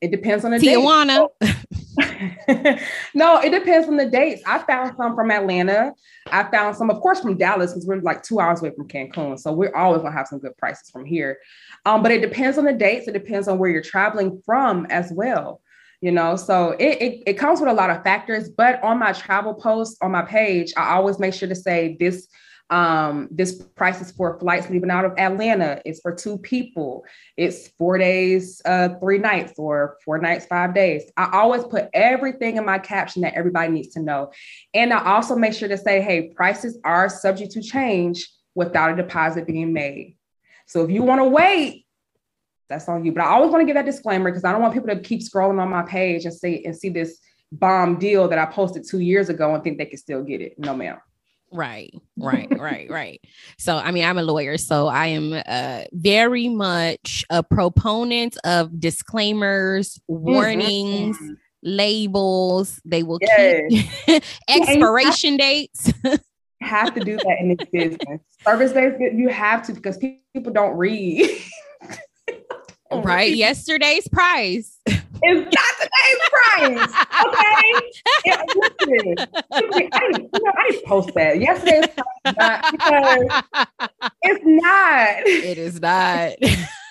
It 0.00 0.10
depends 0.10 0.44
on 0.44 0.52
the 0.52 0.58
date. 0.58 0.76
Tijuana. 0.76 1.28
Oh. 1.40 2.76
no, 3.14 3.40
it 3.40 3.50
depends 3.50 3.88
on 3.88 3.96
the 3.96 4.06
dates. 4.06 4.42
I 4.46 4.58
found 4.60 4.96
some 4.96 5.14
from 5.14 5.30
Atlanta. 5.30 5.94
I 6.30 6.44
found 6.44 6.76
some, 6.76 6.90
of 6.90 7.00
course, 7.00 7.20
from 7.20 7.36
Dallas 7.36 7.72
because 7.72 7.86
we're 7.86 8.00
like 8.00 8.22
two 8.22 8.40
hours 8.40 8.60
away 8.60 8.70
from 8.70 8.88
Cancun. 8.88 9.38
So 9.38 9.52
we're 9.52 9.74
always 9.74 10.02
gonna 10.02 10.14
have 10.14 10.28
some 10.28 10.38
good 10.38 10.56
prices 10.58 10.90
from 10.90 11.04
here. 11.04 11.38
Um, 11.86 12.02
but 12.02 12.10
it 12.10 12.20
depends 12.20 12.58
on 12.58 12.64
the 12.64 12.72
dates. 12.72 13.08
It 13.08 13.12
depends 13.12 13.48
on 13.48 13.58
where 13.58 13.70
you're 13.70 13.80
traveling 13.80 14.42
from 14.44 14.86
as 14.90 15.10
well. 15.12 15.62
You 16.02 16.12
know, 16.12 16.36
so 16.36 16.72
it, 16.72 17.00
it, 17.00 17.22
it 17.26 17.32
comes 17.34 17.58
with 17.58 17.70
a 17.70 17.72
lot 17.72 17.88
of 17.88 18.02
factors. 18.02 18.50
But 18.50 18.82
on 18.82 18.98
my 18.98 19.12
travel 19.12 19.54
post 19.54 19.96
on 20.02 20.10
my 20.10 20.22
page, 20.22 20.74
I 20.76 20.94
always 20.94 21.18
make 21.18 21.32
sure 21.32 21.48
to 21.48 21.54
say 21.54 21.96
this 21.98 22.28
um, 22.68 23.28
this 23.30 23.62
price 23.62 24.00
is 24.00 24.10
for 24.10 24.38
flights 24.40 24.68
leaving 24.68 24.90
out 24.90 25.04
of 25.04 25.12
Atlanta. 25.18 25.80
It's 25.84 26.00
for 26.00 26.12
two 26.12 26.36
people. 26.38 27.04
It's 27.36 27.68
four 27.78 27.96
days, 27.96 28.60
uh, 28.64 28.90
three 29.00 29.18
nights, 29.18 29.52
or 29.56 29.98
four 30.04 30.18
nights, 30.18 30.46
five 30.46 30.74
days. 30.74 31.04
I 31.16 31.30
always 31.32 31.62
put 31.62 31.88
everything 31.94 32.56
in 32.56 32.66
my 32.66 32.80
caption 32.80 33.22
that 33.22 33.34
everybody 33.34 33.70
needs 33.70 33.94
to 33.94 34.02
know. 34.02 34.32
And 34.74 34.92
I 34.92 35.14
also 35.14 35.36
make 35.36 35.54
sure 35.54 35.68
to 35.68 35.78
say, 35.78 36.00
hey, 36.00 36.32
prices 36.34 36.76
are 36.84 37.08
subject 37.08 37.52
to 37.52 37.62
change 37.62 38.28
without 38.56 38.92
a 38.92 38.96
deposit 38.96 39.46
being 39.46 39.72
made. 39.72 40.16
So 40.66 40.84
if 40.84 40.90
you 40.90 41.02
want 41.02 41.20
to 41.20 41.24
wait, 41.24 41.86
that's 42.68 42.88
on 42.88 43.04
you. 43.04 43.12
But 43.12 43.22
I 43.22 43.28
always 43.28 43.50
want 43.50 43.62
to 43.62 43.66
give 43.66 43.76
that 43.76 43.86
disclaimer 43.86 44.30
because 44.30 44.44
I 44.44 44.52
don't 44.52 44.60
want 44.60 44.74
people 44.74 44.88
to 44.88 45.00
keep 45.00 45.20
scrolling 45.20 45.60
on 45.60 45.70
my 45.70 45.82
page 45.82 46.24
and 46.24 46.34
see 46.34 46.64
and 46.64 46.76
see 46.76 46.88
this 46.88 47.18
bomb 47.52 47.98
deal 47.98 48.28
that 48.28 48.38
I 48.38 48.46
posted 48.46 48.84
two 48.88 49.00
years 49.00 49.28
ago 49.28 49.54
and 49.54 49.62
think 49.62 49.78
they 49.78 49.86
can 49.86 49.98
still 49.98 50.22
get 50.22 50.40
it. 50.40 50.58
No, 50.58 50.74
ma'am. 50.74 50.98
Right, 51.52 51.94
right, 52.16 52.48
right, 52.58 52.90
right. 52.90 53.20
So, 53.58 53.76
I 53.76 53.92
mean, 53.92 54.04
I'm 54.04 54.18
a 54.18 54.22
lawyer, 54.22 54.58
so 54.58 54.88
I 54.88 55.06
am 55.08 55.32
uh, 55.46 55.84
very 55.92 56.48
much 56.48 57.24
a 57.30 57.42
proponent 57.42 58.36
of 58.44 58.80
disclaimers, 58.80 60.00
mm-hmm. 60.10 60.24
warnings, 60.24 61.16
mm-hmm. 61.16 61.34
labels. 61.62 62.80
They 62.84 63.04
will 63.04 63.18
yes. 63.20 63.88
keep 64.06 64.22
expiration 64.48 65.36
dates. 65.36 65.92
have 66.60 66.94
to 66.94 67.00
do 67.00 67.16
that 67.16 67.36
in 67.40 67.56
this 67.56 67.68
business. 67.70 68.20
Service 68.44 68.72
based, 68.72 69.00
you 69.00 69.28
have 69.28 69.66
to 69.66 69.72
because 69.72 69.98
people 69.98 70.52
don't 70.52 70.76
read. 70.76 71.42
right. 72.92 73.34
Yesterday's 73.34 74.08
price. 74.08 74.78
It's 74.86 75.56
not 75.56 75.74
today's 75.80 76.20
price. 76.30 76.92
Okay. 77.26 77.92
yeah, 78.26 78.42
listen, 78.54 79.14
I, 79.92 80.10
you 80.12 80.28
know, 80.32 80.52
I 80.56 80.70
didn't 80.70 80.86
post 80.86 81.14
that. 81.14 81.40
Yesterday's 81.40 81.86
price 81.86 82.06
not 82.36 82.72
because 82.72 83.42
it's 84.22 84.44
not. 84.44 85.26
It 85.26 85.58
is 85.58 85.80
not. 85.80 86.32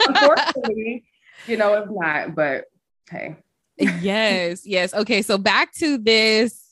Unfortunately, 0.07 1.03
you 1.47 1.57
know, 1.57 1.73
it's 1.75 1.91
not, 1.91 2.35
but 2.35 2.65
hey. 3.09 3.35
yes, 3.77 4.65
yes. 4.65 4.93
Okay. 4.93 5.21
So 5.21 5.37
back 5.37 5.73
to 5.75 5.97
this 5.97 6.64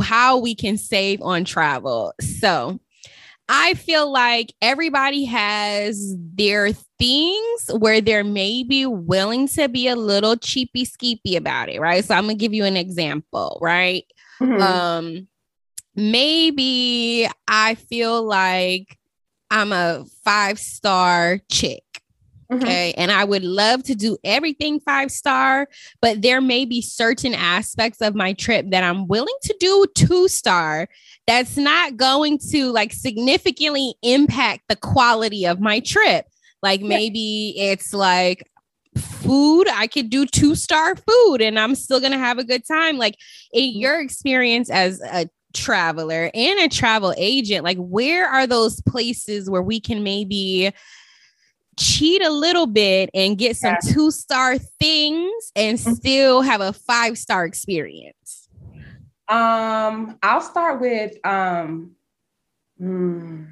how 0.00 0.38
we 0.38 0.54
can 0.54 0.76
save 0.76 1.20
on 1.22 1.44
travel. 1.44 2.12
So 2.20 2.78
I 3.48 3.74
feel 3.74 4.10
like 4.10 4.52
everybody 4.60 5.24
has 5.24 6.14
their 6.34 6.72
things 6.98 7.70
where 7.78 8.00
they're 8.00 8.24
maybe 8.24 8.84
willing 8.84 9.48
to 9.48 9.68
be 9.68 9.88
a 9.88 9.96
little 9.96 10.36
cheapy 10.36 10.84
skeepy 10.84 11.36
about 11.36 11.70
it, 11.70 11.80
right? 11.80 12.04
So 12.04 12.14
I'm 12.14 12.24
gonna 12.24 12.34
give 12.34 12.52
you 12.52 12.64
an 12.64 12.76
example, 12.76 13.58
right? 13.62 14.04
Mm-hmm. 14.40 14.60
Um, 14.62 15.28
maybe 15.94 17.26
I 17.46 17.74
feel 17.74 18.22
like 18.22 18.98
I'm 19.50 19.72
a 19.72 20.04
five 20.24 20.58
star 20.58 21.40
chick 21.50 21.82
Mm-hmm. 22.50 22.62
Okay. 22.62 22.94
And 22.96 23.12
I 23.12 23.24
would 23.24 23.44
love 23.44 23.82
to 23.84 23.94
do 23.94 24.16
everything 24.24 24.80
five 24.80 25.10
star, 25.10 25.68
but 26.00 26.22
there 26.22 26.40
may 26.40 26.64
be 26.64 26.80
certain 26.80 27.34
aspects 27.34 28.00
of 28.00 28.14
my 28.14 28.32
trip 28.32 28.66
that 28.70 28.82
I'm 28.82 29.06
willing 29.06 29.36
to 29.42 29.56
do 29.60 29.86
two 29.94 30.28
star 30.28 30.88
that's 31.26 31.58
not 31.58 31.98
going 31.98 32.38
to 32.50 32.72
like 32.72 32.92
significantly 32.92 33.94
impact 34.02 34.62
the 34.68 34.76
quality 34.76 35.46
of 35.46 35.60
my 35.60 35.80
trip. 35.80 36.26
Like 36.62 36.80
maybe 36.80 37.54
it's 37.56 37.92
like 37.92 38.48
food, 38.96 39.68
I 39.68 39.86
could 39.86 40.08
do 40.08 40.24
two 40.24 40.54
star 40.54 40.96
food 40.96 41.42
and 41.42 41.58
I'm 41.58 41.74
still 41.74 42.00
going 42.00 42.12
to 42.12 42.18
have 42.18 42.38
a 42.38 42.44
good 42.44 42.66
time. 42.66 42.96
Like 42.96 43.16
in 43.52 43.64
mm-hmm. 43.64 43.80
your 43.80 44.00
experience 44.00 44.70
as 44.70 45.02
a 45.02 45.28
traveler 45.52 46.30
and 46.32 46.60
a 46.60 46.68
travel 46.68 47.14
agent, 47.18 47.62
like 47.62 47.78
where 47.78 48.26
are 48.26 48.46
those 48.46 48.80
places 48.82 49.50
where 49.50 49.62
we 49.62 49.80
can 49.80 50.02
maybe 50.02 50.72
cheat 51.78 52.24
a 52.24 52.30
little 52.30 52.66
bit 52.66 53.10
and 53.14 53.38
get 53.38 53.56
some 53.56 53.76
yeah. 53.82 53.92
two 53.92 54.10
star 54.10 54.58
things 54.58 55.52
and 55.56 55.78
mm-hmm. 55.78 55.92
still 55.92 56.42
have 56.42 56.60
a 56.60 56.72
five 56.72 57.16
star 57.16 57.46
experience? 57.46 58.48
Um, 59.28 60.18
I'll 60.22 60.40
start 60.40 60.80
with 60.80 61.14
um, 61.24 61.92
hmm, 62.78 63.44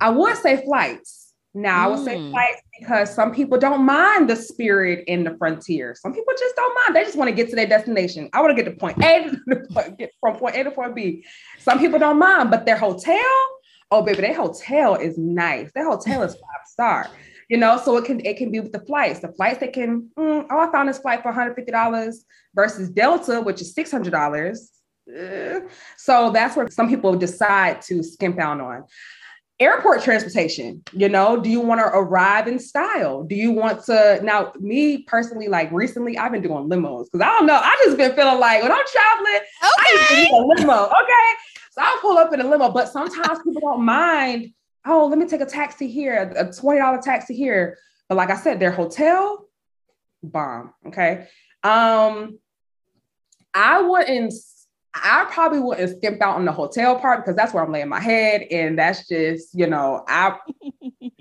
I 0.00 0.10
would 0.10 0.36
say 0.36 0.64
flights. 0.64 1.20
Now, 1.52 1.78
mm. 1.78 1.82
I 1.82 1.88
would 1.88 2.04
say 2.04 2.16
mm. 2.16 2.30
flights 2.30 2.62
because 2.78 3.12
some 3.12 3.34
people 3.34 3.58
don't 3.58 3.84
mind 3.84 4.30
the 4.30 4.36
spirit 4.36 5.04
in 5.08 5.24
the 5.24 5.36
frontier. 5.36 5.96
Some 5.96 6.14
people 6.14 6.32
just 6.38 6.54
don't 6.54 6.74
mind. 6.74 6.94
They 6.94 7.02
just 7.02 7.16
want 7.18 7.28
to 7.28 7.34
get 7.34 7.50
to 7.50 7.56
their 7.56 7.66
destination. 7.66 8.30
I 8.32 8.40
want 8.40 8.56
to 8.56 8.62
get 8.62 8.70
to 8.70 8.76
point 8.76 9.02
A 9.02 9.30
to 9.48 9.94
get 9.98 10.12
from 10.20 10.36
point 10.36 10.54
A 10.54 10.64
to 10.64 10.70
point 10.70 10.94
B. 10.94 11.24
Some 11.58 11.80
people 11.80 11.98
don't 11.98 12.20
mind, 12.20 12.50
but 12.50 12.66
their 12.66 12.76
hotel, 12.76 13.20
oh 13.90 14.02
baby, 14.02 14.22
that 14.22 14.36
hotel 14.36 14.94
is 14.94 15.18
nice. 15.18 15.70
That 15.74 15.84
hotel 15.84 16.22
is 16.22 16.34
five 16.34 16.66
star. 16.66 17.08
You 17.48 17.56
know, 17.56 17.78
so 17.78 17.96
it 17.96 18.04
can 18.04 18.24
it 18.24 18.36
can 18.36 18.52
be 18.52 18.60
with 18.60 18.72
the 18.72 18.80
flights. 18.80 19.20
The 19.20 19.32
flights 19.32 19.58
that 19.58 19.72
can, 19.72 20.08
mm, 20.16 20.46
oh, 20.50 20.58
I 20.58 20.70
found 20.70 20.88
this 20.88 20.98
flight 20.98 21.22
for 21.22 21.32
$150 21.32 22.14
versus 22.54 22.88
Delta, 22.90 23.40
which 23.40 23.60
is 23.60 23.74
$600. 23.74 24.56
Uh, 25.10 25.60
so 25.96 26.30
that's 26.30 26.56
where 26.56 26.68
some 26.70 26.88
people 26.88 27.16
decide 27.16 27.82
to 27.82 28.02
skimp 28.02 28.38
out 28.38 28.60
on. 28.60 28.84
airport 29.58 30.02
transportation 30.02 30.82
you 30.92 31.08
know 31.08 31.36
do 31.36 31.50
you 31.50 31.60
want 31.60 31.80
to 31.80 31.86
arrive 31.86 32.48
in 32.48 32.58
style 32.58 33.24
do 33.24 33.34
you 33.34 33.50
want 33.50 33.84
to 33.84 34.18
now 34.22 34.52
me 34.58 35.02
personally 35.02 35.48
like 35.48 35.70
recently 35.70 36.16
i've 36.16 36.32
been 36.32 36.40
doing 36.40 36.68
limos 36.68 37.04
because 37.06 37.20
i 37.20 37.28
don't 37.36 37.46
know 37.46 37.60
i 37.62 37.76
just 37.84 37.96
been 37.98 38.14
feeling 38.14 38.40
like 38.40 38.62
when 38.62 38.72
i'm 38.72 38.84
traveling 38.90 39.36
okay. 39.36 39.96
i 39.98 40.22
need 40.22 40.30
a 40.30 40.36
limo 40.36 40.84
okay 40.86 41.28
so 41.80 41.86
i'll 41.86 42.00
pull 42.00 42.18
up 42.18 42.32
in 42.32 42.40
a 42.40 42.48
limo 42.48 42.70
but 42.70 42.88
sometimes 42.88 43.38
people 43.44 43.60
don't 43.60 43.84
mind 43.84 44.52
oh 44.86 45.06
let 45.06 45.18
me 45.18 45.26
take 45.26 45.40
a 45.40 45.46
taxi 45.46 45.88
here 45.88 46.32
a 46.36 46.44
$20 46.46 47.02
taxi 47.02 47.34
here 47.34 47.78
but 48.08 48.16
like 48.16 48.30
i 48.30 48.36
said 48.36 48.60
their 48.60 48.70
hotel 48.70 49.46
bomb 50.22 50.72
okay 50.86 51.26
um 51.62 52.38
i 53.54 53.80
wouldn't 53.80 54.32
I 54.92 55.28
probably 55.30 55.60
wouldn't 55.60 55.98
skimp 55.98 56.20
out 56.20 56.36
on 56.36 56.44
the 56.44 56.52
hotel 56.52 56.98
part 56.98 57.20
because 57.20 57.36
that's 57.36 57.54
where 57.54 57.62
I'm 57.62 57.70
laying 57.70 57.88
my 57.88 58.00
head. 58.00 58.42
And 58.50 58.78
that's 58.78 59.06
just, 59.06 59.54
you 59.54 59.66
know, 59.66 60.04
I 60.08 60.36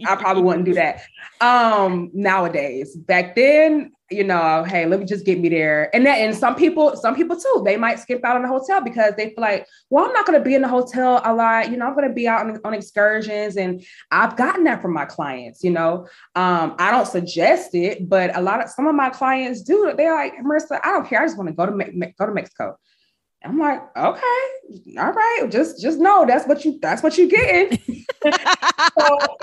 I 0.05 0.15
probably 0.15 0.43
wouldn't 0.43 0.65
do 0.65 0.73
that. 0.73 1.03
Um 1.39 2.09
nowadays. 2.13 2.95
Back 2.95 3.35
then, 3.35 3.91
you 4.11 4.23
know, 4.23 4.63
hey, 4.63 4.85
let 4.85 4.99
me 4.99 5.05
just 5.05 5.25
get 5.25 5.39
me 5.39 5.49
there. 5.49 5.93
And 5.95 6.05
that 6.05 6.19
and 6.19 6.35
some 6.35 6.55
people, 6.55 6.95
some 6.95 7.15
people 7.15 7.37
too, 7.37 7.61
they 7.65 7.77
might 7.77 7.99
skip 7.99 8.23
out 8.23 8.35
on 8.35 8.41
the 8.41 8.47
hotel 8.47 8.81
because 8.81 9.13
they 9.15 9.25
feel 9.25 9.41
like, 9.41 9.67
well, 9.89 10.05
I'm 10.05 10.13
not 10.13 10.25
gonna 10.25 10.39
be 10.39 10.55
in 10.55 10.61
the 10.61 10.67
hotel 10.67 11.21
a 11.23 11.33
lot, 11.33 11.69
you 11.71 11.77
know, 11.77 11.87
I'm 11.87 11.95
gonna 11.95 12.13
be 12.13 12.27
out 12.27 12.45
on, 12.45 12.59
on 12.63 12.73
excursions. 12.73 13.57
And 13.57 13.83
I've 14.11 14.35
gotten 14.35 14.63
that 14.65 14.81
from 14.81 14.93
my 14.93 15.05
clients, 15.05 15.63
you 15.63 15.71
know. 15.71 16.07
Um, 16.35 16.75
I 16.79 16.91
don't 16.91 17.07
suggest 17.07 17.75
it, 17.75 18.09
but 18.09 18.35
a 18.35 18.41
lot 18.41 18.63
of 18.63 18.69
some 18.69 18.87
of 18.87 18.95
my 18.95 19.09
clients 19.09 19.61
do. 19.61 19.93
They're 19.95 20.15
like, 20.15 20.33
Marissa, 20.43 20.79
I 20.83 20.91
don't 20.91 21.07
care. 21.07 21.21
I 21.21 21.25
just 21.25 21.37
want 21.37 21.49
to 21.49 21.55
go 21.55 21.65
to 21.65 22.11
go 22.17 22.25
to 22.25 22.33
Mexico. 22.33 22.77
I'm 23.43 23.57
like, 23.57 23.81
okay, 23.95 24.97
all 24.97 25.13
right, 25.13 25.47
just 25.49 25.81
just 25.81 25.97
know 25.97 26.25
that's 26.25 26.45
what 26.45 26.65
you 26.65 26.77
that's 26.81 27.01
what 27.01 27.17
you 27.17 27.29
getting. 27.29 27.77
so 27.77 28.31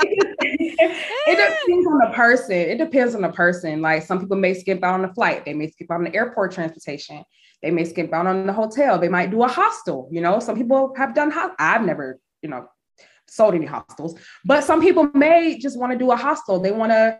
it, 0.02 0.36
it, 0.40 1.60
depends 1.66 1.86
on 1.86 1.98
the 1.98 2.12
person. 2.14 2.52
It 2.52 2.78
depends 2.78 3.14
on 3.14 3.22
the 3.22 3.30
person. 3.30 3.80
Like 3.80 4.02
some 4.02 4.20
people 4.20 4.36
may 4.36 4.52
skip 4.52 4.84
out 4.84 4.94
on 4.94 5.02
the 5.02 5.14
flight, 5.14 5.46
they 5.46 5.54
may 5.54 5.70
skip 5.70 5.90
out 5.90 5.96
on 5.96 6.04
the 6.04 6.14
airport 6.14 6.52
transportation, 6.52 7.24
they 7.62 7.70
may 7.70 7.84
skip 7.84 8.12
out 8.12 8.26
on 8.26 8.46
the 8.46 8.52
hotel, 8.52 8.98
they 8.98 9.08
might 9.08 9.30
do 9.30 9.42
a 9.42 9.48
hostel. 9.48 10.08
You 10.12 10.20
know, 10.20 10.40
some 10.40 10.56
people 10.56 10.92
have 10.96 11.14
done. 11.14 11.30
Ho- 11.30 11.54
I've 11.58 11.84
never, 11.84 12.20
you 12.42 12.50
know, 12.50 12.68
sold 13.28 13.54
any 13.54 13.66
hostels, 13.66 14.18
but 14.44 14.62
some 14.62 14.82
people 14.82 15.10
may 15.14 15.58
just 15.58 15.78
want 15.78 15.92
to 15.92 15.98
do 15.98 16.10
a 16.10 16.16
hostel. 16.16 16.60
They 16.60 16.72
want 16.72 16.92
to 16.92 17.18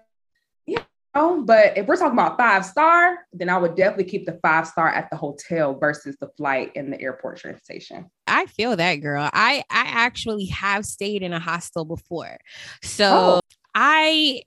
but 1.16 1.78
if 1.78 1.86
we're 1.86 1.96
talking 1.96 2.18
about 2.18 2.36
five 2.36 2.64
star, 2.64 3.26
then 3.32 3.48
I 3.48 3.58
would 3.58 3.74
definitely 3.74 4.04
keep 4.04 4.26
the 4.26 4.38
five 4.42 4.66
star 4.66 4.88
at 4.88 5.08
the 5.10 5.16
hotel 5.16 5.78
versus 5.78 6.16
the 6.20 6.28
flight 6.36 6.72
and 6.76 6.92
the 6.92 7.00
airport 7.00 7.38
transportation. 7.38 8.10
I 8.26 8.46
feel 8.46 8.76
that 8.76 8.96
girl. 8.96 9.28
I 9.32 9.64
I 9.70 9.84
actually 9.86 10.46
have 10.46 10.84
stayed 10.84 11.22
in 11.22 11.32
a 11.32 11.40
hostel 11.40 11.84
before. 11.84 12.36
So 12.82 13.06
oh. 13.06 13.40
I 13.74 14.42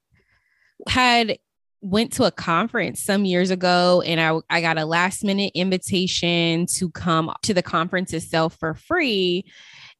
had 0.88 1.38
went 1.82 2.14
to 2.14 2.26
a 2.26 2.32
conference 2.32 3.02
some 3.02 3.26
years 3.26 3.52
ago 3.52 4.04
and 4.06 4.20
I 4.20 4.40
I 4.50 4.62
got 4.62 4.78
a 4.78 4.86
last 4.86 5.24
minute 5.24 5.54
invitation 5.56 6.66
to 6.76 6.90
come 6.92 7.34
to 7.44 7.54
the 7.54 7.64
conference 7.64 8.14
itself 8.14 8.58
for 8.60 8.74
free 8.74 9.46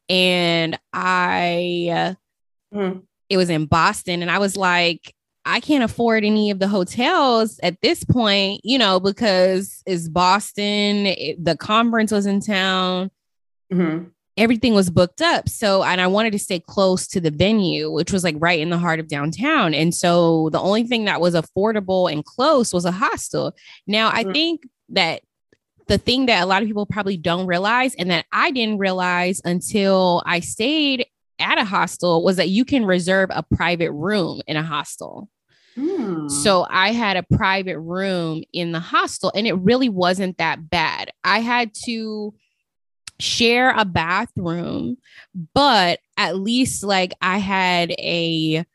and 0.10 0.78
I 0.92 2.16
mm. 2.74 3.02
it 3.30 3.38
was 3.38 3.50
in 3.50 3.66
Boston 3.66 4.22
and 4.22 4.30
I 4.30 4.40
was 4.40 4.58
like 4.58 5.14
I 5.50 5.60
can't 5.60 5.84
afford 5.84 6.24
any 6.24 6.52
of 6.52 6.60
the 6.60 6.68
hotels 6.68 7.60
at 7.64 7.82
this 7.82 8.04
point, 8.04 8.62
you 8.64 8.78
know, 8.78 9.00
because 9.00 9.82
it's 9.86 10.08
Boston, 10.08 11.08
it, 11.08 11.44
the 11.44 11.58
conference 11.58 12.12
was 12.12 12.26
in 12.26 12.40
town. 12.40 13.10
Mm-hmm. 13.74 14.06
Everything 14.38 14.74
was 14.74 14.90
booked 14.90 15.22
up. 15.22 15.50
So, 15.50 15.84
and 15.84 16.00
I 16.00 16.08
wanted 16.08 16.32
to 16.32 16.40
stay 16.40 16.60
close 16.60 17.08
to 17.08 17.20
the 17.20 17.32
venue, 17.32 17.92
which 17.92 18.14
was 18.14 18.24
like 18.24 18.36
right 18.40 18.60
in 18.60 18.70
the 18.70 18.78
heart 18.78 19.00
of 19.00 19.08
downtown. 19.08 19.74
And 19.74 19.94
so 19.94 20.50
the 20.52 20.62
only 20.62 20.84
thing 20.84 21.06
that 21.06 21.20
was 21.20 21.34
affordable 21.34 22.12
and 22.12 22.24
close 22.24 22.74
was 22.74 22.86
a 22.86 22.92
hostel. 22.92 23.54
Now, 23.86 24.10
I 24.10 24.24
mm-hmm. 24.24 24.32
think 24.32 24.68
that 24.90 25.24
the 25.88 25.98
thing 25.98 26.28
that 26.28 26.44
a 26.44 26.46
lot 26.46 26.62
of 26.62 26.68
people 26.68 26.86
probably 26.86 27.18
don't 27.18 27.48
realize 27.48 27.96
and 27.96 28.12
that 28.12 28.26
I 28.32 28.52
didn't 28.52 28.78
realize 28.78 29.42
until 29.44 30.22
I 30.26 30.40
stayed 30.40 31.08
at 31.40 31.58
a 31.58 31.66
hostel 31.66 32.24
was 32.24 32.36
that 32.36 32.50
you 32.50 32.64
can 32.64 32.86
reserve 32.86 33.30
a 33.34 33.44
private 33.44 33.92
room 33.92 34.42
in 34.48 34.56
a 34.56 34.64
hostel. 34.64 35.28
Hmm. 35.80 36.28
So 36.28 36.66
I 36.70 36.92
had 36.92 37.16
a 37.16 37.24
private 37.36 37.80
room 37.80 38.44
in 38.52 38.72
the 38.72 38.80
hostel 38.80 39.32
and 39.34 39.48
it 39.48 39.54
really 39.54 39.90
wasn't 39.90 40.38
that 40.38 40.70
bad. 40.70 41.12
I 41.24 41.40
had 41.40 41.74
to 41.86 42.34
share 43.20 43.72
a 43.72 43.86
bathroom, 43.86 44.98
but 45.54 46.00
at 46.18 46.38
least 46.38 46.84
like 46.84 47.14
I 47.22 47.38
had 47.38 47.92
a 47.92 48.66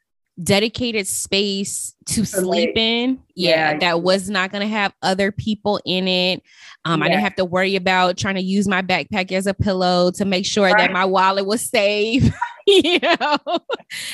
dedicated 0.42 1.06
space 1.06 1.94
to 2.06 2.24
sleep 2.24 2.76
in. 2.76 3.20
Yeah, 3.34 3.72
yeah, 3.72 3.78
that 3.78 4.02
was 4.02 4.28
not 4.28 4.50
going 4.50 4.62
to 4.62 4.74
have 4.74 4.92
other 5.02 5.30
people 5.32 5.80
in 5.84 6.08
it. 6.08 6.42
Um, 6.84 7.00
yeah. 7.00 7.06
I 7.06 7.08
didn't 7.08 7.22
have 7.22 7.36
to 7.36 7.44
worry 7.44 7.76
about 7.76 8.16
trying 8.16 8.34
to 8.34 8.42
use 8.42 8.66
my 8.66 8.82
backpack 8.82 9.32
as 9.32 9.46
a 9.46 9.54
pillow 9.54 10.10
to 10.12 10.24
make 10.24 10.44
sure 10.44 10.64
right. 10.64 10.76
that 10.78 10.92
my 10.92 11.04
wallet 11.04 11.46
was 11.46 11.68
safe. 11.68 12.24
you 12.66 12.98
know, 12.98 13.38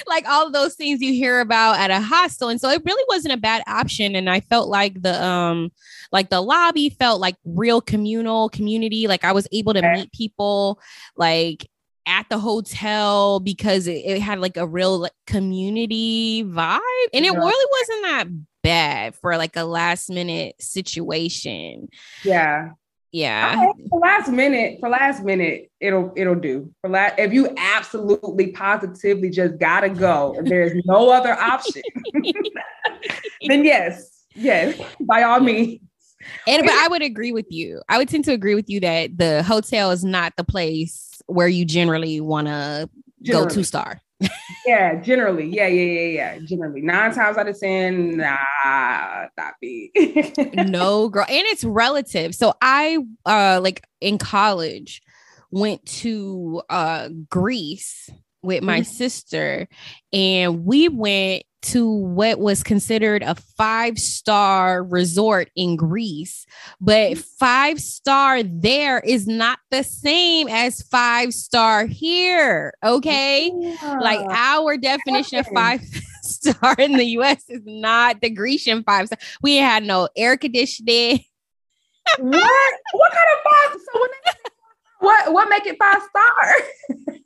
like 0.07 0.27
all 0.29 0.47
of 0.47 0.53
those 0.53 0.75
things 0.75 1.01
you 1.01 1.13
hear 1.13 1.41
about 1.41 1.79
at 1.79 1.91
a 1.91 2.01
hostel. 2.01 2.49
And 2.49 2.61
so 2.61 2.69
it 2.69 2.83
really 2.85 3.05
wasn't 3.09 3.35
a 3.35 3.39
bad 3.39 3.63
option. 3.67 4.17
And 4.17 4.29
I 4.29 4.41
felt 4.41 4.69
like 4.69 5.03
the 5.03 5.23
um 5.25 5.71
like 6.13 6.31
the 6.31 6.41
lobby 6.41 6.91
felt 6.91 7.21
like 7.21 7.37
real 7.45 7.81
communal 7.81 8.49
community. 8.49 9.07
Like 9.07 9.25
I 9.25 9.33
was 9.33 9.47
able 9.53 9.75
to 9.75 9.83
meet 9.83 10.13
people 10.13 10.81
like 11.17 11.69
at 12.11 12.29
the 12.29 12.39
hotel 12.39 13.39
because 13.39 13.87
it, 13.87 14.03
it 14.05 14.21
had 14.21 14.41
like 14.41 14.57
a 14.57 14.67
real 14.67 14.99
like, 14.99 15.13
community 15.27 16.43
vibe. 16.45 16.81
And 17.15 17.25
it 17.25 17.31
really 17.31 17.71
wasn't 17.73 18.03
that 18.03 18.27
bad 18.63 19.15
for 19.15 19.37
like 19.37 19.55
a 19.57 19.63
last 19.63 20.11
minute 20.11 20.57
situation. 20.61 21.89
Yeah. 22.25 22.71
Yeah. 23.13 23.65
For 23.91 24.01
last 24.01 24.31
minute 24.31 24.79
for 24.81 24.89
last 24.89 25.23
minute 25.23 25.71
it'll 25.81 26.13
it'll 26.17 26.35
do. 26.35 26.73
For 26.81 26.91
last 26.91 27.15
if 27.19 27.33
you 27.33 27.55
absolutely 27.57 28.49
positively 28.49 29.31
just 29.31 29.59
gotta 29.59 29.89
go 29.89 30.35
and 30.37 30.47
there's 30.47 30.75
no 30.85 31.11
other 31.11 31.33
option 31.33 31.83
then 33.47 33.65
yes 33.65 34.25
yes 34.35 34.81
by 35.01 35.23
all 35.23 35.41
means. 35.41 35.81
And 36.47 36.63
but 36.65 36.75
i 36.75 36.89
would 36.89 37.03
agree 37.03 37.33
with 37.33 37.51
you. 37.51 37.83
I 37.89 37.99
would 37.99 38.09
tend 38.09 38.25
to 38.27 38.33
agree 38.33 38.55
with 38.55 38.69
you 38.69 38.81
that 38.81 39.17
the 39.17 39.43
hotel 39.43 39.91
is 39.91 40.05
not 40.05 40.35
the 40.37 40.45
place 40.45 41.10
where 41.31 41.49
you 41.49 41.65
generally 41.65 42.21
want 42.21 42.47
to 42.47 42.89
go 43.25 43.47
two 43.49 43.65
star 43.65 44.01
yeah, 44.67 45.01
generally. 45.01 45.47
Yeah, 45.47 45.67
yeah, 45.67 45.83
yeah, 45.83 46.09
yeah. 46.09 46.39
Generally. 46.45 46.83
Nine 46.83 47.15
times 47.15 47.37
out 47.37 47.49
of 47.49 47.59
ten, 47.59 48.17
nah, 48.17 49.27
not 49.37 49.55
be. 49.61 49.91
no, 50.55 51.09
girl. 51.09 51.25
And 51.29 51.47
it's 51.47 51.65
relative. 51.65 52.35
So 52.35 52.55
I 52.61 52.99
uh 53.27 53.61
like 53.63 53.85
in 54.01 54.19
college 54.19 55.03
went 55.51 55.85
to 55.87 56.63
uh 56.69 57.09
Greece 57.29 58.11
with 58.43 58.63
my 58.63 58.81
mm-hmm. 58.81 58.91
sister 58.91 59.69
and 60.13 60.65
we 60.65 60.89
went 60.89 61.43
to 61.63 61.91
what 61.91 62.39
was 62.39 62.63
considered 62.63 63.23
a 63.23 63.35
five 63.35 63.99
star 63.99 64.83
resort 64.83 65.51
in 65.55 65.77
Greece, 65.77 66.47
but 66.81 67.13
mm-hmm. 67.13 67.21
five 67.39 67.81
star 67.81 68.43
there 68.43 69.01
is 69.01 69.27
not 69.27 69.59
the 69.71 69.83
same 69.83 70.49
as 70.49 70.83
five 70.83 71.35
star 71.35 71.87
here. 71.87 72.73
Okay. 72.83 73.53
Yeah. 73.55 73.99
Like 74.01 74.21
our 74.31 74.77
definition 74.77 75.39
of 75.39 75.47
five 75.55 75.83
star 76.23 76.75
in 76.79 76.93
the 76.93 77.05
US 77.19 77.45
is 77.49 77.63
not 77.65 78.21
the 78.21 78.31
Grecian 78.31 78.83
five 78.83 79.07
star. 79.07 79.19
We 79.43 79.57
had 79.57 79.85
no 79.85 80.09
air 80.17 80.37
conditioning. 80.37 81.25
what? 82.19 82.75
What 82.93 83.13
kind 83.13 83.29
of 83.37 83.73
five? 83.73 83.81
So 83.93 84.01
what 85.01 85.33
what 85.33 85.49
make 85.49 85.67
it 85.67 85.77
five 85.79 86.01
star? 86.09 87.17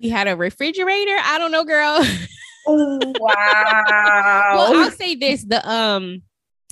we 0.00 0.08
had 0.08 0.28
a 0.28 0.36
refrigerator. 0.36 1.16
I 1.22 1.38
don't 1.38 1.52
know, 1.52 1.64
girl. 1.64 2.04
Oh, 2.74 3.12
wow. 3.20 4.52
well, 4.54 4.84
I'll 4.84 4.90
say 4.90 5.14
this: 5.14 5.44
the 5.44 5.68
um, 5.68 6.22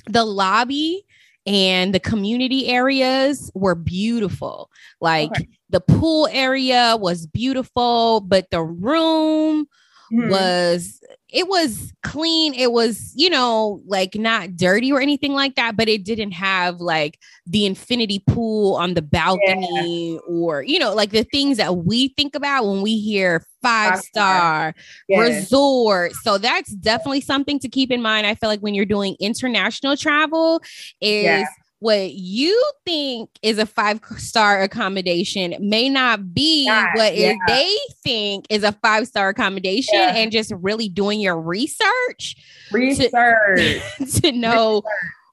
the 0.07 0.25
lobby 0.25 1.05
and 1.47 1.95
the 1.95 2.01
community 2.01 2.69
areas 2.69 3.51
were 3.55 3.75
beautiful. 3.75 4.71
Like 5.01 5.31
okay. 5.31 5.49
the 5.69 5.81
pool 5.81 6.29
area 6.31 6.97
was 6.99 7.27
beautiful, 7.27 8.21
but 8.21 8.51
the 8.51 8.63
room 8.63 9.67
mm-hmm. 10.13 10.31
was 10.31 11.00
it 11.33 11.49
was 11.49 11.93
clean. 12.03 12.55
It 12.55 12.73
was, 12.73 13.13
you 13.15 13.31
know, 13.31 13.81
like 13.87 14.15
not 14.15 14.57
dirty 14.57 14.93
or 14.93 15.01
anything 15.01 15.33
like 15.33 15.55
that, 15.57 15.77
but 15.77 15.89
it 15.89 16.05
didn't 16.05 16.33
have 16.33 16.81
like 16.81 17.19
the 17.47 17.67
infinity 17.67 18.23
pool 18.27 18.77
on 18.77 18.95
the 18.95 19.03
balcony 19.03 20.15
yeah. 20.15 20.19
or, 20.29 20.63
you 20.63 20.79
know, 20.79 20.95
like 20.95 21.11
the 21.11 21.25
things 21.25 21.57
that 21.59 21.77
we 21.77 22.09
think 22.17 22.35
about 22.35 22.67
when 22.67 22.83
we 22.83 22.99
hear 22.99 23.45
five 23.63 23.99
star 24.01 24.75
resort. 25.09 26.13
So 26.23 26.39
that's 26.39 26.73
definitely 26.73 27.21
something 27.21 27.59
to 27.61 27.69
keep 27.69 27.91
in 27.91 28.03
mind. 28.03 28.27
I 28.27 28.35
feel 28.35 28.49
like 28.49 28.61
when 28.61 28.75
you're 28.75 28.85
doing 28.85 29.17
international 29.21 29.97
travel 29.97 30.63
is 31.01 31.25
yeah. 31.25 31.45
What 31.81 32.13
you 32.13 32.71
think 32.85 33.31
is 33.43 33.59
a 33.59 33.67
five 33.67 34.01
star 34.19 34.61
accommodation 34.63 35.55
may 35.61 35.89
not 35.89 36.33
be 36.35 36.65
Yeah, 36.67 36.87
what 36.95 37.17
yeah. 37.17 37.35
they 37.49 37.75
think 38.05 38.45
is 38.51 38.63
a 38.63 38.73
five 38.73 39.07
star 39.09 39.31
accommodation 39.31 39.95
Yeah. 39.95 40.15
and 40.17 40.31
just 40.31 40.53
really 40.61 40.89
doing 40.89 41.21
your 41.21 41.41
research 41.41 42.37
Research. 42.71 43.81
to 44.23 44.33
know 44.33 44.83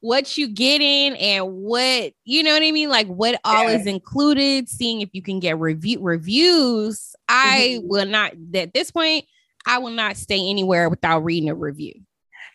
what 0.01 0.37
you 0.37 0.47
getting 0.47 1.17
and 1.17 1.45
what 1.53 2.13
you 2.23 2.43
know 2.43 2.53
what 2.53 2.63
I 2.63 2.71
mean 2.71 2.89
like 2.89 3.07
what 3.07 3.39
all 3.43 3.67
is 3.67 3.85
included 3.85 4.69
seeing 4.69 5.01
if 5.01 5.09
you 5.13 5.21
can 5.21 5.39
get 5.39 5.59
review 5.59 5.99
reviews 6.01 7.15
I 7.27 7.79
Mhm. 7.81 7.87
will 7.87 8.05
not 8.05 8.33
at 8.55 8.73
this 8.73 8.91
point 8.91 9.25
I 9.65 9.79
will 9.79 9.89
not 9.89 10.15
stay 10.15 10.49
anywhere 10.49 10.87
without 10.89 11.25
reading 11.25 11.49
a 11.49 11.55
review 11.55 11.93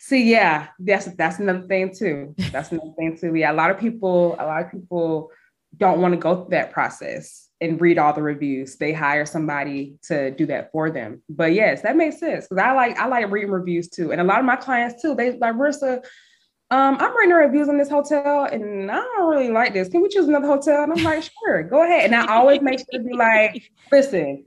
See, 0.05 0.33
yeah, 0.33 0.67
that's 0.81 1.05
that's 1.15 1.39
another 1.39 1.65
thing 1.69 1.95
too. 1.95 2.35
That's 2.51 2.73
another 2.73 2.91
thing 2.99 3.17
too. 3.17 3.37
Yeah, 3.37 3.53
a 3.53 3.55
lot 3.55 3.71
of 3.71 3.79
people, 3.79 4.35
a 4.41 4.45
lot 4.45 4.65
of 4.65 4.73
people 4.73 5.31
don't 5.77 6.01
want 6.01 6.13
to 6.13 6.19
go 6.19 6.35
through 6.35 6.51
that 6.51 6.73
process 6.73 7.49
and 7.61 7.81
read 7.81 7.99
all 7.99 8.13
the 8.13 8.21
reviews. 8.21 8.75
They 8.75 8.93
hire 8.93 9.25
somebody 9.25 9.95
to 10.09 10.33
do 10.33 10.45
that 10.47 10.73
for 10.73 10.91
them. 10.91 11.23
But 11.29 11.53
yes, 11.53 11.83
that 11.83 11.95
makes 11.95 12.19
sense 12.19 12.49
because 12.49 12.61
I 12.61 12.73
like 12.73 12.99
I 12.99 13.07
like 13.07 13.31
reading 13.31 13.53
reviews 13.53 13.89
too, 13.89 14.11
and 14.11 14.21
a 14.21 14.25
lot 14.25 14.41
of 14.41 14.45
my 14.45 14.57
clients 14.57 15.01
too. 15.01 15.15
They 15.15 15.39
like 15.39 15.55
Marissa. 15.55 16.05
Um, 16.73 16.97
I'm 16.99 17.17
reading 17.17 17.37
reviews 17.37 17.69
on 17.69 17.79
this 17.79 17.89
hotel, 17.89 18.47
and 18.47 18.91
I 18.91 18.97
don't 18.97 19.31
really 19.31 19.53
like 19.53 19.73
this. 19.73 19.89
Can 19.89 20.03
we 20.03 20.09
choose 20.09 20.27
another 20.27 20.49
hotel? 20.49 20.83
And 20.83 20.93
I'm 20.93 21.05
like, 21.05 21.23
sure, 21.23 21.63
go 21.63 21.85
ahead. 21.85 22.07
And 22.07 22.17
I 22.17 22.35
always 22.35 22.61
make 22.61 22.81
sure 22.81 23.01
to 23.01 23.05
be 23.09 23.15
like, 23.15 23.71
listen, 23.93 24.47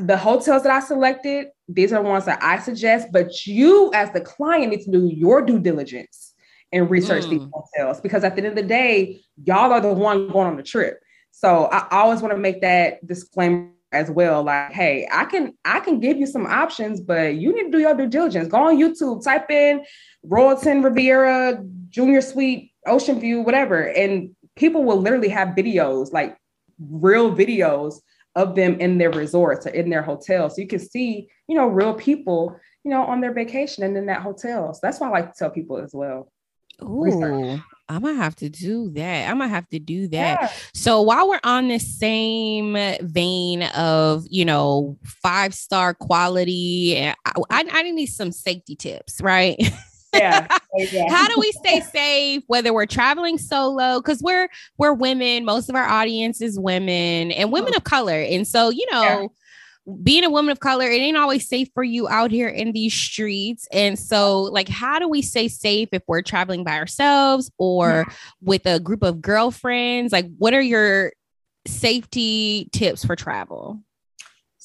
the 0.00 0.16
hotels 0.16 0.62
that 0.62 0.72
I 0.72 0.80
selected, 0.80 1.48
these 1.68 1.92
are 1.92 2.02
the 2.02 2.08
ones 2.08 2.24
that 2.26 2.42
I 2.42 2.58
suggest, 2.58 3.08
but 3.12 3.46
you 3.46 3.90
as 3.94 4.10
the 4.12 4.20
client 4.20 4.70
need 4.70 4.82
to 4.82 4.90
do 4.90 5.06
your 5.06 5.42
due 5.42 5.58
diligence 5.58 6.34
and 6.72 6.88
research 6.90 7.28
these 7.28 7.40
Mm. 7.42 7.50
hotels 7.52 8.00
because 8.00 8.24
at 8.24 8.34
the 8.36 8.42
end 8.42 8.48
of 8.48 8.56
the 8.56 8.68
day, 8.68 9.20
y'all 9.44 9.72
are 9.72 9.80
the 9.80 9.92
one 9.92 10.28
going 10.28 10.46
on 10.46 10.56
the 10.56 10.62
trip. 10.62 11.00
So 11.30 11.64
I 11.72 11.86
always 11.90 12.20
want 12.20 12.32
to 12.34 12.38
make 12.38 12.60
that 12.60 13.06
disclaimer 13.06 13.70
as 13.92 14.10
well. 14.10 14.42
Like, 14.42 14.72
hey, 14.72 15.06
I 15.12 15.24
can 15.26 15.52
I 15.64 15.80
can 15.80 16.00
give 16.00 16.16
you 16.16 16.26
some 16.26 16.46
options, 16.46 17.00
but 17.00 17.34
you 17.34 17.54
need 17.54 17.64
to 17.64 17.70
do 17.70 17.78
your 17.78 17.94
due 17.94 18.08
diligence. 18.08 18.48
Go 18.48 18.68
on 18.68 18.78
YouTube, 18.78 19.22
type 19.22 19.50
in 19.50 19.84
Royalton 20.26 20.82
Riviera, 20.82 21.62
Junior 21.90 22.20
Suite, 22.22 22.70
Ocean 22.86 23.20
View, 23.20 23.42
whatever, 23.42 23.88
and 23.88 24.30
people 24.56 24.84
will 24.84 24.98
literally 24.98 25.28
have 25.28 25.48
videos, 25.48 26.12
like 26.12 26.36
real 26.78 27.34
videos 27.34 27.96
of 28.34 28.54
them 28.54 28.80
in 28.80 28.98
their 28.98 29.10
resorts 29.10 29.66
or 29.66 29.70
in 29.70 29.90
their 29.90 30.02
hotels. 30.02 30.56
So 30.56 30.62
you 30.62 30.68
can 30.68 30.78
see, 30.78 31.28
you 31.48 31.56
know, 31.56 31.66
real 31.66 31.94
people, 31.94 32.58
you 32.84 32.90
know, 32.90 33.04
on 33.04 33.20
their 33.20 33.32
vacation 33.32 33.84
and 33.84 33.96
in 33.96 34.06
that 34.06 34.22
hotel. 34.22 34.72
So 34.72 34.80
that's 34.82 35.00
why 35.00 35.08
I 35.08 35.10
like 35.10 35.32
to 35.32 35.38
tell 35.38 35.50
people 35.50 35.78
as 35.78 35.92
well. 35.92 36.30
Research. 36.80 37.58
Ooh, 37.58 37.62
I 37.88 37.98
might 37.98 38.16
have 38.16 38.34
to 38.36 38.48
do 38.48 38.90
that. 38.90 39.30
I 39.30 39.34
might 39.34 39.48
have 39.48 39.68
to 39.68 39.78
do 39.78 40.08
that. 40.08 40.38
Yeah. 40.40 40.52
So 40.72 41.02
while 41.02 41.28
we're 41.28 41.40
on 41.44 41.68
the 41.68 41.78
same 41.78 42.74
vein 43.02 43.62
of, 43.62 44.24
you 44.30 44.46
know, 44.46 44.96
five 45.04 45.52
star 45.52 45.92
quality, 45.92 46.98
I, 46.98 47.14
I, 47.50 47.64
I 47.70 47.82
need 47.90 48.06
some 48.06 48.32
safety 48.32 48.76
tips, 48.76 49.20
right? 49.20 49.60
Yeah. 50.12 50.46
yeah. 50.76 51.08
How 51.10 51.28
do 51.28 51.34
we 51.38 51.52
stay 51.52 51.80
safe 51.80 52.42
whether 52.46 52.72
we're 52.72 52.86
traveling 52.86 53.38
solo? 53.38 54.00
Because 54.00 54.22
we're 54.22 54.48
we're 54.78 54.92
women, 54.92 55.44
most 55.44 55.68
of 55.68 55.74
our 55.74 55.86
audience 55.86 56.40
is 56.40 56.58
women 56.58 57.32
and 57.32 57.52
women 57.52 57.72
of 57.76 57.84
color. 57.84 58.20
And 58.20 58.46
so, 58.46 58.70
you 58.70 58.86
know, 58.90 59.32
being 60.02 60.24
a 60.24 60.30
woman 60.30 60.52
of 60.52 60.60
color, 60.60 60.86
it 60.86 61.00
ain't 61.00 61.16
always 61.16 61.48
safe 61.48 61.68
for 61.74 61.82
you 61.82 62.08
out 62.08 62.30
here 62.30 62.48
in 62.48 62.72
these 62.72 62.94
streets. 62.94 63.66
And 63.72 63.98
so, 63.98 64.42
like, 64.42 64.68
how 64.68 64.98
do 64.98 65.08
we 65.08 65.22
stay 65.22 65.48
safe 65.48 65.88
if 65.92 66.02
we're 66.06 66.22
traveling 66.22 66.62
by 66.62 66.78
ourselves 66.78 67.50
or 67.58 68.06
with 68.40 68.64
a 68.66 68.78
group 68.78 69.02
of 69.02 69.20
girlfriends? 69.20 70.12
Like, 70.12 70.26
what 70.38 70.54
are 70.54 70.62
your 70.62 71.12
safety 71.66 72.68
tips 72.72 73.04
for 73.04 73.16
travel? 73.16 73.82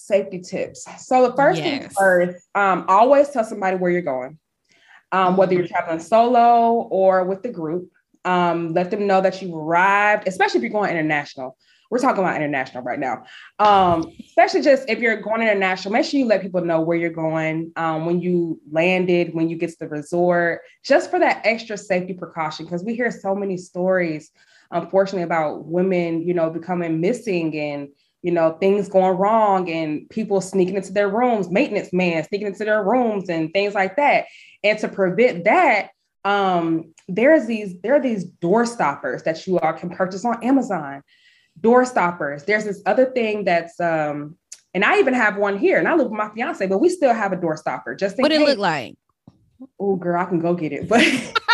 safety 0.07 0.39
tips. 0.39 0.85
So 1.05 1.27
the 1.27 1.35
first 1.35 1.61
thing 1.61 1.81
Yes. 1.81 1.93
first, 1.97 2.47
um, 2.55 2.85
always 2.87 3.29
tell 3.29 3.43
somebody 3.43 3.75
where 3.75 3.91
you're 3.91 4.01
going. 4.01 4.39
Um, 5.11 5.37
whether 5.37 5.53
you're 5.53 5.67
traveling 5.67 5.99
solo 5.99 6.87
or 6.89 7.23
with 7.23 7.41
the 7.41 7.49
group, 7.49 7.89
um, 8.25 8.73
let 8.73 8.91
them 8.91 9.07
know 9.07 9.21
that 9.21 9.41
you 9.41 9.55
arrived, 9.55 10.27
especially 10.27 10.57
if 10.57 10.63
you're 10.63 10.71
going 10.71 10.91
international. 10.91 11.57
We're 11.89 11.99
talking 11.99 12.21
about 12.21 12.35
international 12.35 12.83
right 12.83 12.99
now. 12.99 13.23
Um, 13.59 14.11
especially 14.25 14.61
just 14.61 14.89
if 14.89 14.99
you're 14.99 15.21
going 15.21 15.41
international, 15.41 15.93
make 15.93 16.05
sure 16.05 16.19
you 16.19 16.25
let 16.25 16.41
people 16.41 16.59
know 16.59 16.81
where 16.81 16.97
you're 16.97 17.09
going, 17.09 17.71
um, 17.77 18.05
when 18.05 18.19
you 18.19 18.59
landed, 18.69 19.33
when 19.33 19.47
you 19.47 19.55
get 19.57 19.69
to 19.69 19.77
the 19.79 19.87
resort, 19.87 20.61
just 20.83 21.09
for 21.09 21.19
that 21.19 21.41
extra 21.45 21.77
safety 21.77 22.13
precaution. 22.13 22.65
Because 22.65 22.83
we 22.83 22.93
hear 22.93 23.09
so 23.09 23.33
many 23.33 23.55
stories, 23.55 24.31
unfortunately, 24.71 25.23
about 25.23 25.65
women, 25.65 26.27
you 26.27 26.33
know, 26.33 26.49
becoming 26.49 26.99
missing 26.99 27.55
and 27.57 27.87
you 28.27 28.33
know, 28.33 28.57
things 28.59 28.89
going 28.89 29.17
wrong 29.17 29.69
and 29.69 30.09
people 30.09 30.41
sneaking 30.41 30.75
into 30.75 30.91
their 30.91 31.07
rooms, 31.07 31.49
maintenance 31.49 31.93
man 31.93 32.25
sneaking 32.25 32.47
into 32.47 32.65
their 32.65 32.83
rooms 32.83 33.29
and 33.29 33.53
things 33.53 33.73
like 33.73 33.95
that. 33.95 34.25
And 34.65 34.77
to 34.79 34.89
prevent 34.89 35.45
that, 35.45 35.91
um, 36.25 36.93
there's 37.07 37.45
these 37.45 37.79
there 37.83 37.95
are 37.95 38.01
these 38.01 38.25
door 38.25 38.65
stoppers 38.65 39.23
that 39.23 39.47
you 39.47 39.57
all 39.59 39.71
can 39.71 39.89
purchase 39.89 40.25
on 40.25 40.43
Amazon. 40.43 41.03
Door 41.61 41.85
stoppers. 41.85 42.43
There's 42.43 42.65
this 42.65 42.81
other 42.85 43.05
thing 43.05 43.45
that's 43.45 43.79
um, 43.79 44.35
and 44.73 44.83
I 44.83 44.99
even 44.99 45.13
have 45.13 45.37
one 45.37 45.57
here, 45.57 45.79
and 45.79 45.87
I 45.87 45.95
live 45.95 46.09
with 46.09 46.17
my 46.17 46.27
fiance, 46.27 46.67
but 46.67 46.79
we 46.79 46.89
still 46.89 47.13
have 47.13 47.31
a 47.31 47.37
door 47.37 47.55
stopper 47.55 47.95
just 47.95 48.17
What 48.17 48.33
it 48.33 48.41
look 48.41 48.57
like? 48.57 48.97
Oh, 49.79 49.95
girl, 49.95 50.21
I 50.21 50.25
can 50.25 50.39
go 50.39 50.53
get 50.53 50.73
it, 50.73 50.89
but 50.89 50.99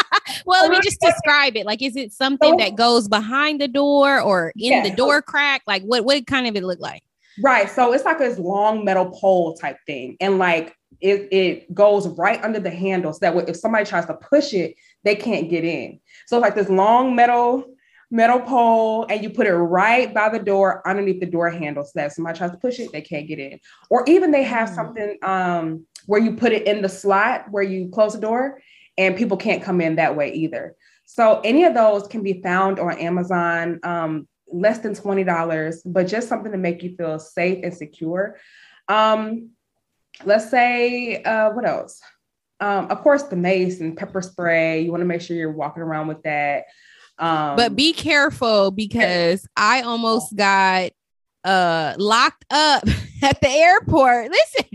Well, 0.46 0.62
let 0.64 0.72
me 0.72 0.82
just 0.82 1.00
describe 1.02 1.56
it. 1.56 1.66
Like, 1.66 1.82
is 1.82 1.96
it 1.96 2.12
something 2.12 2.58
that 2.58 2.76
goes 2.76 3.08
behind 3.08 3.62
the 3.62 3.68
door 3.68 4.20
or 4.20 4.54
in 4.58 4.84
the 4.84 4.96
door 4.96 5.22
crack? 5.22 5.62
Like, 5.68 5.84
what 5.84 6.06
what 6.06 6.26
kind 6.28 6.48
of 6.48 6.56
it 6.56 6.64
look 6.64 6.80
like? 6.80 7.04
Right. 7.42 7.70
So 7.70 7.94
it's 7.94 8.06
like 8.06 8.20
this 8.20 8.38
long 8.38 8.86
metal 8.86 9.10
pole 9.10 9.56
type 9.56 9.78
thing. 9.88 10.18
And 10.20 10.38
like 10.38 10.76
it, 11.02 11.28
it 11.32 11.74
goes 11.74 12.08
right 12.10 12.42
under 12.44 12.60
the 12.60 12.70
handle 12.70 13.12
so 13.12 13.20
that 13.22 13.36
way 13.36 13.44
if 13.48 13.58
somebody 13.58 13.86
tries 13.86 14.06
to 14.06 14.14
push 14.14 14.54
it, 14.54 14.76
they 15.04 15.16
can't 15.16 15.50
get 15.50 15.64
in. 15.64 16.00
So 16.28 16.38
it's 16.38 16.42
like 16.44 16.56
this 16.56 16.70
long 16.70 17.16
metal 17.16 17.66
metal 18.12 18.40
pole 18.40 19.08
and 19.10 19.24
you 19.24 19.30
put 19.32 19.48
it 19.48 19.56
right 19.56 20.14
by 20.14 20.30
the 20.30 20.38
door 20.38 20.88
underneath 20.88 21.20
the 21.20 21.26
door 21.26 21.50
handle 21.50 21.84
so 21.84 21.92
that 21.96 22.06
if 22.08 22.14
somebody 22.14 22.38
tries 22.38 22.52
to 22.52 22.58
push 22.58 22.80
it, 22.80 22.92
they 22.92 23.02
can't 23.02 23.28
get 23.28 23.40
in. 23.40 23.60
Or 23.90 24.04
even 24.08 24.30
they 24.30 24.44
have 24.44 24.70
Mm. 24.70 24.76
something 24.76 25.18
um 25.24 25.88
where 26.06 26.22
you 26.22 26.36
put 26.36 26.52
it 26.52 26.68
in 26.68 26.82
the 26.82 26.90
slot 26.90 27.46
where 27.50 27.64
you 27.64 27.90
close 27.90 28.14
the 28.14 28.22
door 28.22 28.62
and 28.98 29.16
people 29.16 29.38
can't 29.38 29.64
come 29.64 29.82
in 29.82 29.96
that 29.96 30.16
way 30.16 30.34
either. 30.34 30.76
So 31.06 31.42
any 31.44 31.64
of 31.64 31.74
those 31.74 32.08
can 32.08 32.24
be 32.24 32.42
found 32.42 32.80
on 32.80 32.98
Amazon. 32.98 33.80
Um, 33.84 34.28
less 34.54 34.80
than 34.80 34.94
$20, 34.94 35.80
but 35.86 36.08
just 36.08 36.30
something 36.30 36.52
to 36.52 36.58
make 36.58 36.84
you 36.84 36.96
feel 36.96 37.20
safe 37.20 37.64
and 37.64 37.74
secure. 37.74 38.38
Um, 38.88 39.50
let's 40.24 40.50
say, 40.50 41.24
uh, 41.24 41.50
what 41.52 41.66
else? 41.66 42.00
Um, 42.60 42.90
of 42.92 43.02
course, 43.02 43.24
the 43.24 43.36
mace 43.36 43.82
and 43.82 43.98
pepper 43.98 44.22
spray. 44.22 44.82
You 44.82 44.92
want 44.92 45.02
to 45.02 45.06
make 45.06 45.22
sure 45.22 45.36
you're 45.36 45.52
walking 45.52 45.84
around 45.84 46.08
with 46.08 46.22
that. 46.24 46.66
Um, 47.18 47.56
But 47.56 47.76
be 47.76 47.94
careful 47.94 48.72
because 48.72 49.46
I 49.58 49.82
almost 49.82 50.36
got 50.36 50.92
uh 51.44 51.94
locked 51.98 52.46
up 52.52 52.84
at 53.22 53.42
the 53.42 53.50
airport. 53.50 54.32
Listen, 54.32 54.73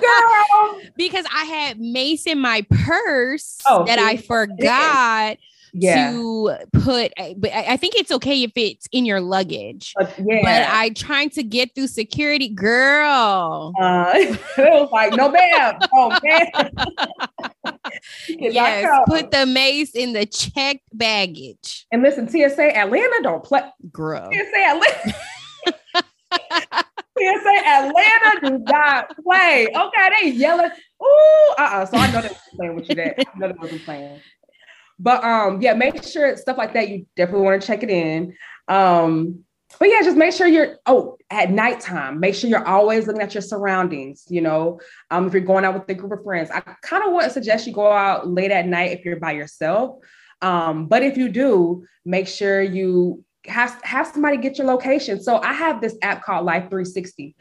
girl, 0.00 0.80
because 0.96 1.24
I 1.34 1.44
had 1.44 1.78
mace 1.80 2.26
in 2.26 2.38
my 2.40 2.64
purse 2.70 3.58
Oh, 3.68 3.84
that 3.84 3.98
I 3.98 4.16
forgot 4.16 5.38
yeah, 5.76 6.10
to 6.12 6.56
put. 6.72 7.12
But 7.36 7.50
I 7.52 7.76
think 7.76 7.94
it's 7.96 8.12
okay 8.12 8.44
if 8.44 8.52
it's 8.54 8.86
in 8.92 9.04
your 9.04 9.20
luggage. 9.20 9.92
but 9.96 10.14
yeah. 10.18 10.40
But 10.42 10.68
I 10.72 10.90
trying 10.90 11.30
to 11.30 11.42
get 11.42 11.74
through 11.74 11.88
security, 11.88 12.48
girl. 12.48 13.72
uh, 13.80 14.12
it 14.14 14.38
was 14.58 14.88
like, 14.92 15.14
no, 15.14 15.30
ma'am. 15.30 15.78
Oh, 15.92 16.16
man. 16.22 16.70
Yes, 18.28 18.88
put 19.06 19.30
the 19.30 19.46
mace 19.46 19.94
in 19.94 20.12
the 20.14 20.26
checked 20.26 20.82
baggage, 20.92 21.86
and 21.92 22.02
listen, 22.02 22.28
TSA 22.28 22.76
Atlanta 22.76 23.20
don't 23.22 23.42
play. 23.44 23.62
girl. 23.92 24.30
TSA 24.32 24.58
Atlanta. 24.58 25.14
TSA 27.16 27.66
Atlanta 27.66 28.40
do 28.42 28.58
not 28.58 29.16
play. 29.22 29.68
Okay, 29.74 30.10
they 30.20 30.30
yelling. 30.30 30.70
Ooh, 31.02 31.54
uh-uh. 31.58 31.86
So 31.86 31.96
I 31.96 32.10
know 32.10 32.22
they 32.22 32.28
was 32.28 32.38
playing 32.56 32.74
with 32.74 32.88
you 32.88 32.94
there. 32.94 33.14
I 33.18 33.38
know 33.38 33.48
they 33.48 33.54
wasn't 33.58 33.84
playing. 33.84 34.20
But 34.98 35.24
um, 35.24 35.60
yeah, 35.60 35.74
make 35.74 36.02
sure 36.04 36.36
stuff 36.36 36.58
like 36.58 36.72
that. 36.74 36.88
You 36.88 37.06
definitely 37.16 37.42
want 37.42 37.60
to 37.60 37.66
check 37.66 37.82
it 37.82 37.90
in. 37.90 38.34
Um, 38.68 39.44
but 39.78 39.88
yeah, 39.88 40.02
just 40.02 40.16
make 40.16 40.32
sure 40.32 40.46
you're 40.46 40.76
oh 40.86 41.18
at 41.30 41.50
nighttime. 41.50 42.20
Make 42.20 42.34
sure 42.34 42.48
you're 42.48 42.66
always 42.66 43.06
looking 43.06 43.22
at 43.22 43.34
your 43.34 43.42
surroundings. 43.42 44.24
You 44.28 44.40
know, 44.40 44.80
um, 45.10 45.26
if 45.26 45.32
you're 45.32 45.42
going 45.42 45.64
out 45.64 45.74
with 45.74 45.88
a 45.88 45.94
group 45.94 46.12
of 46.12 46.22
friends, 46.24 46.50
I 46.50 46.60
kind 46.82 47.04
of 47.04 47.12
want 47.12 47.24
to 47.24 47.30
suggest 47.30 47.66
you 47.66 47.72
go 47.72 47.90
out 47.90 48.28
late 48.28 48.50
at 48.50 48.66
night 48.66 48.92
if 48.92 49.04
you're 49.04 49.18
by 49.18 49.32
yourself. 49.32 49.98
Um, 50.42 50.86
but 50.86 51.02
if 51.02 51.16
you 51.16 51.28
do, 51.28 51.86
make 52.04 52.28
sure 52.28 52.62
you 52.62 53.24
have 53.46 53.80
have 53.82 54.06
somebody 54.06 54.36
get 54.36 54.58
your 54.58 54.66
location. 54.66 55.20
So 55.22 55.38
I 55.38 55.52
have 55.52 55.80
this 55.80 55.96
app 56.02 56.22
called 56.22 56.46
Life 56.46 56.64
360, 56.64 57.34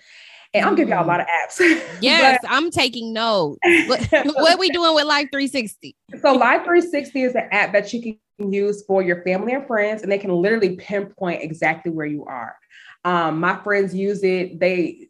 and 0.54 0.66
I'm 0.66 0.76
giving 0.76 0.94
y'all 0.94 1.06
a 1.06 1.08
lot 1.08 1.20
of 1.20 1.28
apps. 1.28 1.60
Yes, 2.02 2.44
I'm 2.48 2.72
taking 2.72 3.14
notes. 3.14 3.60
What, 3.88 4.08
what 4.36 4.60
we 4.60 4.70
doing 4.70 4.96
with 4.96 5.06
Life 5.06 5.30
360? 5.32 5.96
So 6.22 6.34
Life 6.34 6.64
360 6.64 7.22
is 7.22 7.36
an 7.36 7.48
app 7.52 7.74
that 7.74 7.94
you 7.94 8.02
can 8.40 8.52
use 8.52 8.84
for 8.86 9.02
your 9.02 9.24
family 9.24 9.54
and 9.54 9.66
friends, 9.66 10.04
and 10.04 10.12
they 10.12 10.18
can 10.18 10.32
literally 10.32 10.76
pinpoint 10.76 11.42
exactly 11.42 11.92
where 11.92 12.06
you 12.06 12.26
are. 12.26 12.58
Um, 13.06 13.40
my 13.40 13.58
friends 13.64 13.94
use 13.94 14.24
it. 14.24 14.60
They 14.60 15.10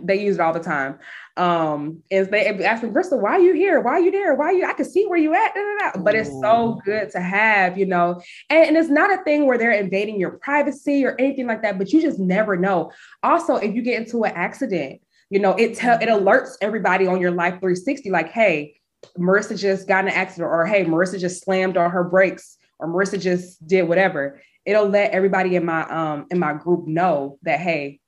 they 0.00 0.20
use 0.20 0.36
it 0.36 0.40
all 0.40 0.52
the 0.52 0.60
time. 0.60 0.98
Um, 1.36 2.02
and 2.10 2.30
they 2.30 2.46
ask 2.64 2.82
me, 2.82 2.90
Bristol, 2.90 3.20
why 3.20 3.32
are 3.32 3.40
you 3.40 3.54
here? 3.54 3.80
Why 3.80 3.92
are 3.92 4.00
you 4.00 4.10
there? 4.10 4.34
Why 4.34 4.46
are 4.46 4.52
you? 4.52 4.66
I 4.66 4.74
can 4.74 4.84
see 4.84 5.06
where 5.06 5.18
you 5.18 5.34
at. 5.34 5.54
Da, 5.54 5.60
da, 5.60 5.92
da. 5.92 6.02
But 6.02 6.14
it's 6.14 6.30
so 6.40 6.80
good 6.84 7.10
to 7.10 7.20
have, 7.20 7.78
you 7.78 7.86
know. 7.86 8.20
And, 8.50 8.68
and 8.68 8.76
it's 8.76 8.90
not 8.90 9.12
a 9.12 9.22
thing 9.24 9.46
where 9.46 9.56
they're 9.56 9.72
invading 9.72 10.20
your 10.20 10.32
privacy 10.32 11.04
or 11.04 11.16
anything 11.18 11.46
like 11.46 11.62
that. 11.62 11.78
But 11.78 11.92
you 11.92 12.02
just 12.02 12.18
never 12.18 12.56
know. 12.56 12.92
Also, 13.22 13.56
if 13.56 13.74
you 13.74 13.82
get 13.82 14.00
into 14.00 14.24
an 14.24 14.32
accident, 14.34 15.00
you 15.30 15.38
know, 15.38 15.52
it 15.52 15.74
tell 15.74 15.98
it 15.98 16.08
alerts 16.08 16.56
everybody 16.60 17.06
on 17.06 17.18
your 17.20 17.30
Life 17.30 17.54
360, 17.54 18.10
like, 18.10 18.28
hey, 18.28 18.74
Marissa 19.18 19.58
just 19.58 19.88
got 19.88 20.04
in 20.04 20.10
an 20.10 20.16
accident, 20.16 20.50
or 20.50 20.66
hey, 20.66 20.84
Marissa 20.84 21.18
just 21.18 21.42
slammed 21.42 21.78
on 21.78 21.90
her 21.90 22.04
brakes, 22.04 22.58
or 22.78 22.88
Marissa 22.88 23.18
just 23.18 23.66
did 23.66 23.88
whatever. 23.88 24.42
It'll 24.66 24.88
let 24.88 25.12
everybody 25.12 25.56
in 25.56 25.64
my 25.64 25.82
um 25.88 26.26
in 26.30 26.38
my 26.38 26.52
group 26.52 26.86
know 26.86 27.38
that 27.42 27.60
hey, 27.60 28.00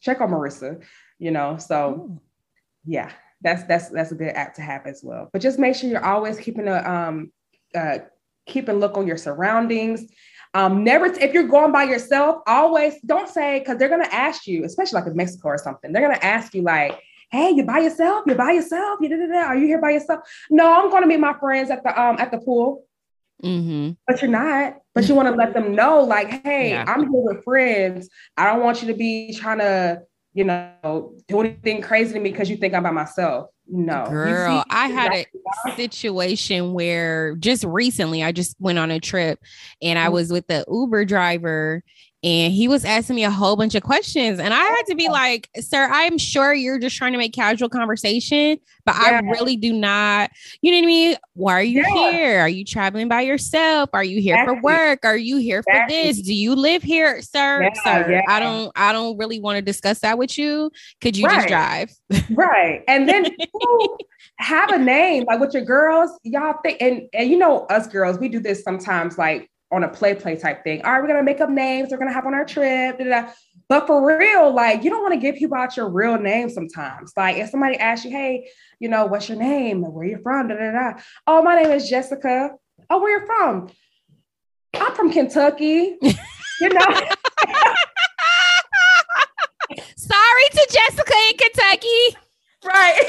check 0.00 0.20
on 0.20 0.30
Marissa, 0.30 0.82
you 1.18 1.32
know. 1.32 1.56
So 1.56 1.90
Ooh. 1.90 2.20
Yeah, 2.90 3.10
that's 3.40 3.62
that's 3.64 3.88
that's 3.88 4.10
a 4.10 4.16
good 4.16 4.34
app 4.34 4.54
to 4.54 4.62
have 4.62 4.84
as 4.86 5.02
well. 5.04 5.30
But 5.32 5.42
just 5.42 5.58
make 5.58 5.76
sure 5.76 5.88
you're 5.88 6.04
always 6.04 6.38
keeping 6.38 6.66
a 6.66 6.78
um 6.78 7.32
uh 7.74 7.98
keeping 8.46 8.80
look 8.80 8.96
on 8.96 9.06
your 9.06 9.16
surroundings. 9.16 10.10
Um, 10.52 10.82
never 10.82 11.06
if 11.06 11.32
you're 11.32 11.46
going 11.46 11.70
by 11.70 11.84
yourself, 11.84 12.42
always 12.48 13.00
don't 13.02 13.28
say 13.28 13.60
because 13.60 13.78
they're 13.78 13.88
gonna 13.88 14.08
ask 14.10 14.48
you, 14.48 14.64
especially 14.64 15.00
like 15.00 15.06
in 15.08 15.16
Mexico 15.16 15.48
or 15.48 15.58
something, 15.58 15.92
they're 15.92 16.02
gonna 16.02 16.18
ask 16.20 16.52
you 16.52 16.62
like, 16.62 17.00
hey, 17.30 17.50
you 17.50 17.62
by 17.62 17.78
yourself? 17.78 18.24
You 18.26 18.34
by 18.34 18.50
yourself? 18.50 18.98
You 19.00 19.08
da, 19.08 19.16
da, 19.16 19.26
da. 19.32 19.46
Are 19.46 19.56
you 19.56 19.66
here 19.68 19.80
by 19.80 19.90
yourself? 19.90 20.20
No, 20.50 20.72
I'm 20.72 20.90
going 20.90 21.02
to 21.02 21.08
meet 21.08 21.20
my 21.20 21.34
friends 21.38 21.70
at 21.70 21.84
the 21.84 22.00
um 22.00 22.16
at 22.18 22.32
the 22.32 22.38
pool. 22.38 22.84
Mm-hmm. 23.44 23.92
But 24.06 24.20
you're 24.20 24.30
not. 24.30 24.78
But 24.94 25.08
you 25.08 25.14
want 25.14 25.28
to 25.28 25.34
let 25.34 25.54
them 25.54 25.74
know, 25.74 26.02
like, 26.02 26.44
hey, 26.44 26.70
yeah. 26.70 26.84
I'm 26.86 27.02
here 27.02 27.22
with 27.22 27.44
friends. 27.44 28.08
I 28.36 28.44
don't 28.46 28.62
want 28.62 28.82
you 28.82 28.88
to 28.88 28.94
be 28.94 29.32
trying 29.32 29.58
to, 29.58 30.02
you 30.32 30.44
know, 30.44 31.14
do 31.28 31.40
anything 31.40 31.82
crazy 31.82 32.12
to 32.12 32.20
me 32.20 32.30
because 32.30 32.48
you 32.48 32.56
think 32.56 32.74
I'm 32.74 32.82
by 32.82 32.90
myself. 32.90 33.50
No, 33.66 34.04
girl, 34.06 34.64
I 34.68 34.88
had 34.88 35.12
a 35.12 35.26
situation 35.76 36.72
where 36.72 37.36
just 37.36 37.62
recently 37.64 38.22
I 38.22 38.32
just 38.32 38.56
went 38.58 38.78
on 38.78 38.90
a 38.90 38.98
trip 38.98 39.38
and 39.80 39.98
I 39.98 40.04
mm-hmm. 40.04 40.14
was 40.14 40.32
with 40.32 40.46
the 40.48 40.64
Uber 40.68 41.04
driver 41.04 41.84
and 42.22 42.52
he 42.52 42.68
was 42.68 42.84
asking 42.84 43.16
me 43.16 43.24
a 43.24 43.30
whole 43.30 43.56
bunch 43.56 43.74
of 43.74 43.82
questions. 43.82 44.38
And 44.38 44.52
i 44.52 44.62
had 44.62 44.82
to 44.88 44.94
be 44.94 45.08
like 45.08 45.48
sir 45.60 45.88
i'm 45.90 46.18
sure 46.18 46.52
you're 46.52 46.78
just 46.78 46.96
trying 46.96 47.12
to 47.12 47.18
make 47.18 47.32
casual 47.32 47.68
conversation 47.68 48.58
but 48.84 48.94
yeah. 48.96 49.20
i 49.24 49.30
really 49.30 49.56
do 49.56 49.72
not 49.72 50.30
you 50.62 50.70
know 50.70 50.78
what 50.78 50.82
i 50.82 50.86
mean? 50.86 51.16
Why 51.34 51.52
are 51.54 51.62
you 51.62 51.82
yeah. 51.82 52.10
here? 52.10 52.40
Are 52.40 52.48
you 52.48 52.64
traveling 52.64 53.08
by 53.08 53.22
yourself? 53.22 53.90
Are 53.92 54.04
you 54.04 54.20
here 54.20 54.34
exactly. 54.34 54.60
for 54.60 54.62
work? 54.62 55.04
Are 55.04 55.16
you 55.16 55.38
here 55.38 55.60
exactly. 55.60 55.96
for 55.96 56.06
this? 56.06 56.20
Do 56.20 56.34
you 56.34 56.54
live 56.54 56.82
here 56.82 57.22
sir? 57.22 57.62
Yeah, 57.62 57.82
sir 57.84 58.22
i 58.28 58.40
don't 58.40 58.72
i 58.76 58.92
don't 58.92 59.16
really 59.16 59.40
want 59.40 59.56
to 59.56 59.62
discuss 59.62 60.00
that 60.00 60.18
with 60.18 60.36
you. 60.36 60.70
Could 61.00 61.16
you 61.16 61.26
right. 61.26 61.36
just 61.36 61.48
drive? 61.48 61.90
Right. 62.30 62.82
And 62.88 63.08
then 63.08 63.26
have 64.40 64.70
a 64.72 64.78
name 64.78 65.24
like 65.26 65.38
with 65.38 65.52
your 65.52 65.64
girls 65.64 66.10
y'all 66.22 66.54
think 66.62 66.80
and 66.80 67.02
and 67.12 67.30
you 67.30 67.36
know 67.36 67.66
us 67.66 67.86
girls 67.86 68.18
we 68.18 68.28
do 68.28 68.40
this 68.40 68.62
sometimes 68.62 69.18
like 69.18 69.50
on 69.72 69.84
a 69.84 69.88
play 69.88 70.14
play 70.14 70.36
type 70.36 70.64
thing. 70.64 70.82
All 70.84 70.92
right, 70.92 71.00
we're 71.00 71.08
gonna 71.08 71.22
make 71.22 71.40
up 71.40 71.50
names. 71.50 71.90
We're 71.90 71.98
gonna 71.98 72.12
have 72.12 72.26
on 72.26 72.34
our 72.34 72.44
trip. 72.44 72.98
Da, 72.98 73.04
da, 73.04 73.22
da. 73.22 73.30
But 73.68 73.86
for 73.86 74.04
real, 74.04 74.52
like 74.52 74.82
you 74.82 74.90
don't 74.90 75.02
want 75.02 75.14
to 75.14 75.20
give 75.20 75.36
people 75.36 75.56
out 75.56 75.76
your 75.76 75.88
real 75.88 76.18
name 76.18 76.50
sometimes. 76.50 77.12
Like 77.16 77.36
if 77.36 77.50
somebody 77.50 77.76
asks 77.76 78.04
you, 78.04 78.10
hey, 78.10 78.48
you 78.80 78.88
know, 78.88 79.06
what's 79.06 79.28
your 79.28 79.38
name? 79.38 79.82
Where 79.82 80.04
you 80.04 80.18
from? 80.22 80.48
Da, 80.48 80.56
da, 80.56 80.72
da. 80.72 81.00
Oh, 81.26 81.42
my 81.42 81.54
name 81.62 81.70
is 81.70 81.88
Jessica. 81.88 82.50
Oh, 82.88 83.00
where 83.00 83.20
you 83.20 83.26
from? 83.26 83.70
I'm 84.74 84.94
from 84.94 85.12
Kentucky. 85.12 85.96
you 86.00 86.68
know. 86.68 86.80
Sorry 89.96 90.46
to 90.50 90.68
Jessica 90.70 91.14
in 91.30 91.36
Kentucky. 91.36 92.16
Right. 92.64 93.00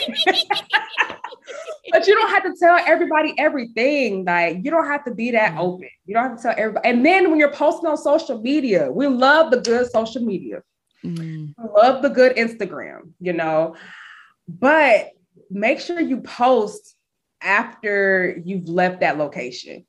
but 1.92 2.08
you 2.08 2.16
don't 2.16 2.30
have 2.30 2.44
to 2.44 2.54
tell 2.58 2.80
everybody 2.86 3.34
everything. 3.38 4.26
Like 4.26 4.60
you 4.64 4.72
don't 4.72 4.88
have 4.88 5.04
to 5.06 5.14
be 5.14 5.32
that 5.32 5.52
mm-hmm. 5.52 5.60
open. 5.60 5.90
You 6.06 6.16
don't 6.16 6.30
have 6.30 6.38
to 6.38 6.44
tell 6.44 6.56
everybody. 6.58 6.88
And 6.88 7.06
then 7.06 7.30
when 7.30 7.40
you're 7.40 7.54
posting 7.54 7.90
on 7.90 7.98
social 7.98 8.42
media, 8.42 8.92
we 8.92 9.08
love 9.08 9.52
the 9.52 9.60
good 9.60 9.92
social 9.92 10.24
media. 10.24 10.62
Mm. 11.04 11.54
Love 11.76 12.02
the 12.02 12.10
good 12.10 12.36
Instagram, 12.36 13.12
you 13.20 13.34
know. 13.34 13.76
But 14.48 15.10
make 15.50 15.80
sure 15.80 16.00
you 16.00 16.22
post 16.22 16.96
after 17.42 18.40
you've 18.46 18.70
left 18.70 19.02
that 19.02 19.18
location. 19.18 19.86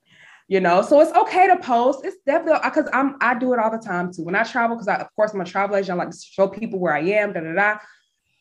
You 0.48 0.60
know, 0.60 0.82
so 0.82 1.00
it's 1.00 1.12
okay 1.16 1.46
to 1.46 1.56
post. 1.56 2.04
It's 2.04 2.16
definitely 2.26 2.60
because 2.62 2.86
I'm 2.92 3.16
I 3.22 3.38
do 3.38 3.54
it 3.54 3.58
all 3.58 3.70
the 3.70 3.78
time 3.78 4.12
too. 4.12 4.22
When 4.22 4.34
I 4.34 4.42
travel, 4.42 4.76
because 4.76 4.88
I 4.88 4.96
of 4.96 5.08
course 5.16 5.32
I'm 5.32 5.40
a 5.40 5.46
travel 5.46 5.76
agent, 5.76 5.98
I 5.98 6.04
like 6.04 6.10
to 6.10 6.18
show 6.18 6.46
people 6.46 6.78
where 6.78 6.92
I 6.92 7.00
am, 7.00 7.32
da 7.32 7.40
da 7.40 7.54
da 7.54 7.78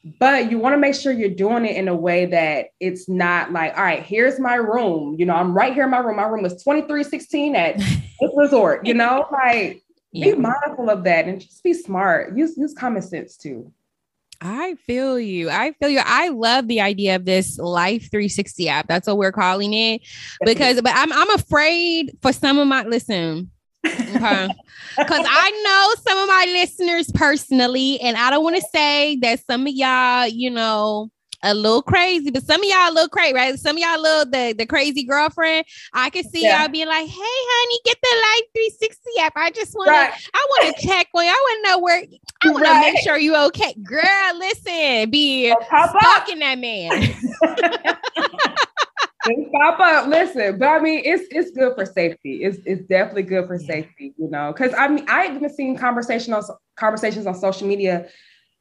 but 0.04 0.50
you 0.50 0.58
want 0.58 0.74
to 0.74 0.78
make 0.78 0.96
sure 0.96 1.12
you're 1.12 1.30
doing 1.30 1.66
it 1.66 1.76
in 1.76 1.88
a 1.88 1.96
way 1.96 2.26
that 2.26 2.70
it's 2.80 3.08
not 3.08 3.52
like, 3.52 3.78
all 3.78 3.84
right, 3.84 4.02
here's 4.02 4.40
my 4.40 4.56
room. 4.56 5.16
You 5.20 5.26
know, 5.26 5.36
I'm 5.36 5.54
right 5.54 5.74
here 5.74 5.84
in 5.84 5.92
my 5.92 6.00
room. 6.00 6.16
My 6.16 6.24
room 6.24 6.44
is 6.44 6.54
2316 6.54 7.56
at 7.56 7.78
this 7.78 8.32
resort, 8.36 8.86
you 8.86 8.96
know, 8.96 9.28
like 9.32 9.84
yeah. 10.12 10.34
be 10.34 10.38
mindful 10.38 10.90
of 10.90 11.04
that 11.04 11.28
and 11.28 11.40
just 11.40 11.64
be 11.64 11.74
smart. 11.74 12.36
Use 12.36 12.58
use 12.58 12.74
common 12.74 13.02
sense 13.02 13.38
too. 13.38 13.72
I 14.44 14.74
feel 14.88 15.20
you. 15.20 15.52
I 15.52 15.74
feel 15.74 15.90
you. 15.90 16.02
I 16.04 16.30
love 16.30 16.68
the 16.68 16.82
idea 16.82 17.16
of 17.16 17.26
this 17.26 17.60
Life 17.60 18.10
360 18.10 18.70
app. 18.70 18.88
That's 18.88 19.08
what 19.08 19.18
we're 19.18 19.32
calling 19.32 19.76
it. 19.76 20.02
Because 20.44 20.82
but 20.82 20.94
I'm 20.96 21.14
I'm 21.14 21.30
afraid 21.36 22.18
for 22.24 22.34
some 22.34 22.58
of 22.58 22.68
my 22.68 22.84
listen, 22.84 23.52
Okay. 23.86 24.48
Because 24.98 25.26
I 25.28 25.52
know 25.64 26.04
some 26.08 26.18
of 26.18 26.28
my 26.28 26.46
listeners 26.48 27.12
personally, 27.14 28.00
and 28.02 28.18
I 28.18 28.30
don't 28.30 28.44
want 28.44 28.58
to 28.58 28.66
say 28.74 29.18
that 29.18 29.44
some 29.50 29.66
of 29.66 29.74
y'all, 29.74 30.28
you 30.28 30.50
know, 30.50 31.10
a 31.44 31.54
little 31.54 31.82
crazy, 31.82 32.30
but 32.30 32.44
some 32.44 32.62
of 32.62 32.68
y'all 32.70 32.92
a 32.92 32.94
little 32.94 33.10
crazy, 33.10 33.34
right? 33.34 33.58
Some 33.58 33.78
of 33.78 33.82
y'all 33.82 34.00
little 34.00 34.26
the, 34.26 34.54
the 34.58 34.66
crazy 34.66 35.04
girlfriend. 35.04 35.66
I 35.94 36.10
can 36.10 36.24
see 36.24 36.44
yeah. 36.44 36.62
y'all 36.62 36.70
being 36.70 36.88
like, 36.88 37.08
hey, 37.08 37.14
honey, 37.18 37.80
get 37.86 37.98
the 38.02 38.16
Life 38.16 38.48
360 38.54 39.10
app. 39.22 39.34
I 39.36 39.52
just 39.52 39.76
right. 39.76 40.14
to, 40.14 40.30
I 40.34 40.48
want 40.50 40.76
to 40.76 40.82
check 40.88 41.08
on 41.16 41.26
you. 41.26 41.32
I 41.32 41.34
want 41.34 41.66
to 41.66 41.72
know 41.72 41.80
where 41.80 42.04
I 42.44 42.52
right. 42.52 42.86
to 42.86 42.94
make 42.94 43.04
sure 43.04 43.18
you 43.18 43.36
okay. 43.48 43.74
Girl, 43.82 44.38
listen, 44.38 45.10
be 45.10 45.54
talking 45.70 46.40
that 46.40 46.60
man. 46.60 47.16
pop 49.52 49.80
up. 49.80 50.08
Listen, 50.08 50.58
but 50.58 50.68
I 50.68 50.80
mean, 50.80 51.02
it's 51.06 51.24
it's 51.32 51.52
good 51.52 51.76
for 51.76 51.86
safety. 51.86 52.44
It's 52.44 52.58
it's 52.66 52.84
definitely 52.88 53.24
good 53.24 53.48
for 53.48 53.56
yeah. 53.56 53.68
safety, 53.68 54.14
you 54.18 54.30
know. 54.30 54.52
Because 54.52 54.74
I 54.78 54.88
mean, 54.88 55.06
I've 55.08 55.36
even 55.36 55.50
seen 55.50 55.78
conversations 55.78 56.50
conversations 56.76 57.26
on 57.28 57.36
social 57.36 57.68
media. 57.68 58.08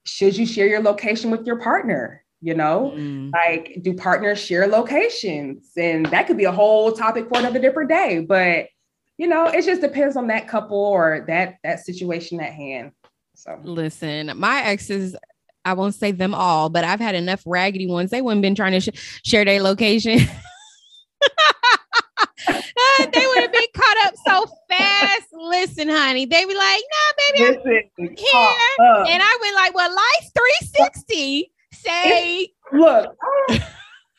Should 0.05 0.37
you 0.37 0.47
share 0.47 0.67
your 0.67 0.83
location 0.83 1.31
with 1.31 1.47
your 1.47 1.61
partner? 1.61 2.25
You 2.43 2.55
know, 2.55 2.95
mm. 2.97 3.31
like 3.33 3.79
do 3.83 3.95
partners 3.95 4.39
share 4.39 4.67
locations? 4.67 5.71
And 5.77 6.07
that 6.07 6.27
could 6.27 6.39
be 6.39 6.45
a 6.45 6.53
whole 6.53 6.93
topic 6.93 7.29
for 7.29 7.39
another 7.39 7.59
different 7.59 7.91
day. 7.91 8.25
But 8.27 8.69
you 9.19 9.27
know, 9.27 9.47
it 9.47 9.65
just 9.65 9.83
depends 9.83 10.17
on 10.17 10.29
that 10.29 10.49
couple 10.49 10.79
or 10.79 11.25
that 11.27 11.57
that 11.65 11.81
situation 11.81 12.41
at 12.41 12.53
hand. 12.53 12.93
So 13.35 13.59
listen, 13.63 14.33
my 14.37 14.63
exes 14.63 15.17
I 15.65 15.75
won't 15.75 15.95
say 15.95 16.13
them 16.13 16.35
all, 16.35 16.71
but 16.71 16.85
I've 16.85 17.01
had 17.01 17.15
enough 17.15 17.43
raggedy 17.45 17.87
ones. 17.87 18.11
They 18.11 18.23
wouldn't 18.23 18.43
been 18.43 18.55
trying 18.55 18.73
to 18.73 18.81
sh- 18.81 19.21
share 19.23 19.45
their 19.45 19.63
location. 19.63 20.21
they 23.13 23.27
would 23.27 23.43
have 23.43 23.53
been 23.53 23.63
caught 23.75 24.07
up 24.07 24.15
so 24.27 24.47
fast. 24.69 25.29
Listen, 25.33 25.89
honey, 25.89 26.27
they 26.27 26.45
be 26.45 26.55
like, 26.55 26.83
"No, 26.93 27.13
baby, 27.19 27.47
I'm 27.47 27.63
here," 28.17 28.57
and 29.09 29.23
I 29.23 29.39
went 29.41 29.55
like, 29.57 29.75
"Well, 29.75 29.91
Life 29.91 30.31
360 30.35 31.53
say, 31.73 32.49
look." 32.73 33.17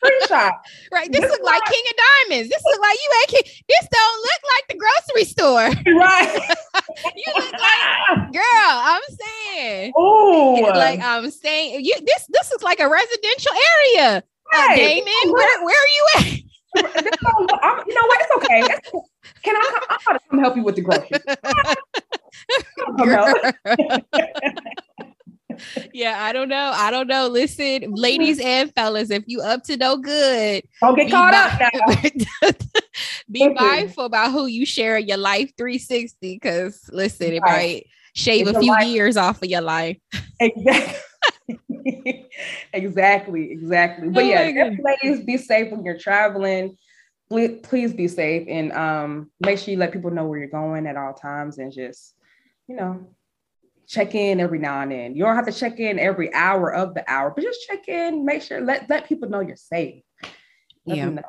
Screenshot. 0.02 0.52
right. 0.92 1.10
This, 1.10 1.20
this 1.20 1.30
look 1.30 1.42
like 1.42 1.62
King 1.64 1.82
of 1.90 1.96
Diamonds. 1.96 2.50
This 2.50 2.62
look 2.64 2.80
like 2.80 2.96
you 2.96 3.20
ain't 3.20 3.28
King. 3.28 3.52
This 3.68 3.88
don't 3.92 4.18
look 4.22 4.42
like 4.54 4.68
the 4.68 4.76
grocery 4.76 5.24
store. 5.24 5.70
Right. 6.02 6.34
you 7.16 7.32
look 7.36 7.52
like 7.52 8.32
girl. 8.32 8.42
I'm 8.42 9.02
saying. 9.08 9.92
Oh. 9.96 10.60
Like 10.74 11.00
I'm 11.00 11.30
saying, 11.30 11.84
you 11.84 11.94
this 12.04 12.26
this 12.30 12.50
is 12.50 12.62
like 12.62 12.80
a 12.80 12.88
residential 12.88 13.52
area. 13.52 14.22
Right. 14.52 14.72
Uh, 14.72 14.76
Damon, 14.76 15.32
where 15.32 15.64
where 15.64 15.76
are 15.76 15.92
you 15.96 16.08
at? 16.18 16.51
You 16.74 16.82
know 16.82 18.06
what? 18.06 18.20
It's 18.20 18.30
okay. 18.36 18.62
It's, 18.62 18.90
can 19.42 19.56
I? 19.56 19.60
Come, 19.72 19.82
I'm 19.90 19.98
to 20.16 20.20
come 20.30 20.38
help 20.38 20.56
you 20.56 20.62
with 20.62 20.76
the 20.76 20.82
groceries. 20.82 21.22
yeah, 25.92 26.22
I 26.22 26.32
don't 26.32 26.48
know. 26.48 26.72
I 26.74 26.90
don't 26.90 27.06
know. 27.06 27.28
Listen, 27.28 27.94
ladies 27.94 28.40
and 28.40 28.72
fellas, 28.74 29.10
if 29.10 29.24
you 29.26 29.40
up 29.40 29.64
to 29.64 29.76
no 29.76 29.96
good, 29.96 30.64
don't 30.80 30.96
get 30.96 31.10
caught 31.10 31.34
up 31.34 31.60
now. 31.60 32.50
be 33.30 33.48
mindful 33.48 34.04
about 34.04 34.32
who 34.32 34.46
you 34.46 34.66
share 34.66 34.98
your 34.98 35.16
life 35.16 35.52
360 35.56 36.34
because 36.34 36.88
listen, 36.92 37.32
it 37.32 37.42
might 37.42 37.86
shave 38.14 38.48
it's 38.48 38.56
a 38.56 38.60
few 38.60 38.72
life. 38.72 38.86
years 38.86 39.16
off 39.16 39.42
of 39.42 39.48
your 39.48 39.62
life. 39.62 39.98
Exactly. 40.40 40.98
exactly, 42.72 43.50
exactly. 43.50 44.08
But 44.08 44.24
oh 44.24 44.26
yeah, 44.26 44.70
ladies, 44.80 45.24
be 45.24 45.36
safe 45.36 45.70
when 45.70 45.84
you're 45.84 45.98
traveling. 45.98 46.76
please, 47.28 47.60
please 47.62 47.92
be 47.94 48.08
safe 48.08 48.46
and 48.48 48.72
um, 48.72 49.30
make 49.40 49.58
sure 49.58 49.72
you 49.72 49.78
let 49.78 49.92
people 49.92 50.10
know 50.10 50.26
where 50.26 50.38
you're 50.38 50.48
going 50.48 50.86
at 50.86 50.96
all 50.96 51.14
times 51.14 51.58
and 51.58 51.72
just, 51.72 52.14
you 52.68 52.76
know, 52.76 53.06
check 53.88 54.14
in 54.14 54.40
every 54.40 54.58
now 54.58 54.80
and 54.80 54.92
then. 54.92 55.16
You 55.16 55.24
don't 55.24 55.36
have 55.36 55.46
to 55.46 55.52
check 55.52 55.80
in 55.80 55.98
every 55.98 56.32
hour 56.34 56.72
of 56.72 56.94
the 56.94 57.04
hour, 57.10 57.32
but 57.34 57.42
just 57.42 57.66
check 57.66 57.88
in, 57.88 58.24
make 58.24 58.42
sure 58.42 58.60
let 58.60 58.88
let 58.88 59.06
people 59.06 59.28
know 59.28 59.40
you're 59.40 59.56
safe. 59.56 60.02
Let 60.86 60.98
yeah. 60.98 61.20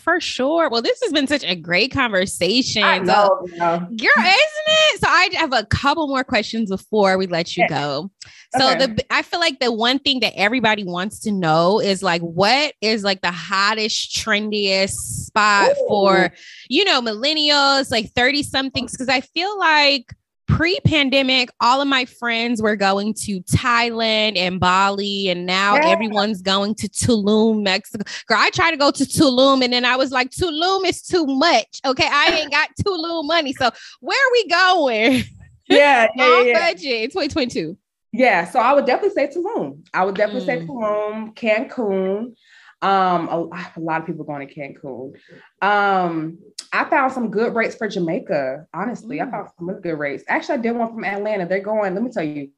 For 0.00 0.20
sure. 0.20 0.70
Well, 0.70 0.80
this 0.80 1.00
has 1.02 1.12
been 1.12 1.26
such 1.26 1.44
a 1.44 1.54
great 1.54 1.92
conversation. 1.92 2.82
I 2.82 2.98
know, 2.98 3.46
so, 3.56 3.78
girl, 3.78 3.86
isn't 3.90 3.98
it? 3.98 5.00
So 5.00 5.08
I 5.08 5.28
have 5.34 5.52
a 5.52 5.64
couple 5.66 6.08
more 6.08 6.24
questions 6.24 6.70
before 6.70 7.18
we 7.18 7.26
let 7.26 7.56
you 7.56 7.68
go. 7.68 8.10
So 8.56 8.70
okay. 8.72 8.86
the 8.86 9.04
I 9.10 9.22
feel 9.22 9.40
like 9.40 9.60
the 9.60 9.70
one 9.70 9.98
thing 9.98 10.20
that 10.20 10.32
everybody 10.36 10.84
wants 10.84 11.20
to 11.20 11.32
know 11.32 11.80
is 11.80 12.02
like 12.02 12.22
what 12.22 12.74
is 12.80 13.04
like 13.04 13.20
the 13.20 13.30
hottest, 13.30 14.16
trendiest 14.16 14.94
spot 15.26 15.70
Ooh. 15.70 15.88
for 15.88 16.32
you 16.68 16.84
know 16.84 17.00
millennials, 17.02 17.90
like 17.90 18.10
30 18.12 18.42
somethings? 18.42 18.92
Because 18.92 19.08
I 19.08 19.20
feel 19.20 19.56
like 19.58 20.14
pre-pandemic 20.50 21.48
all 21.60 21.80
of 21.80 21.88
my 21.88 22.04
friends 22.04 22.60
were 22.60 22.76
going 22.76 23.14
to 23.14 23.40
thailand 23.42 24.36
and 24.36 24.58
bali 24.58 25.28
and 25.28 25.46
now 25.46 25.76
yeah. 25.76 25.88
everyone's 25.88 26.42
going 26.42 26.74
to 26.74 26.88
tulum 26.88 27.62
mexico 27.62 28.04
girl 28.26 28.38
i 28.40 28.50
tried 28.50 28.72
to 28.72 28.76
go 28.76 28.90
to 28.90 29.04
tulum 29.04 29.62
and 29.62 29.72
then 29.72 29.84
i 29.84 29.96
was 29.96 30.10
like 30.10 30.30
tulum 30.30 30.84
is 30.84 31.02
too 31.02 31.24
much 31.26 31.80
okay 31.86 32.08
i 32.10 32.40
ain't 32.40 32.50
got 32.50 32.68
tulum 32.84 33.26
money 33.26 33.52
so 33.52 33.70
where 34.00 34.18
are 34.18 34.32
we 34.32 34.48
going 34.48 35.22
yeah, 35.68 36.08
yeah, 36.16 36.42
yeah. 36.42 36.72
budget 36.72 37.12
2022 37.12 37.76
yeah 38.12 38.44
so 38.44 38.58
i 38.58 38.72
would 38.72 38.86
definitely 38.86 39.14
say 39.14 39.28
tulum 39.28 39.80
i 39.94 40.04
would 40.04 40.16
definitely 40.16 40.42
mm. 40.42 40.46
say 40.46 40.66
tulum 40.66 41.34
cancun 41.34 42.34
um, 42.82 43.28
a, 43.28 43.72
a, 43.76 43.80
lot 43.80 44.00
of 44.00 44.06
people 44.06 44.24
going 44.24 44.46
to 44.46 44.54
Cancun. 44.54 45.12
Um, 45.60 46.38
I 46.72 46.84
found 46.88 47.12
some 47.12 47.30
good 47.30 47.54
rates 47.54 47.74
for 47.74 47.88
Jamaica. 47.88 48.66
Honestly, 48.72 49.18
mm. 49.18 49.28
I 49.28 49.30
found 49.30 49.48
some 49.56 49.68
really 49.68 49.82
good 49.82 49.98
rates. 49.98 50.24
Actually, 50.28 50.58
I 50.58 50.62
did 50.62 50.72
one 50.72 50.88
from 50.88 51.04
Atlanta. 51.04 51.46
They're 51.46 51.60
going. 51.60 51.94
Let 51.94 52.02
me 52.02 52.10
tell 52.10 52.22
you, 52.22 52.50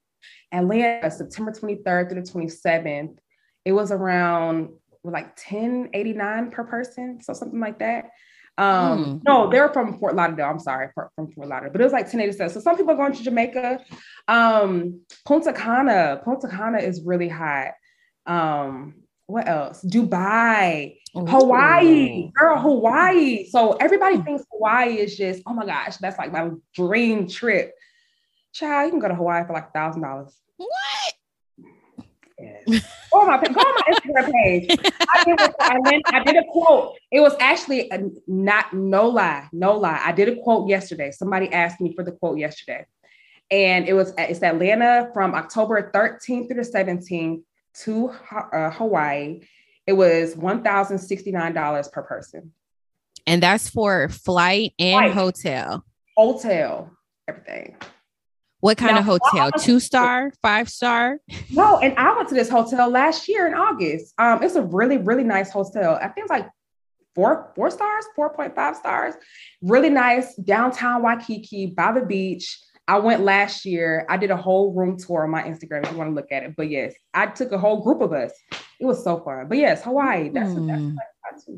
Atlanta, 0.52 1.10
September 1.10 1.50
23rd 1.52 2.10
through 2.10 2.22
the 2.22 2.30
27th. 2.30 3.16
It 3.64 3.72
was 3.72 3.90
around 3.90 4.70
like 5.02 5.36
1089 5.36 6.50
per 6.52 6.64
person, 6.64 7.20
so 7.20 7.32
something 7.32 7.60
like 7.60 7.80
that. 7.80 8.10
Um, 8.58 9.04
mm. 9.04 9.20
no, 9.24 9.50
they're 9.50 9.70
from 9.70 9.98
Fort 9.98 10.14
Lauderdale. 10.14 10.50
I'm 10.50 10.58
sorry, 10.60 10.90
from 10.94 11.32
Fort 11.32 11.48
Lauderdale, 11.48 11.72
but 11.72 11.80
it 11.80 11.84
was 11.84 11.92
like 11.92 12.04
1087. 12.04 12.52
So 12.52 12.60
some 12.60 12.76
people 12.76 12.92
are 12.92 12.96
going 12.96 13.12
to 13.12 13.22
Jamaica. 13.24 13.80
Um, 14.28 15.00
Punta 15.26 15.52
Cana, 15.52 16.20
Punta 16.24 16.48
Cana 16.48 16.78
is 16.78 17.02
really 17.04 17.28
hot. 17.28 17.72
Um, 18.26 19.02
what 19.26 19.48
else? 19.48 19.82
Dubai, 19.84 20.96
Ooh. 21.16 21.26
Hawaii, 21.26 22.30
girl, 22.34 22.58
Hawaii. 22.58 23.46
So 23.48 23.72
everybody 23.74 24.16
hmm. 24.16 24.22
thinks 24.22 24.44
Hawaii 24.52 24.98
is 24.98 25.16
just, 25.16 25.42
oh 25.46 25.54
my 25.54 25.66
gosh, 25.66 25.96
that's 25.98 26.18
like 26.18 26.32
my 26.32 26.50
dream 26.74 27.28
trip. 27.28 27.74
Child, 28.52 28.86
you 28.86 28.90
can 28.90 29.00
go 29.00 29.08
to 29.08 29.14
Hawaii 29.14 29.46
for 29.46 29.54
like 29.54 29.68
a 29.68 29.72
thousand 29.72 30.02
dollars. 30.02 30.36
What? 30.56 31.14
Yes. 32.38 32.84
go 33.12 33.20
on 33.20 33.28
my 33.28 33.38
go 33.40 33.60
on 33.60 33.74
my 33.74 33.94
Instagram 33.94 34.32
page. 34.32 34.76
I 35.14 35.24
did, 35.24 35.40
I, 35.60 35.78
went, 35.78 36.02
I 36.08 36.24
did 36.24 36.36
a 36.36 36.44
quote. 36.50 36.96
It 37.10 37.20
was 37.20 37.34
actually 37.38 37.88
a, 37.90 38.10
not 38.26 38.72
no 38.72 39.08
lie, 39.08 39.48
no 39.52 39.76
lie. 39.78 40.00
I 40.04 40.12
did 40.12 40.28
a 40.28 40.36
quote 40.42 40.68
yesterday. 40.68 41.12
Somebody 41.12 41.52
asked 41.52 41.80
me 41.80 41.94
for 41.94 42.02
the 42.04 42.12
quote 42.12 42.38
yesterday, 42.38 42.84
and 43.50 43.86
it 43.88 43.92
was 43.92 44.12
it's 44.18 44.42
Atlanta 44.42 45.10
from 45.14 45.34
October 45.34 45.90
13th 45.94 46.48
through 46.48 46.62
the 46.64 46.68
17th 46.68 47.42
to 47.84 48.12
uh, 48.30 48.70
Hawaii. 48.70 49.42
It 49.86 49.94
was 49.94 50.34
$1,069 50.34 51.92
per 51.92 52.02
person. 52.02 52.52
And 53.26 53.42
that's 53.42 53.68
for 53.68 54.08
flight 54.08 54.74
and 54.78 55.12
flight. 55.12 55.12
hotel. 55.12 55.84
Hotel, 56.16 56.90
everything. 57.28 57.76
What 58.60 58.78
kind 58.78 58.94
now, 58.94 59.00
of 59.00 59.06
hotel? 59.06 59.50
Two 59.58 59.80
star, 59.80 60.32
five 60.40 60.68
star? 60.68 61.18
No, 61.50 61.78
and 61.78 61.98
I 61.98 62.14
went 62.14 62.28
to 62.28 62.34
this 62.34 62.48
hotel 62.48 62.88
last 62.88 63.28
year 63.28 63.48
in 63.48 63.54
August. 63.54 64.14
Um, 64.18 64.40
it's 64.42 64.54
a 64.54 64.62
really, 64.62 64.98
really 64.98 65.24
nice 65.24 65.50
hotel. 65.50 65.98
I 66.00 66.06
think 66.08 66.26
it's 66.26 66.30
like 66.30 66.48
four, 67.14 67.52
four 67.56 67.70
stars, 67.70 68.04
4.5 68.16 68.76
stars. 68.76 69.14
Really 69.62 69.90
nice 69.90 70.34
downtown 70.36 71.02
Waikiki 71.02 71.66
by 71.66 71.92
the 71.92 72.02
beach. 72.02 72.58
I 72.89 72.99
went 72.99 73.22
last 73.22 73.64
year. 73.64 74.05
I 74.09 74.16
did 74.16 74.30
a 74.30 74.37
whole 74.37 74.72
room 74.72 74.97
tour 74.97 75.24
on 75.24 75.30
my 75.30 75.43
Instagram 75.43 75.85
if 75.85 75.93
you 75.93 75.99
want 75.99 76.11
to 76.11 76.14
look 76.14 76.33
at 76.33 76.43
it. 76.43 76.57
But 76.57 76.68
yes, 76.68 76.95
I 77.14 77.26
took 77.26 77.53
a 77.53 77.59
whole 77.59 77.83
group 77.83 78.01
of 78.01 78.12
us. 78.12 78.33
It 78.80 78.87
was 78.87 79.03
so 79.05 79.20
fun. 79.20 79.47
But 79.49 79.59
yes, 79.59 79.85
Hawaii. 79.85 80.30
That's, 80.30 80.51
mm. 80.51 80.97
that's 81.30 81.49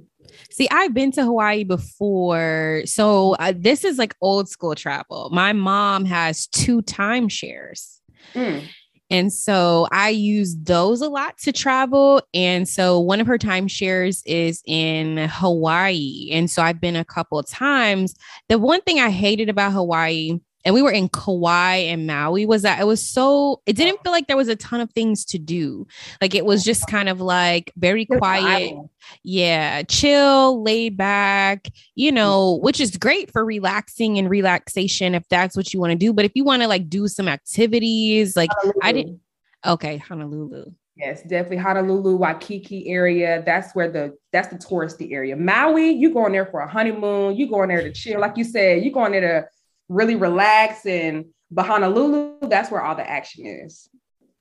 See, 0.50 0.68
I've 0.70 0.92
been 0.92 1.12
to 1.12 1.24
Hawaii 1.24 1.64
before. 1.64 2.82
So 2.84 3.34
uh, 3.36 3.54
this 3.56 3.84
is 3.84 3.98
like 3.98 4.14
old 4.20 4.48
school 4.48 4.74
travel. 4.74 5.30
My 5.32 5.52
mom 5.52 6.04
has 6.04 6.46
two 6.46 6.82
timeshares. 6.82 8.00
Mm. 8.34 8.66
And 9.10 9.32
so 9.32 9.86
I 9.92 10.08
use 10.10 10.56
those 10.56 11.00
a 11.00 11.08
lot 11.08 11.38
to 11.38 11.52
travel. 11.52 12.22
And 12.32 12.68
so 12.68 12.98
one 12.98 13.20
of 13.20 13.26
her 13.26 13.38
timeshares 13.38 14.22
is 14.26 14.62
in 14.66 15.28
Hawaii. 15.30 16.30
And 16.32 16.50
so 16.50 16.62
I've 16.62 16.80
been 16.80 16.96
a 16.96 17.04
couple 17.04 17.42
times. 17.42 18.14
The 18.48 18.58
one 18.58 18.80
thing 18.82 19.00
I 19.00 19.10
hated 19.10 19.48
about 19.48 19.72
Hawaii 19.72 20.40
and 20.64 20.74
we 20.74 20.82
were 20.82 20.90
in 20.90 21.08
Kauai 21.08 21.76
and 21.76 22.06
Maui 22.06 22.46
was 22.46 22.62
that 22.62 22.80
it 22.80 22.86
was 22.86 23.06
so 23.06 23.60
it 23.66 23.74
didn't 23.74 24.02
feel 24.02 24.12
like 24.12 24.26
there 24.26 24.36
was 24.36 24.48
a 24.48 24.56
ton 24.56 24.80
of 24.80 24.90
things 24.92 25.24
to 25.26 25.38
do. 25.38 25.86
Like 26.20 26.34
it 26.34 26.44
was 26.44 26.64
just 26.64 26.86
kind 26.86 27.08
of 27.08 27.20
like 27.20 27.72
very 27.76 28.06
quiet. 28.06 28.74
Yeah, 29.22 29.82
chill, 29.82 30.62
laid 30.62 30.96
back, 30.96 31.68
you 31.94 32.10
know, 32.10 32.58
which 32.62 32.80
is 32.80 32.96
great 32.96 33.30
for 33.30 33.44
relaxing 33.44 34.18
and 34.18 34.30
relaxation 34.30 35.14
if 35.14 35.28
that's 35.28 35.56
what 35.56 35.74
you 35.74 35.80
want 35.80 35.92
to 35.92 35.98
do. 35.98 36.12
But 36.12 36.24
if 36.24 36.32
you 36.34 36.44
want 36.44 36.62
to 36.62 36.68
like 36.68 36.88
do 36.88 37.08
some 37.08 37.28
activities, 37.28 38.36
like 38.36 38.50
Honolulu. 38.52 38.80
I 38.82 38.92
didn't 38.92 39.20
okay, 39.66 39.98
Honolulu. 39.98 40.72
Yes, 40.96 41.22
definitely 41.22 41.56
Honolulu, 41.56 42.16
Waikiki 42.16 42.88
area. 42.88 43.42
That's 43.44 43.74
where 43.74 43.90
the 43.90 44.16
that's 44.32 44.48
the 44.48 44.56
touristy 44.56 45.12
area. 45.12 45.36
Maui, 45.36 45.90
you 45.90 46.14
going 46.14 46.32
there 46.32 46.46
for 46.46 46.60
a 46.60 46.68
honeymoon, 46.68 47.36
you 47.36 47.50
going 47.50 47.68
there 47.68 47.82
to 47.82 47.92
chill. 47.92 48.20
Like 48.20 48.36
you 48.36 48.44
said, 48.44 48.84
you 48.84 48.92
going 48.92 49.12
there 49.12 49.20
to 49.20 49.48
really 49.88 50.16
relax 50.16 50.86
and 50.86 51.26
but 51.50 51.66
Honolulu, 51.66 52.48
that's 52.48 52.70
where 52.70 52.82
all 52.82 52.96
the 52.96 53.08
action 53.08 53.46
is 53.46 53.88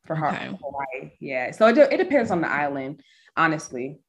for 0.06 0.16
okay. 0.18 0.48
Hawaii. 0.48 1.12
Yeah. 1.20 1.52
So 1.52 1.68
it, 1.68 1.78
it 1.78 1.98
depends 1.98 2.32
on 2.32 2.41
the 2.41 2.50
island, 2.50 3.02
honestly. 3.38 4.00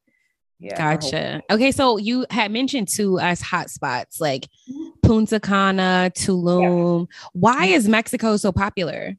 Yeah. 0.59 0.77
Gotcha. 0.77 1.43
Okay. 1.51 1.73
So 1.73 1.99
you 1.99 2.25
had 2.31 2.51
mentioned 2.51 2.89
to 2.97 3.19
us 3.19 3.43
hotspots 3.43 4.21
like 4.21 4.47
mm-hmm. 4.71 4.91
Punta 5.03 5.41
Cana, 5.41 6.11
Tulum. 6.15 7.01
Yeah. 7.11 7.29
Why 7.33 7.67
mm-hmm. 7.67 7.75
is 7.75 7.89
Mexico 7.89 8.37
so 8.37 8.53
popular? 8.53 9.17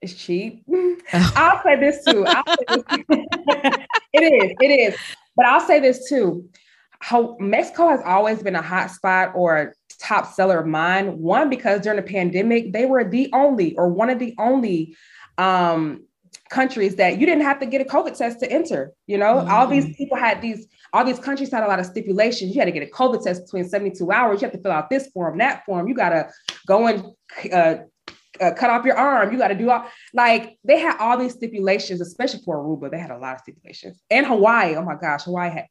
It's 0.00 0.14
cheap. 0.14 0.64
Oh. 1.14 1.32
I'll 1.34 1.62
say 1.62 1.78
this 1.78 2.04
too. 2.04 2.24
Say 2.24 2.56
this 2.68 2.84
too. 2.84 3.04
it 4.14 4.22
is. 4.22 4.56
It 4.60 4.66
is. 4.66 4.96
But 5.36 5.46
I'll 5.46 5.60
say 5.60 5.80
this 5.80 6.08
too. 6.08 6.48
How 7.00 7.36
Mexico 7.40 7.88
has 7.88 8.00
always 8.06 8.42
been 8.42 8.54
a 8.54 8.62
hotspot 8.62 9.34
or 9.34 9.74
top 10.02 10.32
seller 10.32 10.58
of 10.58 10.66
mine. 10.66 11.18
One, 11.18 11.48
because 11.48 11.80
during 11.80 11.96
the 11.96 12.02
pandemic, 12.02 12.72
they 12.72 12.86
were 12.86 13.04
the 13.04 13.30
only 13.32 13.74
or 13.76 13.88
one 13.88 14.10
of 14.10 14.18
the 14.18 14.34
only 14.38 14.96
um, 15.38 16.04
countries 16.50 16.96
that 16.96 17.18
you 17.18 17.26
didn't 17.26 17.44
have 17.44 17.60
to 17.60 17.66
get 17.66 17.80
a 17.80 17.84
COVID 17.84 18.16
test 18.16 18.40
to 18.40 18.50
enter. 18.50 18.92
You 19.06 19.18
know, 19.18 19.36
mm-hmm. 19.36 19.50
all 19.50 19.66
these 19.66 19.94
people 19.96 20.18
had 20.18 20.42
these, 20.42 20.66
all 20.92 21.04
these 21.04 21.18
countries 21.18 21.50
had 21.50 21.64
a 21.64 21.68
lot 21.68 21.78
of 21.78 21.86
stipulations. 21.86 22.54
You 22.54 22.60
had 22.60 22.66
to 22.66 22.72
get 22.72 22.86
a 22.86 22.90
COVID 22.90 23.22
test 23.22 23.44
between 23.44 23.68
72 23.68 24.10
hours. 24.10 24.42
You 24.42 24.46
have 24.46 24.56
to 24.56 24.62
fill 24.62 24.72
out 24.72 24.90
this 24.90 25.08
form, 25.08 25.38
that 25.38 25.64
form. 25.64 25.88
You 25.88 25.94
got 25.94 26.10
to 26.10 26.30
go 26.66 26.86
and 26.88 27.04
uh, 27.52 27.84
uh, 28.40 28.52
cut 28.52 28.70
off 28.70 28.84
your 28.84 28.96
arm. 28.96 29.32
You 29.32 29.38
got 29.38 29.48
to 29.48 29.54
do 29.54 29.70
all 29.70 29.86
like 30.14 30.58
they 30.64 30.78
had 30.78 30.96
all 30.98 31.16
these 31.16 31.34
stipulations, 31.34 32.00
especially 32.00 32.40
for 32.44 32.56
Aruba. 32.56 32.90
They 32.90 32.98
had 32.98 33.10
a 33.10 33.18
lot 33.18 33.34
of 33.34 33.40
stipulations. 33.40 34.00
And 34.10 34.26
Hawaii, 34.26 34.74
oh 34.74 34.82
my 34.82 34.96
gosh, 34.96 35.24
Hawaii 35.24 35.50
had, 35.50 35.66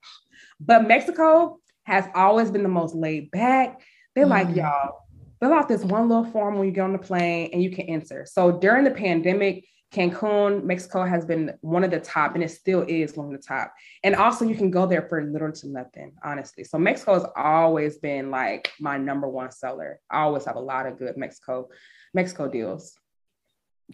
but 0.59 0.87
Mexico 0.87 1.59
has 1.83 2.05
always 2.15 2.51
been 2.51 2.63
the 2.63 2.69
most 2.69 2.95
laid 2.95 3.31
back. 3.31 3.81
They're 4.15 4.25
mm 4.25 4.29
like, 4.29 4.55
y'all, 4.55 5.05
fill 5.39 5.53
out 5.53 5.67
this 5.67 5.83
one 5.83 6.09
little 6.09 6.25
form 6.25 6.57
when 6.57 6.67
you 6.67 6.73
get 6.73 6.81
on 6.81 6.93
the 6.93 6.99
plane 6.99 7.49
and 7.53 7.63
you 7.63 7.71
can 7.71 7.85
enter. 7.87 8.25
So 8.29 8.59
during 8.59 8.83
the 8.83 8.91
pandemic, 8.91 9.65
Cancun, 9.91 10.63
Mexico 10.63 11.03
has 11.03 11.25
been 11.25 11.53
one 11.59 11.83
of 11.83 11.91
the 11.91 11.99
top, 11.99 12.35
and 12.35 12.43
it 12.43 12.49
still 12.49 12.85
is 12.87 13.17
one 13.17 13.25
of 13.25 13.33
the 13.33 13.45
top. 13.45 13.73
And 14.03 14.15
also, 14.15 14.45
you 14.45 14.55
can 14.55 14.71
go 14.71 14.85
there 14.85 15.01
for 15.09 15.21
little 15.21 15.51
to 15.51 15.67
nothing, 15.67 16.13
honestly. 16.23 16.63
So 16.63 16.77
Mexico 16.77 17.15
has 17.15 17.25
always 17.35 17.97
been 17.97 18.31
like 18.31 18.71
my 18.79 18.97
number 18.97 19.27
one 19.27 19.51
seller. 19.51 19.99
I 20.09 20.21
always 20.21 20.45
have 20.45 20.55
a 20.55 20.61
lot 20.61 20.85
of 20.85 20.97
good 20.97 21.17
Mexico, 21.17 21.67
Mexico 22.13 22.47
deals. 22.47 22.97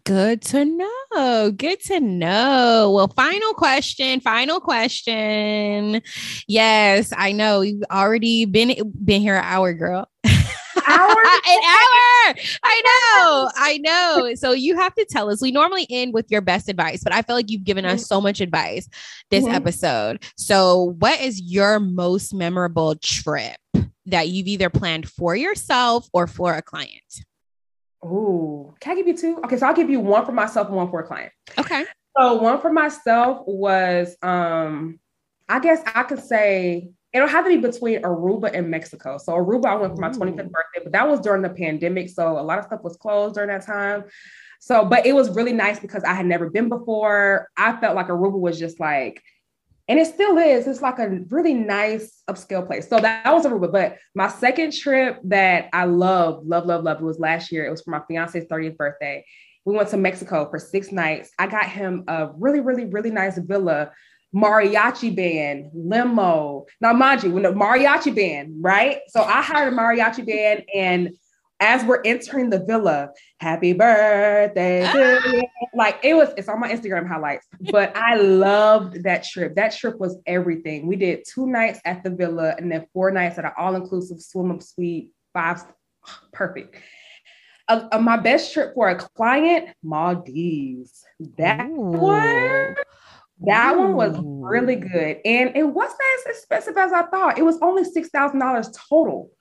Good 0.04 0.41
to 0.43 0.66
know. 0.66 1.52
Good 1.52 1.82
to 1.84 2.00
know. 2.00 2.91
Well, 2.93 3.08
final 3.10 3.54
question. 3.54 4.20
Final 4.20 4.60
question. 4.60 6.02
Yes, 6.48 7.14
I 7.16 7.32
know 7.32 7.62
you've 7.62 7.84
already 7.91 8.45
been 8.45 8.76
been 9.04 9.22
here 9.22 9.36
an 9.36 9.43
hour, 9.43 9.74
girl. 9.74 10.08
Hour? 10.89 11.10
An 11.48 11.64
hour. 11.64 12.36
I 12.64 12.82
know. 12.86 13.50
I 13.56 13.78
know. 13.82 14.32
So 14.36 14.52
you 14.52 14.78
have 14.78 14.93
to 14.95 15.06
tell 15.10 15.30
us. 15.30 15.41
We 15.41 15.52
normally 15.52 15.86
end 15.89 16.14
with 16.14 16.28
your 16.30 16.41
best 16.41 16.70
advice, 16.70 17.04
but 17.04 17.14
I 17.14 17.22
feel 17.24 17.36
like 17.36 17.50
you've 17.50 17.64
given 17.64 17.84
us 17.86 18.06
so 18.06 18.22
much 18.22 18.39
advice 18.41 18.88
this 19.32 19.43
Mhm. 19.45 19.54
episode. 19.54 20.24
So, 20.38 20.95
what 21.00 21.20
is 21.20 21.41
your 21.41 21.80
most 21.80 22.34
memorable 22.34 22.95
trip 22.95 23.58
that 24.06 24.30
you've 24.30 24.48
either 24.48 24.70
planned 24.70 25.10
for 25.10 25.36
yourself 25.36 26.08
or 26.14 26.28
for 26.28 26.54
a 26.54 26.62
client? 26.62 27.24
Ooh, 28.06 28.76
can 28.80 28.93
I 28.93 28.95
give 28.95 29.08
you 29.08 29.18
two? 29.18 29.39
Okay, 29.43 29.58
so 29.58 29.68
I'll 29.68 29.74
give 29.74 29.89
you 29.89 30.00
one 30.00 30.26
for 30.26 30.32
myself 30.32 30.68
and 30.68 30.76
one 30.76 30.89
for 30.89 31.02
a 31.02 31.08
client. 31.08 31.32
Okay. 31.58 31.86
So 32.18 32.36
one 32.36 32.62
for 32.62 32.72
myself 32.72 33.43
was 33.45 34.16
um 34.22 35.00
I 35.50 35.60
guess 35.60 35.82
I 35.93 36.04
could 36.04 36.24
say 36.24 36.89
it'll 37.14 37.28
have 37.28 37.45
to 37.45 37.50
be 37.50 37.58
between 37.58 38.02
Aruba 38.02 38.52
and 38.54 38.70
Mexico. 38.70 39.18
So 39.18 39.34
Aruba, 39.34 39.66
I 39.66 39.76
went 39.76 39.95
for 39.95 40.02
my 40.02 40.10
Ooh. 40.10 40.12
25th 40.12 40.52
birthday, 40.52 40.84
but 40.84 40.91
that 40.91 41.08
was 41.08 41.20
during 41.20 41.41
the 41.41 41.50
pandemic. 41.50 42.10
So 42.10 42.39
a 42.39 42.41
lot 42.41 42.60
of 42.60 42.66
stuff 42.66 42.84
was 42.84 42.98
closed 42.98 43.36
during 43.36 43.50
that 43.50 43.66
time. 43.66 44.06
So, 44.60 44.86
but 44.86 45.06
it 45.06 45.14
was 45.14 45.36
really 45.36 45.54
nice 45.54 45.80
because 45.80 46.04
I 46.04 46.14
had 46.14 46.26
never 46.26 46.50
been 46.50 46.70
before. 46.70 47.48
I 47.56 47.78
felt 47.78 47.95
like 47.95 48.08
Aruba 48.08 48.39
was 48.39 48.60
just 48.60 48.80
like, 48.80 49.22
and 49.88 50.00
it 50.00 50.08
still 50.08 50.38
is. 50.38 50.68
It's 50.68 50.82
like 50.82 51.00
a 51.00 51.20
really 51.30 51.54
nice 51.54 52.22
upscale 52.30 52.66
place. 52.66 52.90
So 52.90 53.00
that, 53.00 53.24
that 53.24 53.34
was 53.34 53.46
Aruba. 53.46 53.72
But 53.72 53.98
my 54.14 54.28
second 54.28 54.74
trip 54.74 55.20
that 55.26 55.70
I 55.72 55.86
love, 55.86 56.46
love, 56.46 56.66
love, 56.66 56.84
love 56.84 57.02
was 57.02 57.20
last 57.20 57.52
year. 57.52 57.66
It 57.66 57.72
was 57.72 57.82
for 57.82 57.92
my 57.92 58.02
fiance's 58.08 58.46
30th 58.46 58.76
birthday. 58.76 59.26
We 59.66 59.76
went 59.76 59.90
to 59.90 59.98
Mexico 59.98 60.50
for 60.50 60.60
six 60.60 60.92
nights. 60.92 61.32
I 61.40 61.48
got 61.48 61.66
him 61.66 62.04
a 62.08 62.30
really, 62.38 62.60
really, 62.60 62.86
really 62.86 63.12
nice 63.12 63.38
villa, 63.38 63.92
mariachi 64.36 65.16
band, 65.16 65.72
limo. 65.74 66.66
Now, 66.82 66.94
mind 66.94 67.24
you, 67.24 67.32
when 67.32 67.44
the 67.44 67.54
mariachi 67.54 68.14
band, 68.14 68.56
right? 68.60 69.00
So 69.08 69.22
I 69.22 69.42
hired 69.42 69.74
a 69.74 69.76
mariachi 69.76 70.26
band, 70.26 70.64
and 70.74 71.12
as 71.60 71.84
we're 71.84 72.01
entering 72.03 72.49
the 72.49 72.64
villa, 72.66 73.10
happy 73.39 73.74
birthday, 73.74 74.82
to 74.91 75.47
like 75.74 75.99
it 76.03 76.14
was. 76.14 76.30
It's 76.38 76.47
on 76.47 76.60
my 76.60 76.72
Instagram 76.72 77.08
highlights. 77.08 77.47
But 77.72 77.95
I 77.95 78.16
loved 78.16 79.03
that 79.03 79.24
trip. 79.24 79.55
That 79.55 79.76
trip 79.76 79.99
was 79.99 80.18
everything. 80.26 80.88
We 80.88 80.95
did 80.95 81.24
two 81.28 81.47
nights 81.47 81.80
at 81.86 82.03
the 82.03 82.10
villa, 82.10 82.55
and 82.58 82.72
then 82.72 82.86
four 82.93 83.12
nights 83.12 83.38
at 83.38 83.45
an 83.45 83.51
all-inclusive 83.58 84.22
swim 84.22 84.51
up 84.51 84.62
suite. 84.62 85.12
Five, 85.34 85.64
perfect 86.32 86.78
uh, 87.68 87.88
uh, 87.91 87.99
my 87.99 88.18
best 88.18 88.53
trip 88.53 88.74
for 88.74 88.89
a 88.89 88.95
client, 88.95 89.70
Maldives. 89.84 91.03
That 91.38 91.70
one, 91.70 92.76
that 93.41 93.78
one 93.78 93.95
was 93.95 94.18
really 94.22 94.76
good, 94.76 95.20
and 95.26 95.55
it 95.55 95.64
wasn't 95.64 95.99
as 96.20 96.38
expensive 96.38 96.78
as 96.78 96.91
I 96.93 97.03
thought. 97.03 97.38
It 97.38 97.43
was 97.43 97.60
only 97.62 97.84
six 97.84 98.10
thousand 98.10 98.39
dollars 98.39 98.70
total. 98.89 99.32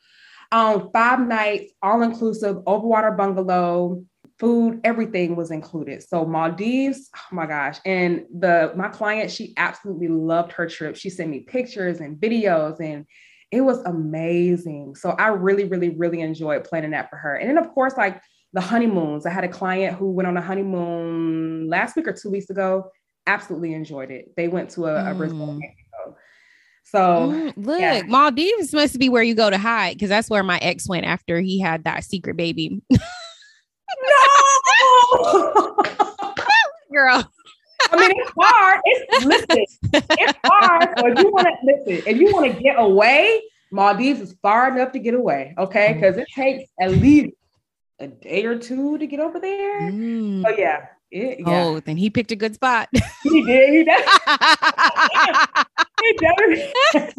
Um, 0.52 0.90
five 0.92 1.20
nights, 1.20 1.72
all 1.82 2.02
inclusive, 2.02 2.56
overwater 2.66 3.16
bungalow, 3.16 4.04
food, 4.38 4.80
everything 4.84 5.34
was 5.34 5.50
included. 5.50 6.02
So 6.02 6.24
Maldives, 6.24 7.10
oh 7.16 7.34
my 7.34 7.46
gosh! 7.46 7.78
And 7.84 8.24
the 8.38 8.72
my 8.76 8.88
client, 8.88 9.30
she 9.30 9.54
absolutely 9.56 10.08
loved 10.08 10.52
her 10.52 10.68
trip. 10.68 10.96
She 10.96 11.10
sent 11.10 11.30
me 11.30 11.40
pictures 11.40 12.00
and 12.00 12.16
videos, 12.16 12.80
and 12.80 13.06
it 13.50 13.60
was 13.60 13.78
amazing. 13.84 14.94
So 14.96 15.10
I 15.10 15.28
really, 15.28 15.64
really, 15.64 15.90
really 15.90 16.20
enjoyed 16.20 16.64
planning 16.64 16.90
that 16.92 17.10
for 17.10 17.16
her. 17.16 17.34
And 17.34 17.48
then 17.48 17.58
of 17.58 17.70
course, 17.70 17.96
like 17.96 18.20
the 18.52 18.60
honeymoons. 18.62 19.26
I 19.26 19.30
had 19.30 19.44
a 19.44 19.48
client 19.48 19.98
who 19.98 20.10
went 20.10 20.26
on 20.26 20.36
a 20.36 20.40
honeymoon 20.40 21.68
last 21.68 21.94
week 21.94 22.08
or 22.08 22.12
two 22.12 22.30
weeks 22.30 22.48
ago. 22.48 22.90
Absolutely 23.26 23.74
enjoyed 23.74 24.10
it. 24.10 24.34
They 24.36 24.48
went 24.48 24.70
to 24.70 24.86
a, 24.86 25.12
resort 25.12 25.40
Mm. 25.50 25.58
Mexico. 25.58 25.85
So 26.86 26.98
Mm, 26.98 27.52
look, 27.56 27.80
yeah. 27.80 28.02
Maldives 28.06 28.72
must 28.72 28.98
be 28.98 29.08
where 29.08 29.22
you 29.22 29.34
go 29.34 29.50
to 29.50 29.58
hide 29.58 29.94
because 29.94 30.08
that's 30.08 30.30
where 30.30 30.44
my 30.44 30.58
ex 30.58 30.88
went 30.88 31.04
after 31.04 31.40
he 31.40 31.58
had 31.60 31.82
that 31.84 32.04
secret 32.04 32.36
baby. 32.36 32.80
no. 32.90 32.98
Girl. 36.92 37.32
I 37.92 37.96
mean, 37.96 38.10
it's 38.16 38.32
hard. 38.40 38.80
It's 38.84 39.24
listen, 39.24 39.64
it's 39.92 40.38
hard. 40.44 40.94
So 40.98 41.06
if 41.08 41.18
you 41.18 41.30
want 41.30 41.48
to 41.48 41.54
listen, 41.66 42.02
if 42.06 42.18
you 42.18 42.32
want 42.32 42.54
to 42.54 42.62
get 42.62 42.78
away, 42.78 43.42
Maldives 43.70 44.20
is 44.20 44.34
far 44.40 44.70
enough 44.70 44.92
to 44.92 44.98
get 44.98 45.14
away. 45.14 45.54
Okay, 45.58 45.92
because 45.92 46.16
it 46.16 46.26
takes 46.34 46.70
at 46.80 46.92
least 46.92 47.34
a 47.98 48.06
day 48.08 48.44
or 48.44 48.58
two 48.58 48.96
to 48.98 49.06
get 49.06 49.20
over 49.20 49.38
there. 49.38 49.90
Mm. 49.90 50.42
So 50.42 50.56
yeah, 50.56 50.86
it, 51.10 51.38
yeah. 51.40 51.64
Oh, 51.64 51.80
then 51.80 51.96
he 51.96 52.10
picked 52.10 52.32
a 52.32 52.36
good 52.36 52.54
spot. 52.54 52.88
he 53.22 53.42
did. 53.44 53.70
He 53.70 53.84
did. 53.84 54.04
He 56.02 56.12
definitely, 56.14 56.72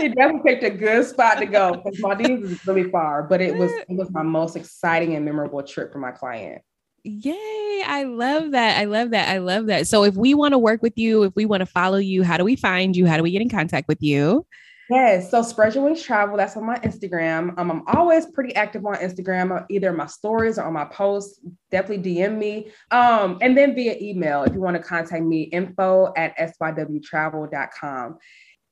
he 0.00 0.08
definitely 0.08 0.40
picked 0.50 0.64
a 0.64 0.70
good 0.70 1.06
spot 1.06 1.38
to 1.38 1.46
go 1.46 1.74
because 1.74 2.00
Maldives 2.00 2.50
is 2.50 2.66
really 2.66 2.90
far, 2.90 3.22
but 3.22 3.40
it 3.40 3.54
was 3.54 3.70
it 3.70 3.96
was 3.96 4.10
my 4.10 4.22
most 4.22 4.56
exciting 4.56 5.14
and 5.14 5.24
memorable 5.24 5.62
trip 5.62 5.92
for 5.92 5.98
my 5.98 6.10
client. 6.10 6.62
Yay. 7.04 7.82
I 7.86 8.04
love 8.04 8.52
that. 8.52 8.78
I 8.78 8.84
love 8.84 9.10
that. 9.10 9.28
I 9.28 9.38
love 9.38 9.66
that. 9.66 9.86
So 9.86 10.04
if 10.04 10.16
we 10.16 10.34
want 10.34 10.52
to 10.52 10.58
work 10.58 10.82
with 10.82 10.98
you, 10.98 11.22
if 11.22 11.34
we 11.34 11.46
want 11.46 11.60
to 11.60 11.66
follow 11.66 11.98
you, 11.98 12.22
how 12.22 12.36
do 12.36 12.44
we 12.44 12.56
find 12.56 12.96
you? 12.96 13.06
How 13.06 13.16
do 13.16 13.22
we 13.22 13.30
get 13.30 13.42
in 13.42 13.48
contact 13.48 13.88
with 13.88 14.02
you? 14.02 14.46
Yes, 14.90 15.30
so 15.30 15.40
Spread 15.42 15.76
Your 15.76 15.84
Wings 15.84 16.02
Travel, 16.02 16.36
that's 16.36 16.56
on 16.56 16.64
my 16.66 16.76
Instagram. 16.80 17.56
Um, 17.58 17.70
I'm 17.70 17.82
always 17.96 18.26
pretty 18.26 18.54
active 18.56 18.84
on 18.84 18.96
Instagram, 18.96 19.56
uh, 19.56 19.64
either 19.70 19.92
my 19.92 20.06
stories 20.06 20.58
or 20.58 20.64
on 20.64 20.72
my 20.72 20.84
posts. 20.86 21.38
Definitely 21.70 22.12
DM 22.12 22.36
me. 22.36 22.72
Um, 22.90 23.38
and 23.40 23.56
then 23.56 23.76
via 23.76 23.96
email 24.00 24.42
if 24.42 24.52
you 24.52 24.58
want 24.60 24.76
to 24.76 24.82
contact 24.82 25.22
me, 25.22 25.42
info 25.42 26.12
at 26.16 26.36
sywtravel.com. 26.38 28.18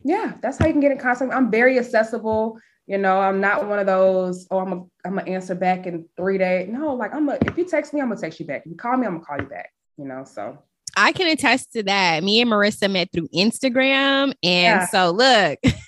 Yeah, 0.05 0.33
that's 0.43 0.59
how 0.59 0.67
you 0.67 0.73
can 0.73 0.81
get 0.81 0.93
in 0.93 0.99
contact. 0.99 1.33
I'm 1.33 1.51
very 1.51 1.79
accessible. 1.79 2.59
You 2.87 2.99
know, 2.99 3.21
I'm 3.21 3.41
not 3.41 3.69
one 3.69 3.79
of 3.79 3.87
those, 3.87 4.47
oh, 4.51 4.59
I'm 4.61 4.73
a, 4.73 4.77
I'm 5.05 5.17
gonna 5.17 5.31
answer 5.31 5.55
back 5.55 5.87
in 5.87 6.07
three 6.17 6.39
days. 6.39 6.69
No, 6.71 6.95
like 6.95 7.15
I'm 7.15 7.29
a 7.29 7.39
if 7.45 7.59
you 7.59 7.65
text 7.65 7.93
me, 7.93 8.01
I'm 8.01 8.09
gonna 8.09 8.21
text 8.21 8.41
you 8.41 8.47
back. 8.47 8.63
If 8.65 8.71
you 8.71 8.77
call 8.77 8.97
me, 8.97 9.07
I'm 9.07 9.15
gonna 9.15 9.25
call 9.25 9.39
you 9.41 9.47
back, 9.49 9.71
you 9.99 10.05
know. 10.07 10.25
So 10.25 10.59
I 10.97 11.13
can 11.13 11.29
attest 11.29 11.73
to 11.75 11.83
that. 11.85 12.25
Me 12.25 12.41
and 12.41 12.51
Marissa 12.51 12.91
met 12.91 13.13
through 13.13 13.29
Instagram. 13.29 14.33
And 14.43 14.81
Yeah. 14.81 14.87
so 14.87 15.11
look. 15.11 15.59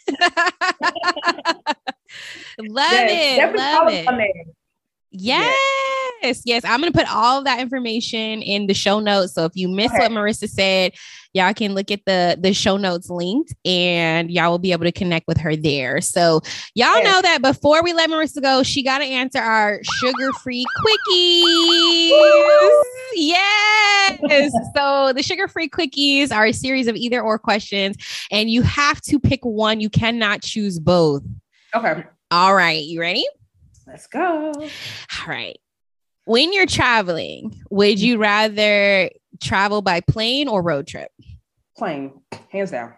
love 2.59 2.91
yes, 2.93 3.53
it. 3.53 3.57
Love 3.57 3.89
it. 3.89 4.05
name. 4.17 4.53
Yes, 6.23 6.43
yes. 6.45 6.65
I'm 6.65 6.81
gonna 6.81 6.93
put 6.93 7.11
all 7.13 7.39
of 7.39 7.45
that 7.45 7.61
information 7.61 8.43
in 8.43 8.67
the 8.67 8.75
show 8.75 9.01
notes. 9.01 9.35
So 9.35 9.45
if 9.45 9.53
you 9.55 9.69
missed 9.69 9.95
Okay. 9.95 10.03
what 10.05 10.11
Marissa 10.13 10.49
said, 10.49 10.93
y'all 11.33 11.55
can 11.55 11.75
look 11.75 11.91
at 11.91 12.01
the 12.07 12.37
the 12.41 12.53
show 12.53 12.77
notes 12.77 13.09
linked, 13.09 13.55
and 13.65 14.31
y'all 14.31 14.51
will 14.51 14.59
be 14.59 14.73
able 14.73 14.85
to 14.85 14.93
connect 14.93 15.27
with 15.27 15.39
her 15.39 15.57
there. 15.57 16.01
So 16.01 16.41
y'all 16.75 16.97
Yes. 16.99 17.05
know 17.05 17.23
that 17.23 17.43
before 17.43 17.83
we 17.83 17.93
let 17.93 18.11
Marissa 18.11 18.43
go, 18.43 18.63
she 18.63 18.83
got 18.83 18.99
to 18.99 19.05
answer 19.05 19.39
our 19.39 19.81
sugar 20.01 20.31
free 20.43 20.65
quickies. 20.79 22.11
Yes. 23.15 24.53
so 24.77 25.13
the 25.15 25.23
sugar 25.23 25.49
free 25.49 25.69
quickies 25.69 26.33
are 26.35 26.47
a 26.47 26.53
series 26.53 26.87
of 26.87 26.97
either 26.97 27.21
or 27.23 27.39
questions, 27.39 27.97
and 28.31 28.51
you 28.51 28.63
have 28.63 29.01
to 29.03 29.19
pick 29.19 29.41
one. 29.45 29.81
You 29.81 29.91
cannot 29.91 30.43
choose 30.43 30.79
both. 30.79 31.23
Okay, 31.75 32.05
All 32.31 32.55
right, 32.55 32.83
you 32.85 33.01
ready? 33.01 33.25
let's 33.87 34.07
go. 34.07 34.53
All 34.55 35.27
right. 35.27 35.59
When 36.31 36.53
you're 36.53 36.65
traveling, 36.65 37.61
would 37.71 37.99
you 37.99 38.17
rather 38.17 39.11
travel 39.43 39.83
by 39.83 40.01
plane 40.01 40.47
or 40.47 40.63
road 40.63 40.87
trip? 40.87 41.11
Plane, 41.77 42.21
hands 42.53 42.71
down. 42.71 42.95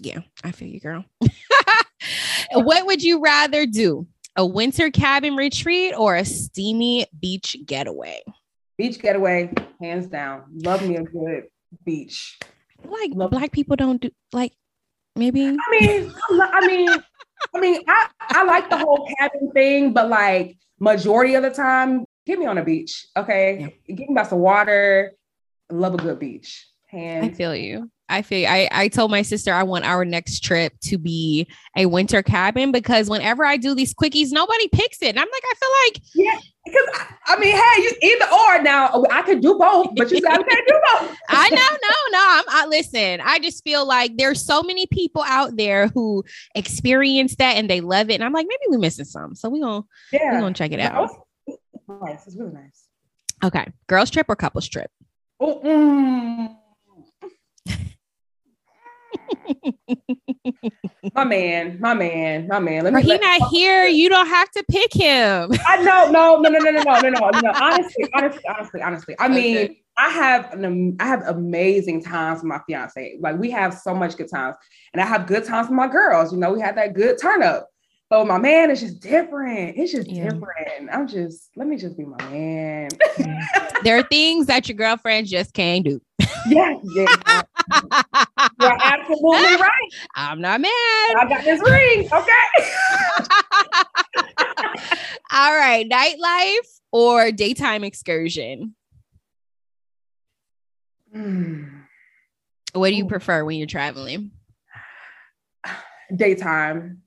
Yeah, 0.00 0.20
I 0.42 0.52
feel 0.52 0.68
you, 0.68 0.80
girl. 0.80 1.04
what 2.54 2.86
would 2.86 3.02
you 3.02 3.20
rather 3.20 3.66
do? 3.66 4.06
A 4.36 4.46
winter 4.46 4.90
cabin 4.90 5.36
retreat 5.36 5.92
or 5.94 6.16
a 6.16 6.24
steamy 6.24 7.04
beach 7.20 7.56
getaway? 7.66 8.22
Beach 8.78 8.98
getaway, 8.98 9.52
hands 9.78 10.06
down. 10.06 10.44
Love 10.64 10.82
me 10.88 10.96
a 10.96 11.02
good 11.02 11.48
beach. 11.84 12.38
Like 12.82 13.10
Love- 13.12 13.32
black 13.32 13.52
people 13.52 13.76
don't 13.76 14.00
do 14.00 14.10
like 14.32 14.54
maybe 15.14 15.44
I 15.44 15.50
mean, 15.78 16.14
I 16.40 16.50
I 16.54 16.66
mean, 16.66 16.88
I 17.54 17.60
mean, 17.60 17.82
I, 17.86 18.08
I 18.30 18.44
like 18.44 18.70
the 18.70 18.78
whole 18.78 19.06
cabin 19.18 19.50
thing, 19.52 19.92
but 19.92 20.08
like 20.08 20.56
majority 20.80 21.34
of 21.34 21.42
the 21.42 21.50
time, 21.50 22.06
get 22.26 22.38
me 22.38 22.46
on 22.46 22.58
a 22.58 22.64
beach. 22.64 23.06
Okay. 23.16 23.74
Give 23.86 23.98
me 23.98 24.08
about 24.10 24.28
some 24.28 24.38
water. 24.40 25.12
Love 25.70 25.94
a 25.94 25.98
good 25.98 26.18
beach. 26.18 26.66
I 26.94 27.30
feel 27.30 27.56
you. 27.56 27.90
I 28.10 28.20
feel 28.20 28.46
I, 28.46 28.68
I 28.70 28.88
told 28.88 29.10
my 29.10 29.22
sister 29.22 29.50
I 29.54 29.62
want 29.62 29.86
our 29.86 30.04
next 30.04 30.40
trip 30.40 30.74
to 30.82 30.98
be 30.98 31.46
a 31.74 31.86
winter 31.86 32.22
cabin 32.22 32.70
because 32.70 33.08
whenever 33.08 33.46
I 33.46 33.56
do 33.56 33.74
these 33.74 33.94
quickies, 33.94 34.28
nobody 34.30 34.68
picks 34.68 35.00
it. 35.00 35.08
And 35.08 35.18
I'm 35.18 35.28
like, 35.32 35.42
I 35.42 35.54
feel 35.54 35.70
like 35.86 36.02
Yeah. 36.14 36.38
Because 36.66 36.88
I, 36.94 37.14
I 37.34 37.38
mean, 37.40 37.56
hey, 37.56 37.82
you 37.82 37.92
either 38.02 38.30
or 38.30 38.62
now 38.62 39.02
I 39.10 39.22
could 39.22 39.40
do 39.40 39.56
both, 39.58 39.88
but 39.96 40.10
you 40.10 40.18
said 40.20 40.30
I 40.32 40.42
can't 40.42 40.68
do 40.68 40.80
both. 40.92 41.16
I 41.30 41.48
know, 41.48 41.56
no, 41.56 41.96
no. 42.10 42.26
I'm 42.28 42.44
I 42.48 42.66
listen. 42.68 43.22
I 43.24 43.38
just 43.38 43.64
feel 43.64 43.86
like 43.86 44.18
there's 44.18 44.44
so 44.44 44.62
many 44.62 44.86
people 44.86 45.22
out 45.26 45.56
there 45.56 45.88
who 45.88 46.22
experience 46.54 47.36
that 47.36 47.56
and 47.56 47.70
they 47.70 47.80
love 47.80 48.10
it. 48.10 48.14
And 48.16 48.24
I'm 48.24 48.32
like, 48.34 48.46
maybe 48.46 48.60
we're 48.68 48.78
missing 48.78 49.06
some. 49.06 49.34
So 49.34 49.48
we're 49.48 49.62
gonna 49.62 49.84
Yeah. 50.12 50.34
we're 50.34 50.40
gonna 50.40 50.54
check 50.54 50.72
it 50.72 50.80
out. 50.80 51.08
Nice. 52.00 52.26
It's 52.26 52.36
really 52.36 52.52
nice. 52.52 52.88
Okay. 53.44 53.66
Girls 53.88 54.10
trip 54.10 54.26
or 54.28 54.36
couples 54.36 54.68
trip? 54.68 54.90
Oh, 55.40 55.60
mm. 55.64 56.56
my 61.14 61.24
man, 61.24 61.78
my 61.80 61.94
man, 61.94 62.46
my 62.46 62.58
man. 62.58 62.84
Let 62.84 62.92
me. 62.94 63.02
he 63.02 63.08
let- 63.08 63.20
not 63.20 63.48
here. 63.50 63.86
You 63.86 64.08
don't 64.08 64.28
have 64.28 64.50
to 64.52 64.64
pick 64.70 64.92
him. 64.92 65.50
I 65.66 65.82
know, 65.82 66.10
no, 66.10 66.40
no, 66.40 66.48
no, 66.48 66.58
no, 66.58 66.70
no, 66.70 66.82
no, 66.82 67.00
no, 67.00 67.08
no, 67.08 67.40
no. 67.40 67.52
Honestly, 67.60 68.08
honestly, 68.14 68.42
honestly, 68.48 68.82
honestly. 68.82 69.16
I 69.18 69.28
mean, 69.28 69.56
Okay. 69.56 69.82
I 69.98 70.08
have 70.08 70.52
an 70.52 70.96
I 71.00 71.06
have 71.06 71.22
amazing 71.26 72.02
times 72.02 72.38
with 72.40 72.48
my 72.48 72.60
fiance. 72.66 73.18
Like 73.20 73.38
we 73.38 73.50
have 73.50 73.74
so 73.74 73.94
much 73.94 74.16
good 74.16 74.30
times, 74.30 74.56
and 74.92 75.02
I 75.02 75.06
have 75.06 75.26
good 75.26 75.44
times 75.44 75.68
with 75.68 75.76
my 75.76 75.88
girls. 75.88 76.32
You 76.32 76.38
know, 76.38 76.52
we 76.52 76.60
had 76.60 76.76
that 76.76 76.94
good 76.94 77.18
turn 77.20 77.42
up. 77.42 77.68
But 78.12 78.20
with 78.20 78.28
my 78.28 78.36
man, 78.36 78.70
it's 78.70 78.82
just 78.82 79.00
different. 79.00 79.78
It's 79.78 79.90
just 79.90 80.06
Yeah. 80.06 80.24
different. 80.24 80.90
I'm 80.92 81.08
just 81.08 81.48
let 81.56 81.66
me 81.66 81.78
just 81.78 81.96
be 81.96 82.04
my 82.04 82.22
man. 82.28 82.90
there 83.84 83.96
are 83.96 84.02
things 84.02 84.48
that 84.48 84.68
your 84.68 84.76
girlfriend 84.76 85.28
just 85.28 85.54
can't 85.54 85.82
do. 85.82 85.98
yeah, 86.46 86.74
yeah. 86.84 87.06
You're 88.60 88.78
absolutely 88.84 89.56
right. 89.56 89.90
I'm 90.14 90.42
not 90.42 90.60
mad. 90.60 90.70
I 90.70 91.26
got 91.26 91.42
this 91.42 91.58
ring. 91.58 92.10
Okay. 92.12 92.68
All 95.32 95.56
right, 95.56 95.88
nightlife 95.90 96.80
or 96.92 97.32
daytime 97.32 97.82
excursion? 97.82 98.74
Hmm. 101.14 101.64
What 102.74 102.90
do 102.90 102.94
you 102.94 103.06
prefer 103.06 103.42
when 103.42 103.56
you're 103.56 103.66
traveling? 103.66 104.32
daytime. 106.14 106.98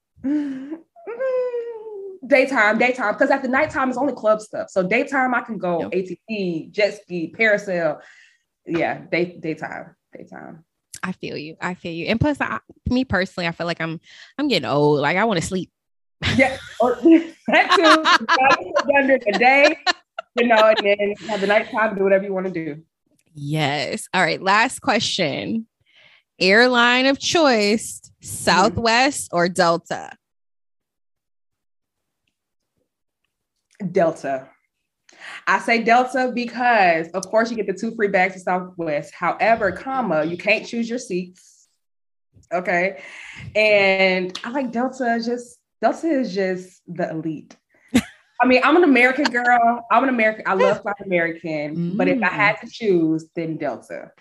Daytime, 2.26 2.78
daytime, 2.78 3.14
because 3.14 3.30
at 3.30 3.42
the 3.42 3.48
nighttime 3.48 3.90
it's 3.90 3.98
only 3.98 4.14
club 4.14 4.42
stuff. 4.42 4.70
So 4.70 4.88
daytime 4.88 5.34
I 5.36 5.42
can 5.42 5.58
go 5.58 5.82
Yep. 5.82 5.92
ATV, 5.92 6.72
jet 6.72 7.02
ski, 7.02 7.34
parasail. 7.38 8.02
Yeah, 8.66 9.02
day 9.12 9.38
daytime, 9.40 9.96
daytime. 10.16 10.66
I 11.04 11.12
feel 11.12 11.38
you. 11.38 11.56
I 11.62 11.76
feel 11.76 11.94
you. 11.94 12.08
And 12.08 12.20
plus, 12.20 12.42
I, 12.42 12.60
me 12.90 13.06
personally, 13.06 13.48
I 13.48 13.52
feel 13.52 13.68
like 13.68 13.80
I'm 13.80 14.00
I'm 14.38 14.48
getting 14.48 14.68
old. 14.68 15.02
Like 15.02 15.18
I 15.18 15.26
want 15.26 15.40
to 15.40 15.46
sleep. 15.46 15.70
Yeah, 16.36 16.58
oh, 16.82 16.96
that 17.48 17.72
too. 17.76 17.82
You 17.82 18.26
gotta 18.26 18.74
get 18.88 18.96
Under 18.96 19.20
the 19.20 19.38
day, 19.38 19.78
you 20.36 20.48
know, 20.48 20.58
and 20.58 20.78
then 20.84 21.14
have 21.28 21.42
the 21.42 21.48
nighttime, 21.48 21.96
do 21.96 22.04
whatever 22.04 22.24
you 22.24 22.34
want 22.34 22.48
to 22.48 22.52
do. 22.52 22.82
Yes. 23.36 24.08
All 24.14 24.22
right. 24.22 24.42
Last 24.42 24.80
question. 24.80 25.68
Airline 26.40 27.06
of 27.06 27.20
choice: 27.20 28.02
mm-hmm. 28.02 28.26
Southwest 28.26 29.30
or 29.32 29.48
Delta? 29.48 30.12
Delta. 33.92 34.50
I 35.48 35.60
say 35.60 35.84
Delta 35.84 36.32
because, 36.34 37.10
of 37.10 37.26
course, 37.28 37.50
you 37.50 37.58
get 37.58 37.68
the 37.68 37.74
two 37.74 37.96
free 37.96 38.08
bags 38.08 38.34
to 38.34 38.40
Southwest. 38.40 39.14
However, 39.14 39.72
comma, 39.72 40.24
you 40.26 40.38
can't 40.38 40.66
choose 40.66 40.90
your 40.90 41.00
seats. 41.00 41.68
Okay. 42.54 43.02
And 43.56 44.38
I 44.44 44.50
like 44.52 44.72
Delta, 44.72 45.20
just 45.24 45.58
Delta 45.82 46.08
is 46.08 46.34
just 46.34 46.82
the 46.88 47.10
elite. 47.10 47.56
I 48.42 48.46
mean, 48.48 48.62
I'm 48.64 48.76
an 48.76 48.84
American 48.84 49.26
girl. 49.26 49.86
I'm 49.92 50.04
an 50.04 50.10
American. 50.10 50.44
I 50.48 50.54
love 50.54 50.82
flying 50.82 50.96
American. 51.06 51.96
But 51.98 52.08
if 52.08 52.22
I 52.22 52.28
Mm. 52.28 52.32
had 52.32 52.56
to 52.62 52.68
choose, 52.70 53.28
then 53.36 53.58
Delta. 53.58 54.12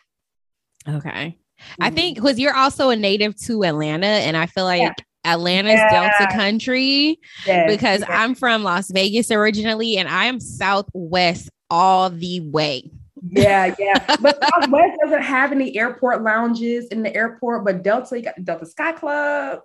Okay. 0.88 1.38
I 1.80 1.90
Mhm. 1.90 1.94
think 1.94 2.14
because 2.16 2.38
you're 2.38 2.54
also 2.54 2.90
a 2.90 2.96
native 2.96 3.36
to 3.44 3.64
Atlanta, 3.64 4.06
and 4.06 4.36
I 4.36 4.46
feel 4.46 4.64
like 4.64 4.80
Yeah. 4.82 4.92
Atlanta's 5.24 5.74
Yeah. 5.74 5.90
Delta 5.90 6.32
country 6.36 7.18
Yes, 7.46 7.70
because 7.70 8.00
yes. 8.00 8.10
I'm 8.10 8.34
from 8.34 8.62
Las 8.62 8.90
Vegas 8.90 9.30
originally, 9.30 9.96
and 9.98 10.08
I 10.08 10.26
am 10.26 10.40
Southwest 10.40 11.50
all 11.70 12.10
the 12.10 12.40
way. 12.40 12.90
Yeah, 13.30 13.74
yeah. 13.78 14.16
But 14.20 14.38
Southwest 14.54 14.98
doesn't 15.02 15.22
have 15.22 15.52
any 15.52 15.76
airport 15.78 16.22
lounges 16.22 16.86
in 16.88 17.02
the 17.02 17.14
airport, 17.14 17.64
but 17.64 17.82
Delta, 17.82 18.16
you 18.16 18.22
got 18.22 18.42
Delta 18.44 18.66
Sky 18.66 18.92
Club. 18.92 19.60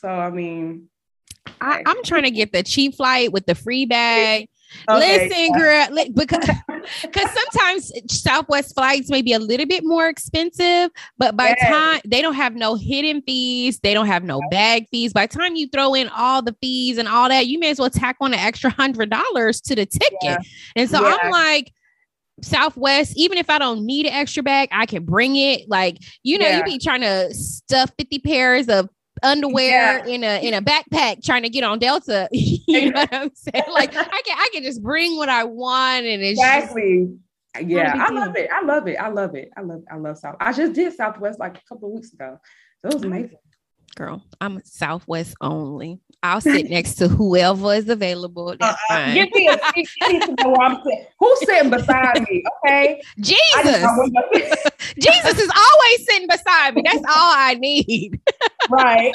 So 0.00 0.08
I 0.08 0.30
mean, 0.30 0.88
I, 1.60 1.82
I'm 1.86 2.02
trying 2.04 2.22
to 2.24 2.30
get 2.30 2.52
the 2.52 2.62
cheap 2.62 2.94
flight 2.96 3.32
with 3.32 3.46
the 3.46 3.54
free 3.54 3.86
bag. 3.86 4.48
Okay, 4.88 5.28
Listen, 5.28 5.52
girl, 5.58 5.86
because 6.14 6.48
because 7.02 7.30
sometimes 7.30 7.92
Southwest 8.08 8.74
flights 8.74 9.10
may 9.10 9.22
be 9.22 9.32
a 9.32 9.38
little 9.38 9.66
bit 9.66 9.84
more 9.84 10.08
expensive, 10.08 10.90
but 11.18 11.36
by 11.36 11.54
Yes. 11.58 11.68
time 11.68 12.00
they 12.06 12.20
don't 12.22 12.34
have 12.34 12.54
no 12.54 12.74
hidden 12.74 13.22
fees, 13.22 13.78
they 13.80 13.94
don't 13.94 14.06
have 14.06 14.24
no 14.24 14.40
bag 14.50 14.86
fees. 14.90 15.12
By 15.12 15.26
the 15.26 15.36
time 15.36 15.54
you 15.56 15.68
throw 15.68 15.94
in 15.94 16.08
all 16.08 16.42
the 16.42 16.56
fees 16.60 16.98
and 16.98 17.08
all 17.08 17.28
that, 17.28 17.46
you 17.46 17.58
may 17.58 17.70
as 17.70 17.78
well 17.78 17.90
tack 17.90 18.16
on 18.20 18.32
an 18.32 18.40
extra 18.40 18.70
hundred 18.70 19.10
dollars 19.10 19.60
to 19.62 19.74
the 19.74 19.86
ticket. 19.86 20.12
Yeah. 20.22 20.38
And 20.76 20.88
so 20.90 21.02
Yeah. 21.02 21.16
I'm 21.22 21.30
like. 21.30 21.72
Southwest, 22.40 23.12
even 23.16 23.38
if 23.38 23.48
I 23.50 23.58
don't 23.58 23.84
need 23.84 24.06
an 24.06 24.12
extra 24.14 24.42
bag, 24.42 24.68
I 24.72 24.86
can 24.86 25.04
bring 25.04 25.36
it. 25.36 25.68
Like, 25.68 25.98
you 26.22 26.38
know, 26.38 26.48
Yeah. 26.48 26.58
you 26.58 26.64
be 26.64 26.78
trying 26.78 27.02
to 27.02 27.32
stuff 27.34 27.92
50 27.98 28.18
pairs 28.18 28.68
of 28.68 28.88
underwear 29.22 30.04
in 30.06 30.24
a 30.24 30.46
in 30.46 30.54
a 30.54 30.62
backpack 30.62 31.24
trying 31.24 31.42
to 31.42 31.48
get 31.48 31.64
on 31.64 31.78
Delta. 31.78 32.28
you 32.32 32.90
know 32.90 33.00
what 33.00 33.14
I'm 33.14 33.30
saying? 33.34 33.64
Like 33.72 33.90
I 33.96 34.22
can 34.24 34.38
I 34.38 34.48
can 34.52 34.62
just 34.62 34.82
bring 34.82 35.16
what 35.16 35.28
I 35.28 35.44
want 35.44 36.06
and 36.06 36.22
it's 36.22 36.40
just 36.40 36.56
exactly. 36.56 37.16
Yeah, 37.60 37.92
I 37.94 38.10
love 38.10 38.34
it. 38.36 38.48
I 38.50 38.64
love 38.64 38.88
it. 38.88 38.96
I 38.96 39.08
love 39.08 39.34
it. 39.34 39.50
I 39.56 39.60
love 39.60 39.82
I 39.90 39.96
love 39.96 40.18
South. 40.18 40.36
I 40.40 40.52
just 40.52 40.72
did 40.72 40.92
Southwest 40.94 41.38
like 41.38 41.58
a 41.58 41.60
couple 41.68 41.88
of 41.88 41.94
weeks 41.94 42.12
ago. 42.12 42.38
So 42.80 42.88
it 42.88 42.94
was 42.94 43.04
oh, 43.04 43.08
amazing. 43.08 43.36
girl, 43.94 44.24
I'm 44.40 44.62
Southwest 44.64 45.34
only. 45.40 46.00
I'll 46.22 46.40
sit 46.40 46.70
next 46.70 46.94
to 46.96 47.08
whoever 47.08 47.74
is 47.74 47.88
available. 47.88 48.54
That's 48.58 48.78
Uh, 48.90 48.94
fine. 48.94 49.14
give 49.14 49.28
me 49.34 49.48
a 49.48 49.58
seat. 49.74 49.88
I 50.02 50.12
need 50.12 50.22
to 50.22 50.34
know 50.38 50.50
where 50.50 50.60
I'm 50.62 50.76
sitting. 50.84 51.04
Who's 51.18 51.38
sitting 51.46 51.70
beside 51.70 52.20
me? 52.28 52.44
Okay. 52.64 53.02
Jesus. 53.20 53.84
Jesus 54.98 55.38
is 55.38 55.50
always 55.56 56.06
sitting 56.08 56.28
beside 56.28 56.74
me. 56.74 56.82
That's 56.84 56.98
all 56.98 57.32
I 57.34 57.54
need. 57.54 58.20
right. 58.70 59.12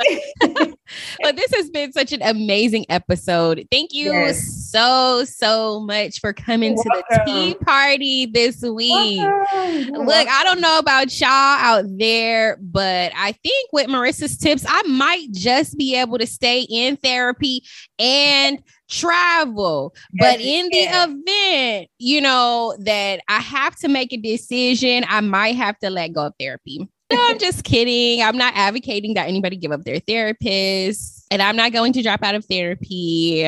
but 1.22 1.36
this 1.36 1.53
has 1.53 1.70
been 1.70 1.91
such 1.91 2.12
an 2.14 2.22
amazing 2.22 2.86
episode. 2.89 3.66
Thank 3.72 3.93
you 3.93 4.12
Yes. 4.12 4.70
so, 4.72 5.24
so 5.26 5.80
much 5.82 6.20
for 6.20 6.34
coming 6.34 6.74
You're 6.76 6.84
to 6.84 7.03
the 7.10 7.22
tea 7.26 7.55
party 7.55 8.26
this 8.26 8.62
week. 8.62 9.20
Welcome. 9.22 10.05
Look. 10.05 10.28
I 10.28 10.43
don't 10.43 10.60
know 10.62 10.80
about 10.80 11.18
y'all 11.20 11.30
out 11.30 11.86
there, 11.97 12.58
but 12.62 13.12
I 13.16 13.32
think 13.43 13.70
with 13.72 13.88
Marissa's 13.88 14.38
tips, 14.38 14.66
I 14.68 14.82
might 14.84 15.32
just 15.32 15.78
be 15.78 15.95
able 15.95 16.18
to 16.18 16.28
stay 16.28 16.62
in 16.70 16.97
therapy 17.02 17.64
and 18.00 18.62
travel. 18.89 19.93
but 20.20 20.39
in 20.39 20.70
the 20.70 20.88
event, 20.89 21.89
you 22.00 22.22
know, 22.22 22.76
that 22.80 23.22
I 23.28 23.39
have 23.39 23.76
to 23.78 23.88
make 23.88 24.14
a 24.14 24.18
decision, 24.18 25.06
I 25.08 25.22
might 25.22 25.56
have 25.56 25.78
to 25.80 25.89
let 25.89 26.14
go 26.14 26.28
of 26.28 26.34
therapy. 26.39 26.88
No, 27.12 27.18
I'm 27.20 27.39
just 27.39 27.64
kidding. 27.64 28.22
I'm 28.22 28.38
not 28.38 28.54
advocating 28.56 29.14
that 29.16 29.28
anybody 29.28 29.56
give 29.56 29.72
up 29.72 29.84
their 29.84 30.00
therapist, 30.00 31.26
and 31.32 31.41
I'm 31.41 31.56
not 31.56 31.74
going 31.74 31.93
to 31.93 32.02
drop 32.02 32.24
out 32.24 32.36
of 32.36 32.45
therapy. 32.45 33.45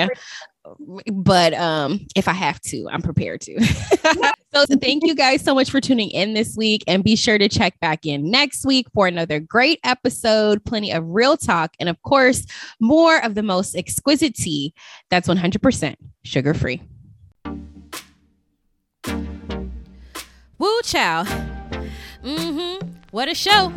But 1.11 1.53
um, 1.53 2.05
if 2.15 2.27
I 2.27 2.33
have 2.33 2.59
to, 2.61 2.87
I'm 2.89 3.01
prepared 3.01 3.41
to. 3.41 3.63
so 4.53 4.65
thank 4.81 5.05
you 5.05 5.15
guys 5.15 5.43
so 5.43 5.53
much 5.55 5.69
for 5.69 5.81
tuning 5.81 6.09
in 6.09 6.33
this 6.33 6.55
week, 6.57 6.83
and 6.87 7.03
be 7.03 7.15
sure 7.15 7.37
to 7.37 7.49
check 7.49 7.79
back 7.79 8.05
in 8.05 8.29
next 8.29 8.65
week 8.65 8.87
for 8.93 9.07
another 9.07 9.39
great 9.39 9.79
episode, 9.83 10.63
plenty 10.65 10.91
of 10.91 11.03
real 11.07 11.37
talk, 11.37 11.73
and 11.79 11.89
of 11.89 12.01
course, 12.03 12.45
more 12.79 13.23
of 13.23 13.35
the 13.35 13.43
most 13.43 13.75
exquisite 13.75 14.35
tea 14.35 14.73
that's 15.09 15.27
100% 15.27 15.95
sugar 16.23 16.53
free. 16.53 16.81
Woo 20.57 20.81
chow. 20.83 21.23
Mm-hmm. 22.23 22.87
What 23.11 23.29
a 23.29 23.33
show. 23.33 23.73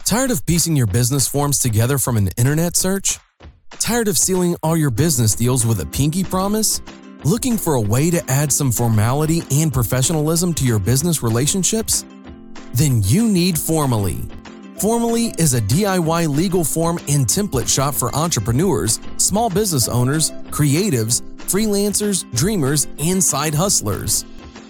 Tired 0.03 0.31
of 0.31 0.43
piecing 0.47 0.75
your 0.75 0.87
business 0.87 1.27
forms 1.27 1.59
together 1.59 1.99
from 1.99 2.17
an 2.17 2.29
internet 2.37 2.75
search? 2.75 3.19
Tired 3.81 4.07
of 4.07 4.15
sealing 4.15 4.55
all 4.61 4.77
your 4.77 4.91
business 4.91 5.33
deals 5.33 5.65
with 5.65 5.79
a 5.79 5.87
pinky 5.87 6.23
promise? 6.23 6.83
Looking 7.23 7.57
for 7.57 7.73
a 7.73 7.81
way 7.81 8.11
to 8.11 8.23
add 8.29 8.53
some 8.53 8.71
formality 8.71 9.41
and 9.49 9.73
professionalism 9.73 10.53
to 10.53 10.63
your 10.63 10.77
business 10.77 11.23
relationships? 11.23 12.05
Then 12.75 13.01
you 13.05 13.27
need 13.27 13.57
Formally. 13.57 14.19
Formally 14.79 15.33
is 15.39 15.55
a 15.55 15.61
DIY 15.61 16.27
legal 16.29 16.63
form 16.63 16.99
and 17.09 17.25
template 17.25 17.67
shop 17.67 17.95
for 17.95 18.15
entrepreneurs, 18.15 18.99
small 19.17 19.49
business 19.49 19.87
owners, 19.87 20.29
creatives, 20.51 21.23
freelancers, 21.49 22.31
dreamers, 22.35 22.87
and 22.99 23.21
side 23.21 23.55
hustlers. 23.55 24.25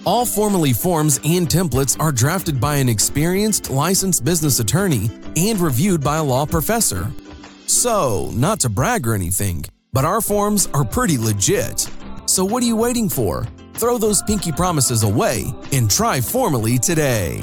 All 0.06 0.26
Formally 0.26 0.72
forms 0.72 1.20
and 1.26 1.50
templates 1.50 2.00
are 2.00 2.14
drafted 2.14 2.62
by 2.62 2.78
an 2.78 2.88
experienced 2.88 3.70
licensed 3.70 4.24
business 4.24 4.62
attorney 4.62 5.10
and 5.36 5.60
reviewed 5.60 6.02
by 6.02 6.16
a 6.16 6.24
law 6.24 6.46
professor. 6.46 7.12
So, 7.72 8.30
not 8.34 8.60
to 8.60 8.70
brag 8.70 9.08
or 9.08 9.14
anything, 9.14 9.64
but 9.94 10.04
our 10.04 10.20
forms 10.20 10.68
are 10.74 10.84
pretty 10.84 11.18
legit. 11.18 11.90
So, 12.26 12.44
what 12.44 12.62
are 12.64 12.66
you 12.66 12.76
waiting 12.76 13.08
for? 13.08 13.48
Throw 13.76 13.98
those 13.98 14.22
pinky 14.24 14.52
promises 14.52 15.04
away 15.04 15.46
and 15.72 15.90
try 15.90 16.20
Formally 16.20 16.78
today. 16.78 17.42